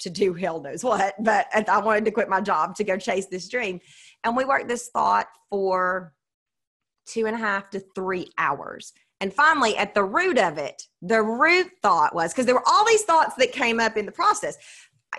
to 0.00 0.10
do 0.10 0.32
hell 0.34 0.60
knows 0.60 0.82
what, 0.82 1.14
but 1.22 1.46
I 1.52 1.78
wanted 1.78 2.04
to 2.06 2.10
quit 2.10 2.28
my 2.28 2.40
job 2.40 2.74
to 2.76 2.84
go 2.84 2.96
chase 2.96 3.26
this 3.26 3.48
dream. 3.48 3.80
And 4.24 4.36
we 4.36 4.44
worked 4.44 4.68
this 4.68 4.88
thought 4.92 5.26
for 5.50 6.14
two 7.06 7.26
and 7.26 7.34
a 7.34 7.38
half 7.38 7.70
to 7.70 7.82
three 7.94 8.30
hours. 8.38 8.92
And 9.20 9.32
finally, 9.32 9.76
at 9.76 9.94
the 9.94 10.04
root 10.04 10.38
of 10.38 10.58
it, 10.58 10.82
the 11.00 11.22
root 11.22 11.70
thought 11.82 12.14
was 12.14 12.32
because 12.32 12.46
there 12.46 12.54
were 12.54 12.68
all 12.68 12.84
these 12.86 13.02
thoughts 13.02 13.34
that 13.36 13.52
came 13.52 13.80
up 13.80 13.96
in 13.96 14.06
the 14.06 14.12
process. 14.12 14.56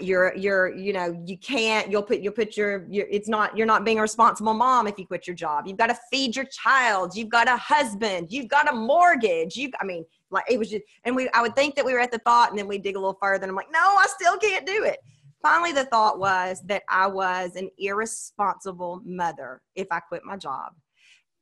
You're, 0.01 0.35
you're, 0.35 0.75
you 0.75 0.91
know, 0.91 1.23
you 1.25 1.37
can't. 1.37 1.89
You'll 1.89 2.03
put, 2.03 2.19
you'll 2.19 2.33
put 2.33 2.57
your, 2.57 2.85
your. 2.89 3.07
It's 3.09 3.29
not. 3.29 3.57
You're 3.57 3.65
not 3.65 3.85
being 3.85 3.97
a 3.97 4.01
responsible 4.01 4.53
mom 4.53 4.87
if 4.87 4.99
you 4.99 5.07
quit 5.07 5.25
your 5.25 5.37
job. 5.37 5.65
You've 5.67 5.77
got 5.77 5.87
to 5.87 5.97
feed 6.11 6.35
your 6.35 6.45
child. 6.45 7.15
You've 7.15 7.29
got 7.29 7.47
a 7.47 7.55
husband. 7.55 8.27
You've 8.29 8.49
got 8.49 8.69
a 8.69 8.75
mortgage. 8.75 9.55
You, 9.55 9.71
I 9.79 9.85
mean, 9.85 10.03
like 10.35 10.45
it 10.49 10.59
was 10.59 10.69
just. 10.69 10.83
And 11.03 11.15
we, 11.15 11.29
I 11.29 11.41
would 11.41 11.55
think 11.55 11.75
that 11.75 11.85
we 11.85 11.93
were 11.93 11.99
at 11.99 12.11
the 12.11 12.19
thought, 12.19 12.49
and 12.49 12.59
then 12.59 12.67
we 12.67 12.77
dig 12.77 12.95
a 12.95 12.99
little 12.99 13.17
further, 13.19 13.43
and 13.43 13.49
I'm 13.49 13.55
like, 13.55 13.71
no, 13.71 13.79
I 13.79 14.05
still 14.07 14.37
can't 14.37 14.65
do 14.65 14.83
it 14.83 14.99
finally 15.45 15.71
the 15.71 15.85
thought 15.85 16.17
was 16.17 16.59
that 16.65 16.81
i 16.89 17.05
was 17.05 17.55
an 17.55 17.69
irresponsible 17.77 18.99
mother 19.05 19.61
if 19.75 19.85
i 19.91 19.99
quit 19.99 20.23
my 20.25 20.35
job 20.35 20.73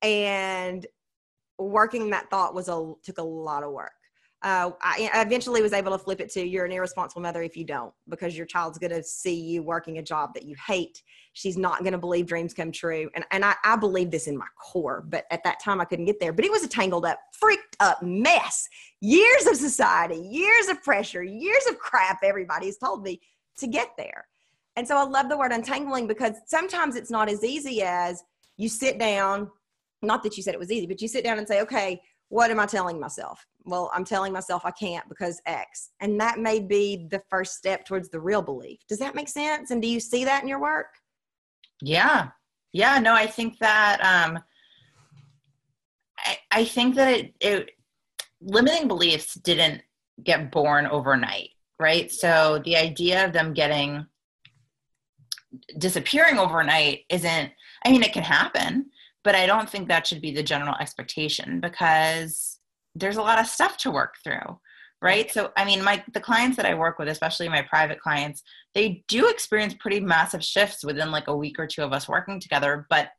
and 0.01 0.85
working 1.57 2.09
that 2.09 2.29
thought 2.29 2.53
was 2.53 2.67
a 2.67 2.93
took 3.01 3.17
a 3.17 3.23
lot 3.23 3.63
of 3.63 3.71
work 3.71 3.93
uh, 4.43 4.71
I, 4.81 5.09
eventually 5.15 5.61
was 5.61 5.71
able 5.71 5.91
to 5.93 5.97
flip 5.97 6.19
it 6.19 6.29
to 6.31 6.45
you're 6.45 6.65
an 6.65 6.71
irresponsible 6.71 7.21
mother 7.21 7.41
if 7.41 7.55
you 7.55 7.63
don't 7.63 7.93
because 8.09 8.35
your 8.35 8.45
child's 8.45 8.77
going 8.77 8.91
to 8.91 9.01
see 9.01 9.33
you 9.33 9.63
working 9.63 9.97
a 9.99 10.03
job 10.03 10.33
that 10.33 10.43
you 10.43 10.55
hate. 10.67 11.01
She's 11.31 11.57
not 11.57 11.79
going 11.79 11.93
to 11.93 11.97
believe 11.97 12.25
dreams 12.25 12.53
come 12.53 12.71
true. 12.71 13.09
And, 13.15 13.23
and 13.31 13.45
I, 13.45 13.55
I 13.63 13.77
believe 13.77 14.11
this 14.11 14.27
in 14.27 14.37
my 14.37 14.47
core 14.61 15.05
but 15.07 15.25
at 15.31 15.43
that 15.43 15.61
time 15.61 15.79
i 15.79 15.85
couldn't 15.85 16.05
get 16.05 16.19
there. 16.19 16.33
But 16.33 16.45
it 16.45 16.51
was 16.51 16.63
a 16.63 16.67
tangled 16.67 17.05
up 17.05 17.19
freaked 17.39 17.77
up 17.79 18.01
mess. 18.03 18.67
Years 18.99 19.47
of 19.47 19.55
society 19.55 20.27
years 20.29 20.67
of 20.67 20.83
pressure 20.83 21.23
years 21.23 21.65
of 21.69 21.79
crap 21.79 22.19
everybody 22.23 22.65
has 22.65 22.77
told 22.77 23.03
me 23.03 23.21
to 23.57 23.67
get 23.67 23.91
there. 23.97 24.25
And 24.75 24.87
so 24.87 24.97
I 24.97 25.03
love 25.03 25.29
the 25.29 25.37
word 25.37 25.51
untangling 25.51 26.07
because 26.07 26.33
sometimes 26.47 26.95
it's 26.95 27.11
not 27.11 27.29
as 27.29 27.43
easy 27.43 27.81
as 27.81 28.23
you 28.57 28.69
sit 28.69 28.97
down, 28.97 29.49
not 30.01 30.23
that 30.23 30.35
you 30.35 30.43
said 30.43 30.53
it 30.53 30.59
was 30.59 30.71
easy, 30.71 30.87
but 30.87 31.01
you 31.01 31.07
sit 31.07 31.23
down 31.23 31.37
and 31.37 31.47
say, 31.47 31.61
okay, 31.61 32.01
what 32.34 32.49
am 32.51 32.59
I 32.59 32.65
telling 32.65 32.99
myself? 32.99 33.45
Well, 33.63 33.91
I'm 33.93 34.03
telling 34.03 34.34
myself 34.34 34.65
I 34.65 34.71
can't 34.71 35.07
because 35.07 35.41
X. 35.45 35.91
And 35.99 36.19
that 36.19 36.39
may 36.39 36.59
be 36.59 37.07
the 37.09 37.21
first 37.29 37.53
step 37.53 37.86
towards 37.86 38.09
the 38.09 38.19
real 38.19 38.41
belief. 38.41 38.79
Does 38.88 38.99
that 38.99 39.15
make 39.15 39.29
sense? 39.29 39.71
And 39.71 39.81
do 39.81 39.88
you 39.88 39.99
see 39.99 40.25
that 40.25 40.41
in 40.41 40.49
your 40.49 40.59
work? 40.59 40.88
Yeah. 41.81 42.29
Yeah. 42.71 42.97
No, 42.99 43.13
I 43.13 43.27
think 43.27 43.59
that, 43.59 43.99
um, 44.01 44.39
I, 46.19 46.38
I 46.51 46.65
think 46.65 46.95
that 46.95 47.09
it, 47.09 47.36
it, 47.39 47.69
limiting 48.41 48.88
beliefs 48.88 49.36
didn't 49.36 49.81
get 50.23 50.51
born 50.51 50.88
overnight 50.88 51.49
right? 51.79 52.11
So 52.11 52.61
the 52.63 52.77
idea 52.77 53.25
of 53.25 53.34
them 53.34 53.53
getting 53.53 54.05
disappearing 55.77 56.39
overnight 56.39 57.01
isn't, 57.09 57.51
I 57.86 57.91
mean, 57.91 58.03
it 58.03 58.13
can 58.13 58.23
happen, 58.23 58.89
but 59.24 59.36
I 59.36 59.45
don't 59.45 59.69
think 59.69 59.88
that 59.88 60.05
should 60.07 60.21
be 60.21 60.34
the 60.34 60.43
general 60.43 60.76
expectation 60.80 61.59
because 61.59 62.59
there's 62.95 63.17
a 63.17 63.21
lot 63.21 63.39
of 63.39 63.47
stuff 63.47 63.78
to 63.78 63.91
work 63.91 64.15
through 64.24 64.59
right? 65.03 65.30
So 65.32 65.51
i 65.57 65.65
mean 65.65 65.84
my 65.84 66.01
the 66.13 66.21
clients 66.21 66.55
that 66.57 66.65
i 66.65 66.74
work 66.74 66.97
with 66.97 67.09
especially 67.09 67.49
my 67.49 67.61
private 67.61 67.99
clients 67.99 68.41
they 68.74 69.03
do 69.07 69.30
experience 69.30 69.76
pretty 69.76 69.99
massive 69.99 70.43
shifts 70.43 70.84
within 70.84 71.11
like 71.11 71.28
a 71.28 71.36
week 71.36 71.59
or 71.59 71.67
two 71.67 71.84
of 71.84 71.91
us 71.91 72.07
working 72.07 72.39
together 72.39 72.88
but 72.89 73.09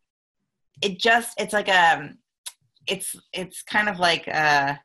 it 0.82 0.98
just 0.98 1.38
it's 1.38 1.52
like 1.52 1.68
a 1.68 2.10
it's 2.88 3.14
it's 3.32 3.62
kind 3.62 3.88
of 3.88 3.98
like 3.98 4.26
a 4.26 4.80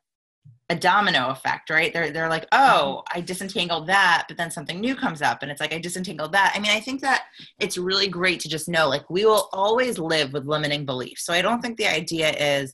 a 0.70 0.76
domino 0.76 1.30
effect, 1.30 1.70
right? 1.70 1.92
They're 1.92 2.12
they're 2.12 2.30
like, 2.30 2.46
oh, 2.52 3.04
mm-hmm. 3.08 3.18
I 3.18 3.22
disentangled 3.22 3.88
that, 3.88 4.26
but 4.28 4.38
then 4.38 4.52
something 4.52 4.80
new 4.80 4.96
comes 4.96 5.22
up, 5.22 5.42
and 5.42 5.52
it's 5.52 5.60
like 5.60 5.74
I 5.74 5.80
disentangled 5.80 6.32
that. 6.34 6.54
I 6.56 6.60
mean, 6.60 6.72
I 6.72 6.80
think 6.80 7.02
that 7.02 7.24
it's 7.60 7.78
really 7.78 8.08
great 8.08 8.40
to 8.42 8.50
just 8.50 8.70
know, 8.70 8.88
like, 8.88 9.10
we 9.10 9.26
will 9.26 9.50
always 9.52 9.98
live 9.98 10.34
with 10.34 10.46
limiting 10.46 10.86
beliefs. 10.86 11.26
So 11.26 11.34
I 11.34 11.42
don't 11.42 11.62
think 11.62 11.78
the 11.78 11.88
idea 11.88 12.30
is 12.32 12.74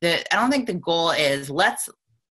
that 0.00 0.26
I 0.32 0.36
don't 0.36 0.50
think 0.50 0.66
the 0.66 0.74
goal 0.74 1.10
is 1.10 1.50
let's 1.50 1.88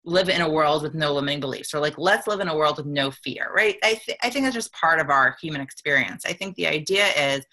live 0.05 0.29
in 0.29 0.41
a 0.41 0.49
world 0.49 0.81
with 0.81 0.95
no 0.95 1.13
limiting 1.13 1.41
beliefs, 1.41 1.73
or 1.73 1.79
like 1.79 1.97
let's 1.97 2.25
live 2.27 2.39
in 2.39 2.47
a 2.47 2.55
world 2.55 2.77
with 2.77 2.85
no 2.85 3.11
fear, 3.11 3.51
right? 3.53 3.75
I 3.83 3.95
th- 3.95 4.17
I 4.23 4.29
think 4.29 4.45
that's 4.45 4.55
just 4.55 4.73
part 4.73 4.99
of 4.99 5.09
our 5.09 5.35
human 5.41 5.61
experience. 5.61 6.23
I 6.25 6.33
think 6.33 6.55
the 6.55 6.67
idea 6.67 7.07
is 7.17 7.45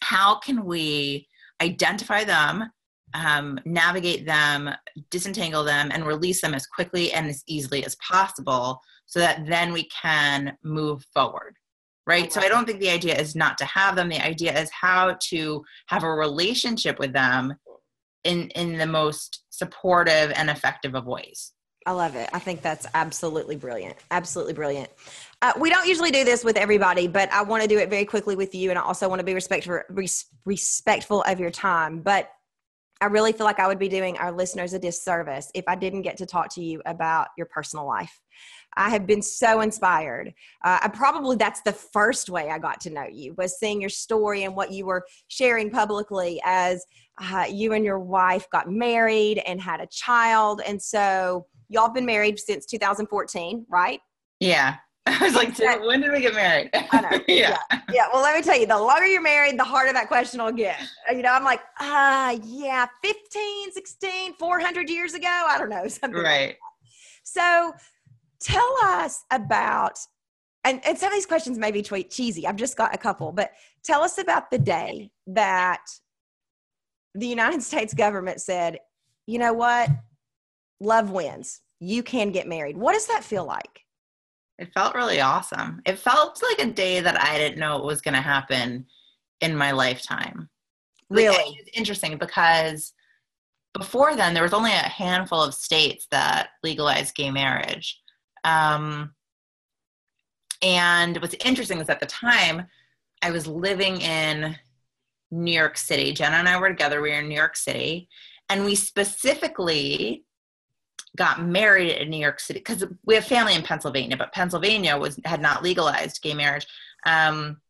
how 0.00 0.38
can 0.38 0.64
we 0.64 1.26
identify 1.60 2.22
them 2.22 2.70
um, 3.14 3.58
navigate 3.64 4.26
them, 4.26 4.70
disentangle 5.10 5.64
them, 5.64 5.90
and 5.92 6.06
release 6.06 6.40
them 6.40 6.54
as 6.54 6.66
quickly 6.66 7.12
and 7.12 7.26
as 7.26 7.42
easily 7.46 7.84
as 7.84 7.96
possible 7.96 8.80
so 9.06 9.18
that 9.18 9.46
then 9.46 9.72
we 9.72 9.84
can 9.84 10.56
move 10.62 11.04
forward. 11.14 11.56
Right? 12.06 12.32
So 12.32 12.40
I 12.40 12.48
don't 12.48 12.66
think 12.66 12.80
the 12.80 12.88
idea 12.88 13.18
is 13.18 13.36
not 13.36 13.58
to 13.58 13.66
have 13.66 13.94
them. 13.94 14.08
The 14.08 14.24
idea 14.24 14.58
is 14.58 14.70
how 14.70 15.18
to 15.28 15.62
have 15.88 16.04
a 16.04 16.10
relationship 16.10 16.98
with 16.98 17.12
them 17.12 17.54
in 18.24 18.48
in 18.50 18.78
the 18.78 18.86
most 18.86 19.44
supportive 19.50 20.32
and 20.34 20.48
effective 20.48 20.94
of 20.94 21.06
ways. 21.06 21.52
I 21.86 21.92
love 21.92 22.16
it. 22.16 22.28
I 22.34 22.38
think 22.38 22.60
that's 22.60 22.86
absolutely 22.92 23.56
brilliant. 23.56 23.96
Absolutely 24.10 24.52
brilliant. 24.52 24.90
Uh, 25.40 25.52
we 25.58 25.70
don't 25.70 25.88
usually 25.88 26.10
do 26.10 26.22
this 26.22 26.44
with 26.44 26.58
everybody, 26.58 27.08
but 27.08 27.32
I 27.32 27.42
want 27.42 27.62
to 27.62 27.68
do 27.68 27.78
it 27.78 27.88
very 27.88 28.04
quickly 28.04 28.36
with 28.36 28.54
you, 28.54 28.68
and 28.68 28.78
I 28.78 28.82
also 28.82 29.08
want 29.08 29.20
to 29.20 29.24
be 29.24 29.32
respectful 29.32 29.80
res- 29.88 30.26
respectful 30.44 31.22
of 31.22 31.40
your 31.40 31.50
time. 31.50 32.00
But 32.00 32.30
I 33.00 33.06
really 33.06 33.32
feel 33.32 33.46
like 33.46 33.60
I 33.60 33.68
would 33.68 33.78
be 33.78 33.88
doing 33.88 34.16
our 34.18 34.32
listeners 34.32 34.72
a 34.72 34.78
disservice 34.78 35.50
if 35.54 35.64
I 35.68 35.76
didn't 35.76 36.02
get 36.02 36.16
to 36.18 36.26
talk 36.26 36.52
to 36.54 36.62
you 36.62 36.82
about 36.84 37.28
your 37.36 37.46
personal 37.46 37.86
life. 37.86 38.20
I 38.76 38.90
have 38.90 39.06
been 39.06 39.22
so 39.22 39.60
inspired. 39.60 40.34
Uh, 40.64 40.78
I 40.82 40.88
probably 40.88 41.36
that's 41.36 41.60
the 41.62 41.72
first 41.72 42.28
way 42.28 42.50
I 42.50 42.58
got 42.58 42.80
to 42.82 42.90
know 42.90 43.04
you 43.10 43.34
was 43.36 43.58
seeing 43.58 43.80
your 43.80 43.90
story 43.90 44.44
and 44.44 44.54
what 44.54 44.72
you 44.72 44.86
were 44.86 45.04
sharing 45.28 45.70
publicly 45.70 46.40
as 46.44 46.84
uh, 47.20 47.46
you 47.48 47.72
and 47.72 47.84
your 47.84 47.98
wife 47.98 48.46
got 48.52 48.70
married 48.70 49.38
and 49.46 49.60
had 49.60 49.80
a 49.80 49.86
child. 49.86 50.60
And 50.66 50.80
so 50.80 51.46
y'all 51.68 51.90
been 51.90 52.06
married 52.06 52.38
since 52.38 52.66
2014, 52.66 53.66
right? 53.68 54.00
Yeah. 54.40 54.76
I 55.20 55.24
was 55.24 55.34
like, 55.34 55.58
when 55.86 56.02
did 56.02 56.12
we 56.12 56.20
get 56.20 56.34
married? 56.34 56.70
I 56.74 57.00
know. 57.00 57.08
yeah. 57.28 57.56
yeah. 57.70 57.80
yeah. 57.90 58.06
Well, 58.12 58.22
let 58.22 58.36
me 58.36 58.42
tell 58.42 58.58
you, 58.58 58.66
the 58.66 58.78
longer 58.78 59.06
you're 59.06 59.22
married, 59.22 59.58
the 59.58 59.64
harder 59.64 59.92
that 59.92 60.06
question 60.06 60.42
will 60.42 60.52
get. 60.52 60.78
Uh, 61.08 61.14
you 61.14 61.22
know, 61.22 61.32
I'm 61.32 61.44
like, 61.44 61.60
ah, 61.80 62.28
uh, 62.28 62.38
yeah, 62.44 62.86
15, 63.02 63.72
16, 63.72 64.34
400 64.34 64.90
years 64.90 65.14
ago. 65.14 65.26
I 65.26 65.56
don't 65.58 65.70
know. 65.70 65.88
Something 65.88 66.20
right. 66.20 66.48
Like 66.48 66.58
so 67.22 67.72
tell 68.40 68.76
us 68.82 69.24
about, 69.30 69.98
and, 70.64 70.84
and 70.86 70.98
some 70.98 71.08
of 71.08 71.14
these 71.14 71.26
questions 71.26 71.58
may 71.58 71.70
be 71.70 71.82
cheesy. 71.82 72.46
I've 72.46 72.56
just 72.56 72.76
got 72.76 72.94
a 72.94 72.98
couple, 72.98 73.32
but 73.32 73.52
tell 73.84 74.02
us 74.02 74.18
about 74.18 74.50
the 74.50 74.58
day 74.58 75.10
that 75.28 75.84
the 77.14 77.26
United 77.26 77.62
States 77.62 77.94
government 77.94 78.42
said, 78.42 78.78
you 79.26 79.38
know 79.38 79.54
what? 79.54 79.88
Love 80.80 81.10
wins. 81.10 81.60
You 81.80 82.02
can 82.02 82.30
get 82.30 82.46
married. 82.46 82.76
What 82.76 82.92
does 82.92 83.06
that 83.06 83.24
feel 83.24 83.46
like? 83.46 83.84
It 84.58 84.72
felt 84.74 84.94
really 84.94 85.20
awesome. 85.20 85.80
It 85.86 85.98
felt 85.98 86.42
like 86.42 86.66
a 86.66 86.72
day 86.72 87.00
that 87.00 87.20
I 87.22 87.38
didn't 87.38 87.58
know 87.58 87.78
it 87.78 87.84
was 87.84 88.00
going 88.00 88.14
to 88.14 88.20
happen 88.20 88.86
in 89.40 89.56
my 89.56 89.70
lifetime. 89.70 90.48
Really? 91.10 91.36
Like, 91.36 91.60
it's 91.60 91.78
interesting 91.78 92.18
because 92.18 92.92
before 93.72 94.16
then, 94.16 94.34
there 94.34 94.42
was 94.42 94.52
only 94.52 94.72
a 94.72 94.74
handful 94.74 95.42
of 95.42 95.54
states 95.54 96.08
that 96.10 96.50
legalized 96.62 97.14
gay 97.14 97.30
marriage. 97.30 98.00
Um, 98.44 99.14
and 100.60 101.16
what's 101.18 101.36
interesting 101.44 101.78
is 101.78 101.88
at 101.88 102.00
the 102.00 102.06
time, 102.06 102.66
I 103.22 103.30
was 103.30 103.46
living 103.46 104.00
in 104.00 104.56
New 105.30 105.52
York 105.52 105.76
City. 105.76 106.12
Jenna 106.12 106.36
and 106.36 106.48
I 106.48 106.58
were 106.58 106.68
together. 106.68 107.00
We 107.00 107.10
were 107.10 107.20
in 107.20 107.28
New 107.28 107.36
York 107.36 107.56
City. 107.56 108.08
And 108.48 108.64
we 108.64 108.74
specifically 108.74 110.24
got 111.18 111.42
married 111.42 112.00
in 112.00 112.08
New 112.08 112.18
York 112.18 112.40
City 112.40 112.60
because 112.60 112.84
we 113.04 113.14
have 113.16 113.24
family 113.24 113.54
in 113.54 113.62
Pennsylvania, 113.62 114.16
but 114.16 114.32
Pennsylvania 114.32 114.96
was 114.96 115.20
had 115.24 115.42
not 115.42 115.62
legalized 115.62 116.22
gay 116.22 116.32
marriage. 116.32 116.66
Um, 117.04 117.60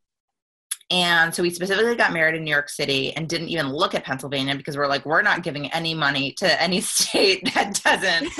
and 0.90 1.34
so 1.34 1.42
we 1.42 1.50
specifically 1.50 1.96
got 1.96 2.12
married 2.12 2.34
in 2.34 2.44
New 2.44 2.50
York 2.50 2.70
City 2.70 3.12
and 3.14 3.28
didn't 3.28 3.48
even 3.48 3.68
look 3.68 3.94
at 3.94 4.04
Pennsylvania 4.04 4.56
because 4.56 4.76
we're 4.76 4.86
like, 4.86 5.04
we're 5.04 5.22
not 5.22 5.42
giving 5.42 5.70
any 5.72 5.92
money 5.94 6.32
to 6.38 6.62
any 6.62 6.80
state 6.82 7.52
that 7.54 7.80
doesn't, 7.84 8.30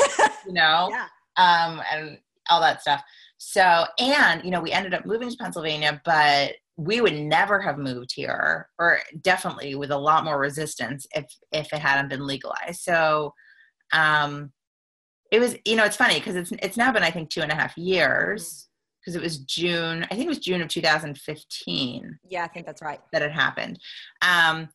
you 0.47 0.53
know, 0.53 0.89
yeah. 0.93 1.07
um, 1.37 1.83
and 1.93 2.19
all 2.49 2.61
that 2.61 2.81
stuff. 2.81 3.03
So, 3.37 3.85
and, 3.99 4.45
you 4.45 4.51
know, 4.51 4.61
we 4.61 4.73
ended 4.73 4.95
up 4.95 5.05
moving 5.05 5.31
to 5.31 5.37
Pennsylvania, 5.37 6.01
but 6.05 6.55
we 6.77 7.01
would 7.01 7.15
never 7.15 7.61
have 7.61 7.77
moved 7.77 8.13
here 8.15 8.69
or 8.79 9.01
definitely 9.21 9.75
with 9.75 9.91
a 9.91 9.99
lot 9.99 10.25
more 10.25 10.39
resistance 10.39 11.07
if, 11.15 11.27
if 11.53 11.73
it 11.73 11.81
hadn't 11.81 12.09
been 12.09 12.27
legalized. 12.27 12.81
So, 12.81 13.35
um, 13.93 14.53
it 15.31 15.41
was 15.41 15.57
you 15.64 15.76
know 15.76 15.85
it's 15.85 15.97
funny 15.97 16.14
because 16.14 16.37
it's 16.37 16.53
it's 16.62 16.76
now 16.76 16.93
been 16.93 17.03
i 17.03 17.11
think 17.11 17.31
two 17.31 17.41
and 17.41 17.53
a 17.53 17.55
half 17.55 17.76
years 17.76 18.68
because 19.01 19.14
it 19.16 19.22
was 19.22 19.39
june 19.39 20.05
i 20.05 20.14
think 20.14 20.26
it 20.26 20.29
was 20.29 20.39
june 20.39 20.62
of 20.62 20.68
2015 20.68 22.18
yeah 22.29 22.45
i 22.45 22.49
think 22.49 22.66
that's 22.66 22.83
right. 22.83 23.01
that 23.12 23.22
it 23.22 23.33
happened. 23.33 23.79
Um 24.22 24.68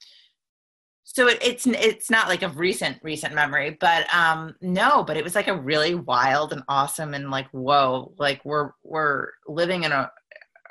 so 1.06 1.28
it, 1.28 1.38
it's 1.44 1.68
it's 1.68 2.10
not 2.10 2.28
like 2.28 2.44
a 2.44 2.50
recent 2.50 2.98
recent 3.04 3.36
memory 3.36 3.78
but 3.80 4.12
um 4.14 4.56
no 4.62 5.04
but 5.04 5.18
it 5.18 5.24
was 5.24 5.36
like 5.36 5.48
a 5.48 5.62
really 5.62 5.96
wild 5.96 6.54
and 6.54 6.64
awesome 6.70 7.14
and 7.14 7.30
like 7.30 7.48
whoa 7.52 8.14
like 8.18 8.44
we're 8.46 8.72
we're 8.84 9.28
living 9.48 9.84
in 9.84 9.92
a, 9.92 10.10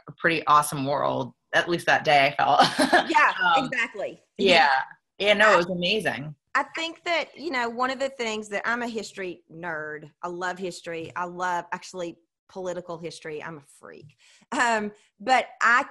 a 0.09 0.13
pretty 0.19 0.45
awesome 0.47 0.87
world 0.87 1.33
at 1.55 1.69
least 1.69 1.87
that 1.87 2.05
day 2.05 2.27
i 2.27 2.35
felt. 2.35 2.61
Yeah 3.11 3.33
um, 3.45 3.67
exactly. 3.67 4.21
yeah. 4.39 4.71
Yeah 5.19 5.35
no 5.35 5.53
it 5.53 5.57
was 5.59 5.71
amazing 5.71 6.35
I 6.55 6.65
think 6.75 7.03
that, 7.05 7.37
you 7.37 7.51
know, 7.51 7.69
one 7.69 7.91
of 7.91 7.99
the 7.99 8.11
things 8.11 8.49
that 8.51 8.63
I'm 8.67 8.83
a 8.83 8.89
history 8.89 9.43
nerd. 9.51 10.11
I 10.23 10.29
love 10.29 10.59
history. 10.59 11.11
I 11.17 11.25
love 11.25 11.65
actually 11.73 12.19
political 12.49 12.99
history. 12.99 13.43
I'm 13.43 13.59
a 13.59 13.63
freak. 13.81 14.17
Um, 14.53 14.93
but 15.19 15.47
I 15.63 15.85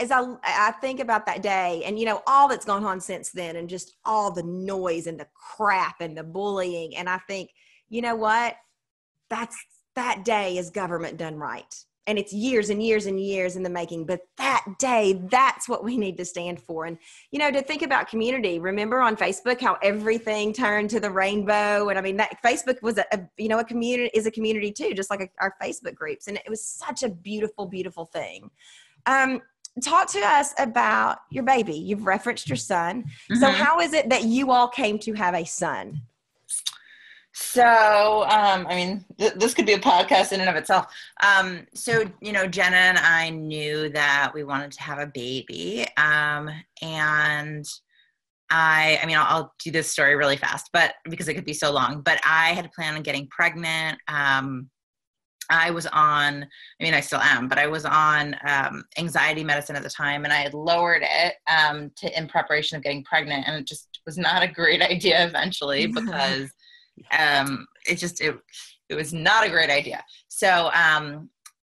as 0.00 0.10
I 0.10 0.22
I 0.42 0.72
think 0.80 1.00
about 1.00 1.26
that 1.26 1.42
day 1.42 1.82
and 1.84 1.98
you 1.98 2.04
know 2.04 2.22
all 2.26 2.48
that's 2.48 2.64
gone 2.64 2.84
on 2.84 3.00
since 3.00 3.30
then 3.30 3.56
and 3.56 3.68
just 3.68 3.94
all 4.04 4.32
the 4.32 4.42
noise 4.42 5.06
and 5.06 5.18
the 5.18 5.28
crap 5.34 6.00
and 6.00 6.16
the 6.16 6.24
bullying 6.24 6.96
and 6.96 7.08
I 7.08 7.18
think 7.28 7.50
you 7.88 8.02
know 8.02 8.16
what 8.16 8.56
that's 9.28 9.56
that 9.94 10.24
day 10.24 10.58
is 10.58 10.70
government 10.70 11.18
done 11.18 11.36
right 11.36 11.72
and 12.10 12.18
it's 12.18 12.32
years 12.32 12.70
and 12.70 12.82
years 12.82 13.06
and 13.06 13.20
years 13.20 13.54
in 13.54 13.62
the 13.62 13.70
making 13.70 14.04
but 14.04 14.20
that 14.36 14.64
day 14.78 15.20
that's 15.30 15.68
what 15.68 15.84
we 15.84 15.96
need 15.96 16.16
to 16.16 16.24
stand 16.24 16.60
for. 16.60 16.84
And 16.84 16.98
you 17.30 17.38
know 17.38 17.50
to 17.50 17.62
think 17.62 17.82
about 17.82 18.08
community 18.08 18.58
remember 18.58 19.00
on 19.00 19.16
facebook 19.16 19.60
how 19.60 19.78
everything 19.82 20.52
turned 20.52 20.90
to 20.90 21.00
the 21.00 21.10
rainbow? 21.10 21.88
And 21.88 21.98
i 21.98 22.02
mean 22.02 22.16
that 22.16 22.42
facebook 22.44 22.82
was 22.82 22.98
a, 22.98 23.04
a 23.12 23.20
you 23.38 23.48
know 23.48 23.60
a 23.60 23.64
community 23.64 24.10
is 24.12 24.26
a 24.26 24.30
community 24.30 24.72
too 24.72 24.92
just 24.92 25.08
like 25.08 25.20
a, 25.20 25.28
our 25.40 25.54
facebook 25.62 25.94
groups. 25.94 26.26
And 26.26 26.36
it 26.36 26.50
was 26.50 26.62
such 26.62 27.02
a 27.04 27.08
beautiful 27.08 27.66
beautiful 27.66 28.06
thing. 28.06 28.50
Um, 29.06 29.40
talk 29.82 30.10
to 30.12 30.20
us 30.20 30.52
about 30.58 31.18
your 31.30 31.44
baby. 31.44 31.74
You've 31.74 32.06
referenced 32.06 32.48
your 32.48 32.56
son. 32.56 33.04
Mm-hmm. 33.04 33.36
so 33.36 33.50
how 33.50 33.78
is 33.80 33.92
it 33.92 34.08
that 34.10 34.24
you 34.24 34.50
all 34.50 34.68
came 34.68 34.98
to 35.00 35.12
have 35.12 35.34
a 35.34 35.44
son 35.44 36.02
so, 37.32 38.24
um, 38.24 38.66
I 38.66 38.74
mean, 38.74 39.04
th- 39.18 39.34
this 39.34 39.54
could 39.54 39.66
be 39.66 39.74
a 39.74 39.78
podcast 39.78 40.32
in 40.32 40.40
and 40.40 40.50
of 40.50 40.56
itself. 40.56 40.86
Um, 41.22 41.66
so, 41.74 42.04
you 42.20 42.32
know, 42.32 42.46
Jenna 42.46 42.76
and 42.76 42.98
I 42.98 43.30
knew 43.30 43.88
that 43.90 44.32
we 44.34 44.42
wanted 44.42 44.72
to 44.72 44.82
have 44.82 44.98
a 44.98 45.06
baby. 45.06 45.86
Um, 45.96 46.50
and 46.82 47.64
I, 48.50 48.98
I 49.00 49.06
mean, 49.06 49.16
I'll, 49.16 49.26
I'll, 49.28 49.54
do 49.62 49.70
this 49.70 49.92
story 49.92 50.16
really 50.16 50.36
fast, 50.36 50.70
but 50.72 50.94
because 51.08 51.28
it 51.28 51.34
could 51.34 51.44
be 51.44 51.52
so 51.52 51.72
long, 51.72 52.00
but 52.02 52.20
I 52.24 52.48
had 52.48 52.72
planned 52.72 52.96
on 52.96 53.02
getting 53.02 53.28
pregnant. 53.28 53.98
Um, 54.08 54.68
I 55.50 55.70
was 55.70 55.86
on, 55.86 56.42
I 56.42 56.84
mean, 56.84 56.94
I 56.94 57.00
still 57.00 57.20
am, 57.20 57.48
but 57.48 57.58
I 57.58 57.66
was 57.66 57.84
on 57.84 58.36
um, 58.46 58.84
anxiety 58.98 59.44
medicine 59.44 59.76
at 59.76 59.82
the 59.82 59.90
time 59.90 60.24
and 60.24 60.32
I 60.32 60.36
had 60.36 60.54
lowered 60.54 61.02
it 61.04 61.34
um, 61.48 61.90
to 61.96 62.18
in 62.18 62.28
preparation 62.28 62.76
of 62.76 62.82
getting 62.82 63.04
pregnant. 63.04 63.46
And 63.46 63.56
it 63.56 63.66
just 63.66 64.00
was 64.06 64.16
not 64.16 64.42
a 64.42 64.48
great 64.48 64.82
idea 64.90 65.24
eventually 65.24 65.86
because 65.94 66.50
um, 67.16 67.66
it 67.86 67.96
just 67.96 68.20
it 68.20 68.36
it 68.88 68.94
was 68.94 69.12
not 69.12 69.46
a 69.46 69.50
great 69.50 69.70
idea. 69.70 70.04
So 70.28 70.70
um, 70.74 71.30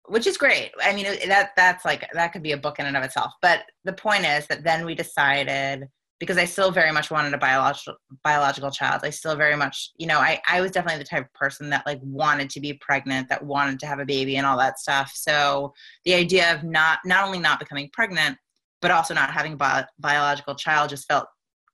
which 0.07 0.27
is 0.27 0.37
great. 0.37 0.71
I 0.83 0.93
mean, 0.93 1.05
that 1.27 1.51
that's 1.55 1.85
like 1.85 2.07
that 2.13 2.33
could 2.33 2.43
be 2.43 2.51
a 2.51 2.57
book 2.57 2.79
in 2.79 2.85
and 2.85 2.97
of 2.97 3.03
itself. 3.03 3.33
But 3.41 3.63
the 3.85 3.93
point 3.93 4.25
is 4.25 4.47
that 4.47 4.63
then 4.63 4.85
we 4.85 4.95
decided 4.95 5.87
because 6.19 6.37
I 6.37 6.45
still 6.45 6.69
very 6.69 6.91
much 6.91 7.09
wanted 7.09 7.33
a 7.33 7.37
biological 7.37 7.95
biological 8.23 8.71
child. 8.71 9.01
I 9.03 9.09
still 9.09 9.35
very 9.35 9.55
much, 9.55 9.91
you 9.97 10.07
know, 10.07 10.19
I 10.19 10.39
I 10.47 10.61
was 10.61 10.71
definitely 10.71 10.99
the 10.99 11.09
type 11.09 11.25
of 11.25 11.33
person 11.33 11.69
that 11.71 11.85
like 11.85 11.99
wanted 12.03 12.49
to 12.51 12.59
be 12.59 12.73
pregnant, 12.73 13.29
that 13.29 13.43
wanted 13.43 13.79
to 13.79 13.87
have 13.87 13.99
a 13.99 14.05
baby 14.05 14.35
and 14.35 14.45
all 14.45 14.57
that 14.57 14.79
stuff. 14.79 15.11
So 15.15 15.73
the 16.05 16.13
idea 16.13 16.53
of 16.53 16.63
not 16.63 16.99
not 17.05 17.25
only 17.25 17.39
not 17.39 17.59
becoming 17.59 17.89
pregnant, 17.91 18.37
but 18.81 18.91
also 18.91 19.13
not 19.13 19.31
having 19.31 19.53
a 19.53 19.57
bio, 19.57 19.83
biological 19.99 20.55
child 20.55 20.89
just 20.89 21.07
felt 21.07 21.25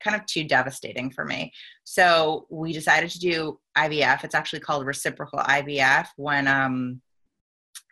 kind 0.04 0.16
of 0.16 0.26
too 0.26 0.44
devastating 0.44 1.12
for 1.12 1.26
me. 1.26 1.52
So 1.84 2.46
we 2.50 2.74
decided 2.74 3.10
to 3.12 3.20
do 3.20 3.60
IVF. 3.78 4.24
It's 4.24 4.36
actually 4.36 4.60
called 4.60 4.86
reciprocal 4.86 5.40
IVF 5.40 6.08
when 6.18 6.48
um 6.48 7.02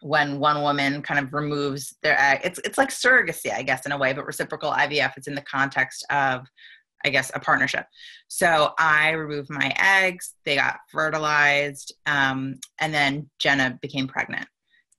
when 0.01 0.39
one 0.39 0.61
woman 0.61 1.01
kind 1.01 1.19
of 1.19 1.33
removes 1.33 1.95
their 2.03 2.19
egg. 2.19 2.41
It's 2.43 2.59
it's 2.63 2.77
like 2.77 2.89
surrogacy, 2.89 3.53
I 3.53 3.63
guess, 3.63 3.85
in 3.85 3.91
a 3.91 3.97
way, 3.97 4.13
but 4.13 4.25
reciprocal 4.25 4.71
IVF. 4.71 5.13
It's 5.17 5.27
in 5.27 5.35
the 5.35 5.41
context 5.41 6.05
of 6.09 6.45
I 7.05 7.09
guess 7.09 7.31
a 7.33 7.39
partnership. 7.39 7.85
So 8.27 8.73
I 8.79 9.11
removed 9.11 9.49
my 9.49 9.73
eggs, 9.79 10.33
they 10.43 10.55
got 10.55 10.77
fertilized, 10.91 11.93
um, 12.07 12.59
and 12.79 12.93
then 12.93 13.29
Jenna 13.39 13.77
became 13.81 14.07
pregnant. 14.07 14.47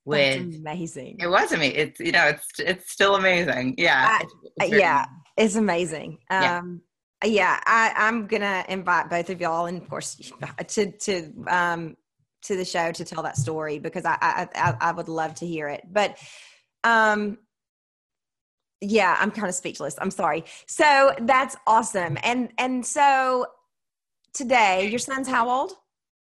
With 0.04 0.44
That's 0.44 0.56
amazing. 0.56 1.16
It 1.18 1.26
was 1.26 1.50
amazing. 1.50 1.76
It's 1.76 2.00
you 2.00 2.12
know, 2.12 2.26
it's 2.26 2.46
it's 2.60 2.92
still 2.92 3.16
amazing. 3.16 3.74
Yeah. 3.76 4.20
It's, 4.22 4.34
it's 4.60 4.78
yeah, 4.78 5.06
it's 5.36 5.56
amazing. 5.56 6.18
Um 6.30 6.42
yeah 6.42 6.62
yeah 7.24 7.58
I, 7.64 7.92
i'm 7.96 8.26
gonna 8.26 8.64
invite 8.68 9.08
both 9.08 9.30
of 9.30 9.40
y'all 9.40 9.66
and 9.66 9.80
of 9.80 9.88
course 9.88 10.30
to 10.68 10.90
to 10.92 11.32
um 11.48 11.96
to 12.46 12.56
the 12.56 12.64
show 12.64 12.92
to 12.92 13.04
tell 13.04 13.22
that 13.22 13.36
story 13.36 13.78
because 13.78 14.04
i 14.04 14.16
i 14.22 14.74
i 14.80 14.92
would 14.92 15.08
love 15.08 15.34
to 15.34 15.46
hear 15.46 15.68
it. 15.68 15.82
But 15.90 16.16
um 16.84 17.38
yeah 18.80 19.16
i'm 19.18 19.30
kind 19.30 19.48
of 19.48 19.54
speechless. 19.54 19.96
I'm 20.00 20.10
sorry. 20.10 20.44
So 20.66 21.14
that's 21.20 21.56
awesome. 21.66 22.18
And 22.22 22.52
and 22.58 22.84
so 22.84 23.46
today 24.32 24.88
your 24.88 24.98
son's 24.98 25.28
how 25.28 25.48
old? 25.48 25.72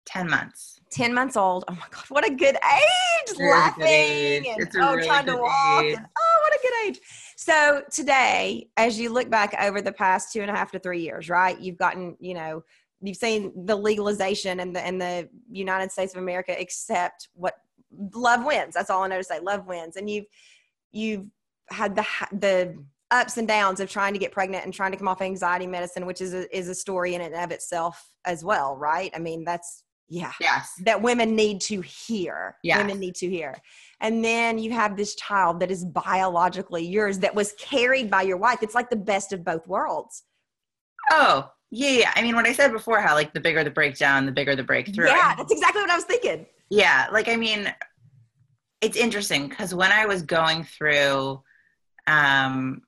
10 0.07 0.28
months. 0.28 0.80
10 0.90 1.14
months 1.14 1.36
old. 1.36 1.64
Oh 1.68 1.74
my 1.74 1.86
god 1.90 2.05
what 2.09 2.26
a 2.26 2.34
good 2.34 2.57
age! 2.57 3.38
Laughing 3.38 3.86
age. 3.86 4.47
and 4.47 4.68
oh 4.80 4.95
really 4.95 5.07
trying 5.07 5.26
to 5.26 5.36
walk 5.36 5.84
and, 5.84 6.07
oh 6.18 6.40
what 6.42 6.55
a 6.55 6.59
good 6.62 6.88
age 6.88 7.01
so 7.37 7.82
today, 7.91 8.68
as 8.76 8.99
you 8.99 9.12
look 9.12 9.30
back 9.30 9.55
over 9.61 9.80
the 9.82 9.93
past 9.93 10.32
two 10.32 10.41
and 10.41 10.51
a 10.51 10.55
half 10.55 10.70
to 10.72 10.78
three 10.78 11.01
years, 11.01 11.28
right? 11.28 11.59
You've 11.61 11.76
gotten, 11.76 12.16
you 12.20 12.35
know, 12.35 12.64
you've 13.01 13.16
seen 13.16 13.53
the 13.66 13.76
legalization 13.76 14.61
and 14.61 14.74
the 14.74 14.87
the 15.01 15.28
United 15.51 15.93
States 15.93 16.14
of 16.14 16.22
America 16.22 16.59
accept 16.59 17.28
what 17.35 17.55
love 18.14 18.45
wins. 18.45 18.74
That's 18.74 18.91
all 18.91 19.03
I 19.03 19.09
know 19.09 19.18
to 19.18 19.24
say. 19.24 19.41
Love 19.41 19.66
wins, 19.66 19.97
and 19.97 20.09
you've 20.09 20.26
you've 20.93 21.26
had 21.70 21.95
the 21.95 22.07
the 22.32 22.85
ups 23.11 23.37
and 23.37 23.47
downs 23.47 23.80
of 23.80 23.89
trying 23.89 24.12
to 24.12 24.18
get 24.18 24.32
pregnant 24.32 24.64
and 24.64 24.74
trying 24.74 24.91
to 24.91 24.97
come 24.97 25.09
off 25.09 25.22
anxiety 25.22 25.66
medicine, 25.66 26.07
which 26.07 26.20
is 26.20 26.35
a, 26.35 26.57
is 26.57 26.68
a 26.68 26.74
story 26.74 27.14
in 27.14 27.20
and 27.20 27.35
of 27.35 27.53
itself 27.53 28.12
as 28.24 28.45
well, 28.45 28.76
right? 28.76 29.12
I 29.14 29.18
mean, 29.18 29.45
that's 29.45 29.84
yeah, 30.09 30.32
yes, 30.40 30.72
that 30.84 31.00
women 31.00 31.34
need 31.34 31.61
to 31.62 31.80
hear. 31.80 32.57
Yes. 32.62 32.78
women 32.78 33.00
need 33.00 33.14
to 33.16 33.28
hear. 33.28 33.57
And 34.00 34.24
then 34.24 34.59
you 34.59 34.70
have 34.72 34.96
this 34.96 35.14
child 35.14 35.61
that 35.61 35.70
is 35.70 35.84
biologically 35.84 36.86
yours 36.86 37.18
that 37.20 37.34
was 37.34 37.52
carried 37.59 38.11
by 38.11 38.22
your 38.22 38.36
wife. 38.36 38.59
It's 38.62 38.74
like 38.74 38.90
the 38.90 38.96
best 38.96 39.32
of 39.32 39.44
both 39.44 39.66
worlds. 39.66 40.24
Oh, 41.11 41.50
yeah, 41.70 41.90
yeah. 41.90 42.12
I 42.14 42.22
mean, 42.22 42.34
what 42.34 42.46
I 42.46 42.52
said 42.52 42.72
before, 42.72 43.00
how 43.00 43.14
like 43.14 43.32
the 43.32 43.40
bigger 43.40 43.64
the 43.64 43.70
breakdown, 43.70 44.26
the 44.26 44.32
bigger 44.32 44.55
the 44.55 44.62
breakthrough. 44.62 45.07
Yeah, 45.07 45.34
that's 45.34 45.52
exactly 45.52 45.80
what 45.80 45.90
I 45.90 45.96
was 45.96 46.05
thinking. 46.05 46.46
Yeah, 46.70 47.09
like 47.12 47.28
I 47.28 47.36
mean, 47.36 47.72
it's 48.80 48.96
interesting 48.96 49.48
because 49.48 49.74
when 49.74 49.90
I 49.90 50.07
was 50.07 50.22
going 50.22 50.64
through 50.64 51.42
um, 52.07 52.82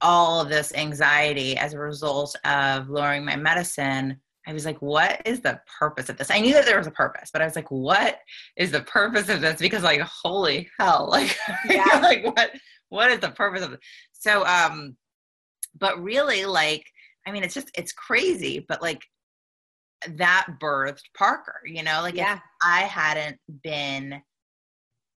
all 0.00 0.40
of 0.40 0.48
this 0.48 0.72
anxiety 0.74 1.56
as 1.56 1.74
a 1.74 1.78
result 1.78 2.34
of 2.44 2.88
lowering 2.88 3.24
my 3.24 3.36
medicine, 3.36 4.20
I 4.46 4.52
was 4.52 4.64
like, 4.64 4.80
what 4.82 5.22
is 5.24 5.40
the 5.40 5.60
purpose 5.78 6.08
of 6.08 6.16
this? 6.16 6.30
I 6.30 6.40
knew 6.40 6.52
that 6.54 6.66
there 6.66 6.78
was 6.78 6.86
a 6.86 6.92
purpose, 6.92 7.30
but 7.32 7.42
I 7.42 7.44
was 7.44 7.56
like, 7.56 7.70
what 7.70 8.18
is 8.56 8.72
the 8.72 8.82
purpose 8.82 9.28
of 9.28 9.40
this? 9.40 9.60
Because 9.60 9.82
like, 9.82 10.00
holy 10.00 10.68
hell, 10.78 11.08
like, 11.10 11.36
yeah. 11.68 11.84
like 12.02 12.24
what, 12.24 12.50
what 12.88 13.10
is 13.10 13.20
the 13.20 13.30
purpose 13.30 13.62
of 13.62 13.74
it? 13.74 13.80
So, 14.12 14.44
um, 14.46 14.96
but 15.78 16.02
really 16.02 16.44
like, 16.44 16.84
I 17.26 17.32
mean, 17.32 17.44
it's 17.44 17.54
just, 17.54 17.70
it's 17.76 17.92
crazy, 17.92 18.64
but 18.68 18.82
like 18.82 19.02
that 20.16 20.46
birthed 20.60 21.04
Parker, 21.16 21.60
you 21.64 21.82
know, 21.82 22.00
like 22.02 22.16
yeah. 22.16 22.34
if 22.34 22.40
I 22.64 22.80
hadn't 22.80 23.38
been 23.62 24.20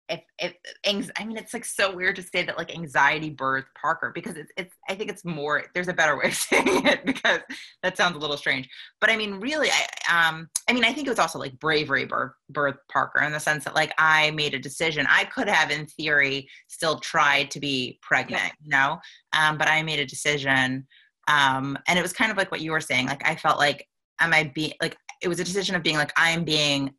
if 0.08 0.20
if 0.38 1.10
I 1.16 1.24
mean 1.24 1.36
it's 1.36 1.54
like 1.54 1.64
so 1.64 1.94
weird 1.94 2.16
to 2.16 2.22
say 2.22 2.44
that 2.44 2.58
like 2.58 2.74
anxiety 2.74 3.34
birthed 3.34 3.66
Parker 3.80 4.10
because 4.14 4.36
it's 4.36 4.50
it's 4.56 4.74
I 4.88 4.94
think 4.94 5.10
it's 5.10 5.24
more 5.24 5.64
there's 5.74 5.88
a 5.88 5.92
better 5.92 6.16
way 6.18 6.26
of 6.26 6.34
saying 6.50 6.86
it 6.86 7.04
because 7.04 7.40
that 7.82 7.96
sounds 7.96 8.16
a 8.16 8.18
little 8.18 8.36
strange. 8.36 8.68
But 9.00 9.10
I 9.10 9.16
mean 9.16 9.34
really 9.34 9.70
I 9.70 10.26
um 10.28 10.48
I 10.68 10.72
mean 10.72 10.84
I 10.84 10.92
think 10.92 11.06
it 11.06 11.10
was 11.10 11.18
also 11.18 11.38
like 11.38 11.58
bravery 11.58 12.04
birth 12.04 12.32
birth 12.50 12.76
Parker 12.90 13.22
in 13.22 13.32
the 13.32 13.40
sense 13.40 13.64
that 13.64 13.74
like 13.74 13.94
I 13.98 14.30
made 14.32 14.54
a 14.54 14.58
decision. 14.58 15.06
I 15.08 15.24
could 15.24 15.48
have 15.48 15.70
in 15.70 15.86
theory 15.86 16.48
still 16.68 16.98
tried 16.98 17.50
to 17.52 17.60
be 17.60 17.98
pregnant, 18.02 18.42
yeah. 18.42 18.50
you 18.62 18.70
know? 18.70 19.00
Um 19.32 19.56
but 19.56 19.68
I 19.68 19.82
made 19.82 20.00
a 20.00 20.06
decision 20.06 20.86
um 21.28 21.78
and 21.86 21.98
it 21.98 22.02
was 22.02 22.12
kind 22.12 22.30
of 22.30 22.36
like 22.36 22.50
what 22.50 22.60
you 22.60 22.72
were 22.72 22.80
saying 22.80 23.06
like 23.06 23.26
I 23.26 23.36
felt 23.36 23.58
like 23.58 23.86
am 24.20 24.34
I 24.34 24.50
being 24.54 24.72
like 24.80 24.96
it 25.22 25.28
was 25.28 25.38
a 25.38 25.44
decision 25.44 25.76
of 25.76 25.82
being 25.82 25.96
like 25.96 26.12
I'm 26.16 26.44
being 26.44 26.92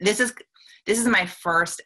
this 0.00 0.20
is 0.20 0.32
this 0.86 0.98
is 0.98 1.06
my 1.06 1.26
first 1.26 1.82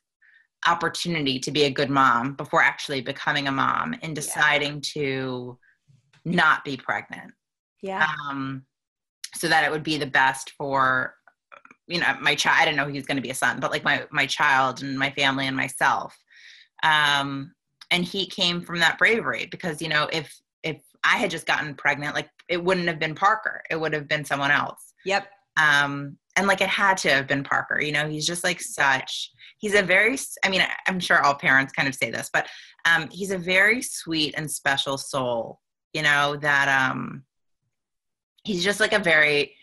opportunity 0.66 1.38
to 1.40 1.50
be 1.50 1.64
a 1.64 1.70
good 1.70 1.90
mom 1.90 2.34
before 2.34 2.62
actually 2.62 3.00
becoming 3.00 3.48
a 3.48 3.52
mom 3.52 3.94
and 4.02 4.14
deciding 4.14 4.74
yeah. 4.74 4.80
to 4.94 5.58
not 6.24 6.64
be 6.64 6.76
pregnant. 6.76 7.32
Yeah. 7.82 8.06
Um, 8.28 8.64
so 9.34 9.48
that 9.48 9.64
it 9.64 9.70
would 9.70 9.82
be 9.82 9.98
the 9.98 10.06
best 10.06 10.52
for, 10.56 11.14
you 11.88 11.98
know, 12.00 12.14
my 12.20 12.34
child. 12.34 12.58
I 12.60 12.64
didn't 12.64 12.76
know 12.76 12.86
he 12.86 12.98
was 12.98 13.06
going 13.06 13.16
to 13.16 13.22
be 13.22 13.30
a 13.30 13.34
son, 13.34 13.60
but 13.60 13.70
like 13.70 13.84
my 13.84 14.06
my 14.10 14.26
child 14.26 14.82
and 14.82 14.98
my 14.98 15.10
family 15.10 15.46
and 15.46 15.56
myself. 15.56 16.16
Um, 16.82 17.54
and 17.90 18.04
he 18.04 18.26
came 18.26 18.60
from 18.62 18.78
that 18.80 18.98
bravery 18.98 19.46
because 19.50 19.82
you 19.82 19.88
know 19.88 20.08
if 20.12 20.40
if 20.62 20.80
I 21.04 21.16
had 21.16 21.30
just 21.30 21.46
gotten 21.46 21.74
pregnant, 21.74 22.14
like 22.14 22.30
it 22.48 22.62
wouldn't 22.62 22.86
have 22.86 22.98
been 22.98 23.14
Parker. 23.14 23.62
It 23.70 23.80
would 23.80 23.92
have 23.92 24.08
been 24.08 24.24
someone 24.24 24.50
else. 24.50 24.94
Yep. 25.04 25.26
Um, 25.56 26.16
and 26.36 26.46
like 26.46 26.60
it 26.60 26.68
had 26.68 26.96
to 26.98 27.10
have 27.10 27.26
been 27.26 27.44
Parker. 27.44 27.80
You 27.80 27.92
know, 27.92 28.08
he's 28.08 28.26
just 28.26 28.44
like 28.44 28.60
such. 28.60 29.30
He's 29.58 29.74
a 29.74 29.82
very. 29.82 30.18
I 30.44 30.48
mean, 30.48 30.62
I'm 30.86 31.00
sure 31.00 31.22
all 31.22 31.34
parents 31.34 31.72
kind 31.72 31.88
of 31.88 31.94
say 31.94 32.10
this, 32.10 32.30
but 32.32 32.46
um, 32.84 33.08
he's 33.10 33.30
a 33.30 33.38
very 33.38 33.82
sweet 33.82 34.34
and 34.36 34.50
special 34.50 34.98
soul. 34.98 35.60
You 35.92 36.02
know 36.02 36.36
that 36.36 36.68
um, 36.68 37.24
he's 38.44 38.64
just 38.64 38.80
like 38.80 38.92
a 38.92 38.98
very 38.98 39.54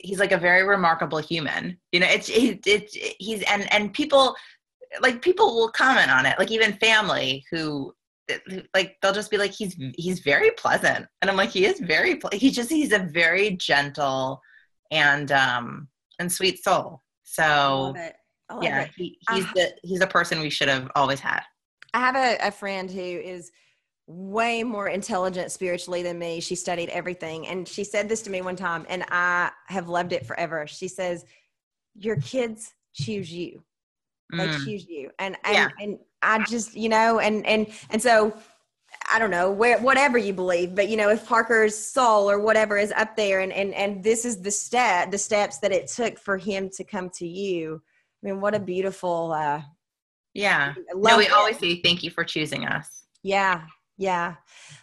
he's 0.00 0.18
like 0.18 0.32
a 0.32 0.38
very 0.38 0.64
remarkable 0.64 1.18
human. 1.18 1.78
You 1.92 2.00
know, 2.00 2.08
it's 2.08 2.28
it's, 2.28 2.66
it's 2.66 2.96
he's 3.18 3.42
and 3.42 3.70
and 3.72 3.92
people 3.92 4.34
like 5.00 5.22
people 5.22 5.54
will 5.54 5.70
comment 5.70 6.10
on 6.10 6.26
it, 6.26 6.38
like 6.38 6.50
even 6.50 6.72
family 6.74 7.44
who 7.50 7.94
like 8.72 8.96
they'll 9.00 9.12
just 9.12 9.30
be 9.30 9.36
like 9.36 9.52
he's 9.52 9.76
he's 9.96 10.20
very 10.20 10.50
pleasant 10.52 11.06
and 11.20 11.30
i'm 11.30 11.36
like 11.36 11.50
he 11.50 11.66
is 11.66 11.78
very 11.80 12.18
he 12.32 12.50
just 12.50 12.70
he's 12.70 12.92
a 12.92 12.98
very 12.98 13.50
gentle 13.50 14.40
and 14.90 15.30
um 15.30 15.88
and 16.18 16.30
sweet 16.30 16.62
soul. 16.62 17.02
So 17.22 17.94
yeah 18.60 18.86
he, 18.96 19.18
he's 19.30 19.46
the 19.54 19.72
he's 19.82 20.00
a 20.00 20.06
person 20.06 20.40
we 20.40 20.50
should 20.50 20.68
have 20.68 20.90
always 20.94 21.20
had. 21.20 21.42
I 21.92 21.98
have 22.00 22.16
a, 22.16 22.48
a 22.48 22.50
friend 22.50 22.90
who 22.90 23.00
is 23.00 23.52
way 24.06 24.62
more 24.62 24.88
intelligent 24.88 25.50
spiritually 25.50 26.02
than 26.02 26.18
me. 26.18 26.40
She 26.40 26.54
studied 26.54 26.90
everything 26.90 27.46
and 27.46 27.66
she 27.66 27.84
said 27.84 28.08
this 28.08 28.20
to 28.22 28.30
me 28.30 28.42
one 28.42 28.56
time 28.56 28.84
and 28.88 29.04
i 29.10 29.50
have 29.66 29.88
loved 29.88 30.12
it 30.12 30.26
forever. 30.26 30.66
She 30.66 30.88
says 30.88 31.24
your 31.94 32.16
kids 32.16 32.74
choose 32.92 33.32
you. 33.32 33.62
They 34.30 34.48
mm. 34.48 34.64
choose 34.64 34.86
you. 34.88 35.10
And 35.18 35.36
and, 35.44 35.54
yeah. 35.54 35.68
and 35.80 35.98
i 36.22 36.42
just 36.44 36.74
you 36.74 36.88
know 36.88 37.18
and 37.18 37.46
and 37.46 37.66
and 37.90 38.02
so 38.02 38.36
I 39.12 39.18
don't 39.18 39.30
know 39.30 39.50
where 39.50 39.78
whatever 39.78 40.18
you 40.18 40.32
believe, 40.32 40.74
but 40.74 40.88
you 40.88 40.96
know 40.96 41.10
if 41.10 41.26
Parker's 41.26 41.76
soul 41.76 42.30
or 42.30 42.38
whatever 42.40 42.76
is 42.78 42.92
up 42.92 43.16
there, 43.16 43.40
and 43.40 43.52
and 43.52 43.74
and 43.74 44.02
this 44.02 44.24
is 44.24 44.40
the 44.40 44.50
step, 44.50 45.10
the 45.10 45.18
steps 45.18 45.58
that 45.58 45.72
it 45.72 45.86
took 45.88 46.18
for 46.18 46.36
him 46.38 46.70
to 46.76 46.84
come 46.84 47.10
to 47.10 47.26
you. 47.26 47.82
I 48.22 48.26
mean, 48.26 48.40
what 48.40 48.54
a 48.54 48.60
beautiful. 48.60 49.32
uh 49.32 49.62
Yeah. 50.32 50.74
No, 50.94 51.18
we 51.18 51.26
it. 51.26 51.32
always 51.32 51.58
say 51.58 51.80
thank 51.82 52.02
you 52.02 52.10
for 52.10 52.24
choosing 52.24 52.66
us. 52.66 52.88
Yeah, 53.22 53.62
yeah. 53.96 54.34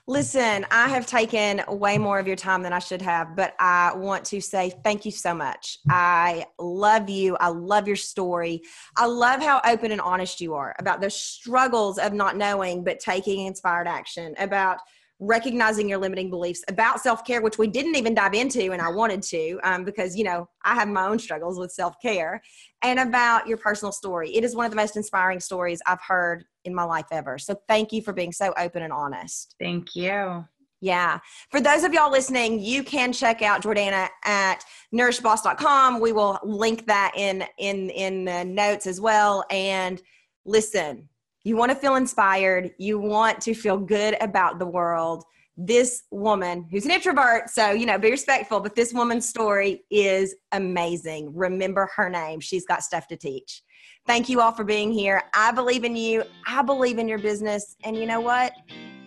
Listen, 0.08 0.66
I 0.72 0.88
have 0.88 1.06
taken 1.06 1.62
way 1.68 1.98
more 1.98 2.18
of 2.18 2.28
your 2.28 2.36
time 2.36 2.64
than 2.64 2.74
I 2.74 2.80
should 2.80 3.02
have, 3.02 3.36
but 3.36 3.54
I 3.60 3.94
want 3.94 4.26
to 4.26 4.40
say 4.40 4.74
thank 4.84 5.06
you 5.06 5.12
so 5.12 5.34
much. 5.34 5.80
I 5.90 6.46
love 6.60 7.10
you. 7.10 7.36
I 7.38 7.50
love 7.50 7.88
your 7.88 7.98
story. 7.98 8.62
I 8.98 9.06
love 9.06 9.42
how 9.42 9.62
open 9.66 9.92
and 9.92 10.02
honest 10.02 10.40
you 10.40 10.54
are 10.54 10.76
about 10.80 11.02
the 11.02 11.10
struggles 11.10 11.98
of 11.98 12.14
not 12.14 12.38
knowing, 12.38 12.84
but 12.84 13.00
taking 13.00 13.46
inspired 13.48 13.88
action, 13.88 14.34
about 14.38 14.80
recognizing 15.22 15.88
your 15.88 16.00
limiting 16.00 16.32
beliefs 16.32 16.64
about 16.68 17.00
self-care 17.00 17.44
which 17.44 17.60
we 17.60 17.68
didn't 17.68 17.96
even 17.96 18.16
dive 18.16 18.34
into 18.34 18.72
and 18.72 18.82
i 18.82 18.90
wanted 18.90 19.22
to 19.22 19.60
um, 19.64 19.86
because 19.86 20.16
you 20.16 20.24
know 20.24 20.50
i 20.66 20.74
have 20.74 20.88
my 20.88 21.06
own 21.06 21.20
struggles 21.20 21.60
with 21.60 21.72
self-care 21.72 22.42
and 22.82 23.00
about 23.00 23.48
your 23.48 23.58
personal 23.58 23.92
story 23.92 24.36
it 24.36 24.44
is 24.44 24.56
one 24.56 24.66
of 24.66 24.72
the 24.72 24.76
most 24.76 24.98
inspiring 24.98 25.40
stories 25.40 25.80
i've 25.86 26.02
heard 26.02 26.44
in 26.66 26.74
my 26.74 26.84
life 26.84 27.06
ever 27.12 27.38
so 27.38 27.56
thank 27.68 27.94
you 27.94 28.02
for 28.02 28.14
being 28.14 28.32
so 28.32 28.52
open 28.58 28.82
and 28.82 28.92
honest 28.92 29.56
thank 29.60 29.96
you 29.96 30.44
yeah. 30.84 31.20
For 31.52 31.62
those 31.62 31.84
of 31.84 31.94
y'all 31.94 32.12
listening, 32.12 32.60
you 32.60 32.84
can 32.84 33.14
check 33.14 33.44
out 33.44 33.62
Jordana 33.62 34.10
at 34.26 34.66
nourishboss.com. 34.92 36.00
We 36.00 36.12
will 36.12 36.40
link 36.44 36.88
that 36.88 37.12
in 37.16 37.46
in 37.60 37.92
in 37.92 38.26
the 38.26 38.44
notes 38.44 38.88
as 38.88 39.00
well. 39.00 39.46
And 39.52 40.02
listen, 40.44 41.08
you 41.44 41.56
want 41.58 41.72
to 41.72 41.76
feel 41.76 41.96
inspired, 41.96 42.72
you 42.78 43.00
want 43.00 43.42
to 43.42 43.54
feel 43.54 43.78
good 43.78 44.16
about 44.22 44.60
the 44.60 44.66
world. 44.66 45.24
This 45.58 46.04
woman, 46.12 46.68
who's 46.72 46.86
an 46.86 46.92
introvert, 46.92 47.50
so 47.50 47.72
you 47.72 47.86
know, 47.86 47.98
be 47.98 48.10
respectful, 48.10 48.62
but 48.62 48.76
this 48.76 48.94
woman's 48.94 49.28
story 49.28 49.84
is 49.92 50.36
amazing. 50.54 51.32
Remember 51.36 51.90
her 51.96 52.10
name. 52.10 52.40
She's 52.40 52.66
got 52.66 52.84
stuff 52.84 53.08
to 53.08 53.18
teach. 53.18 53.62
Thank 54.08 54.30
you 54.30 54.42
all 54.42 54.52
for 54.52 54.64
being 54.64 54.92
here. 54.92 55.22
I 55.36 55.52
believe 55.52 55.84
in 55.84 55.96
you. 55.96 56.24
I 56.48 56.62
believe 56.64 56.98
in 56.98 57.08
your 57.08 57.20
business. 57.20 57.76
And 57.84 57.96
you 57.96 58.06
know 58.06 58.22
what? 58.22 58.54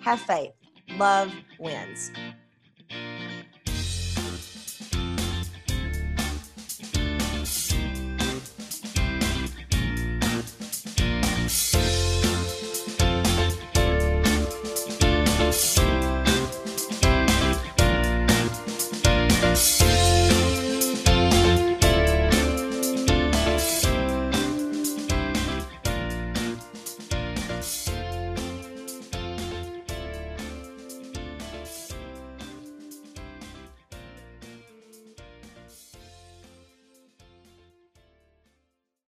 Have 0.02 0.20
faith. 0.20 0.52
Love 0.96 1.32
wins. 1.58 2.12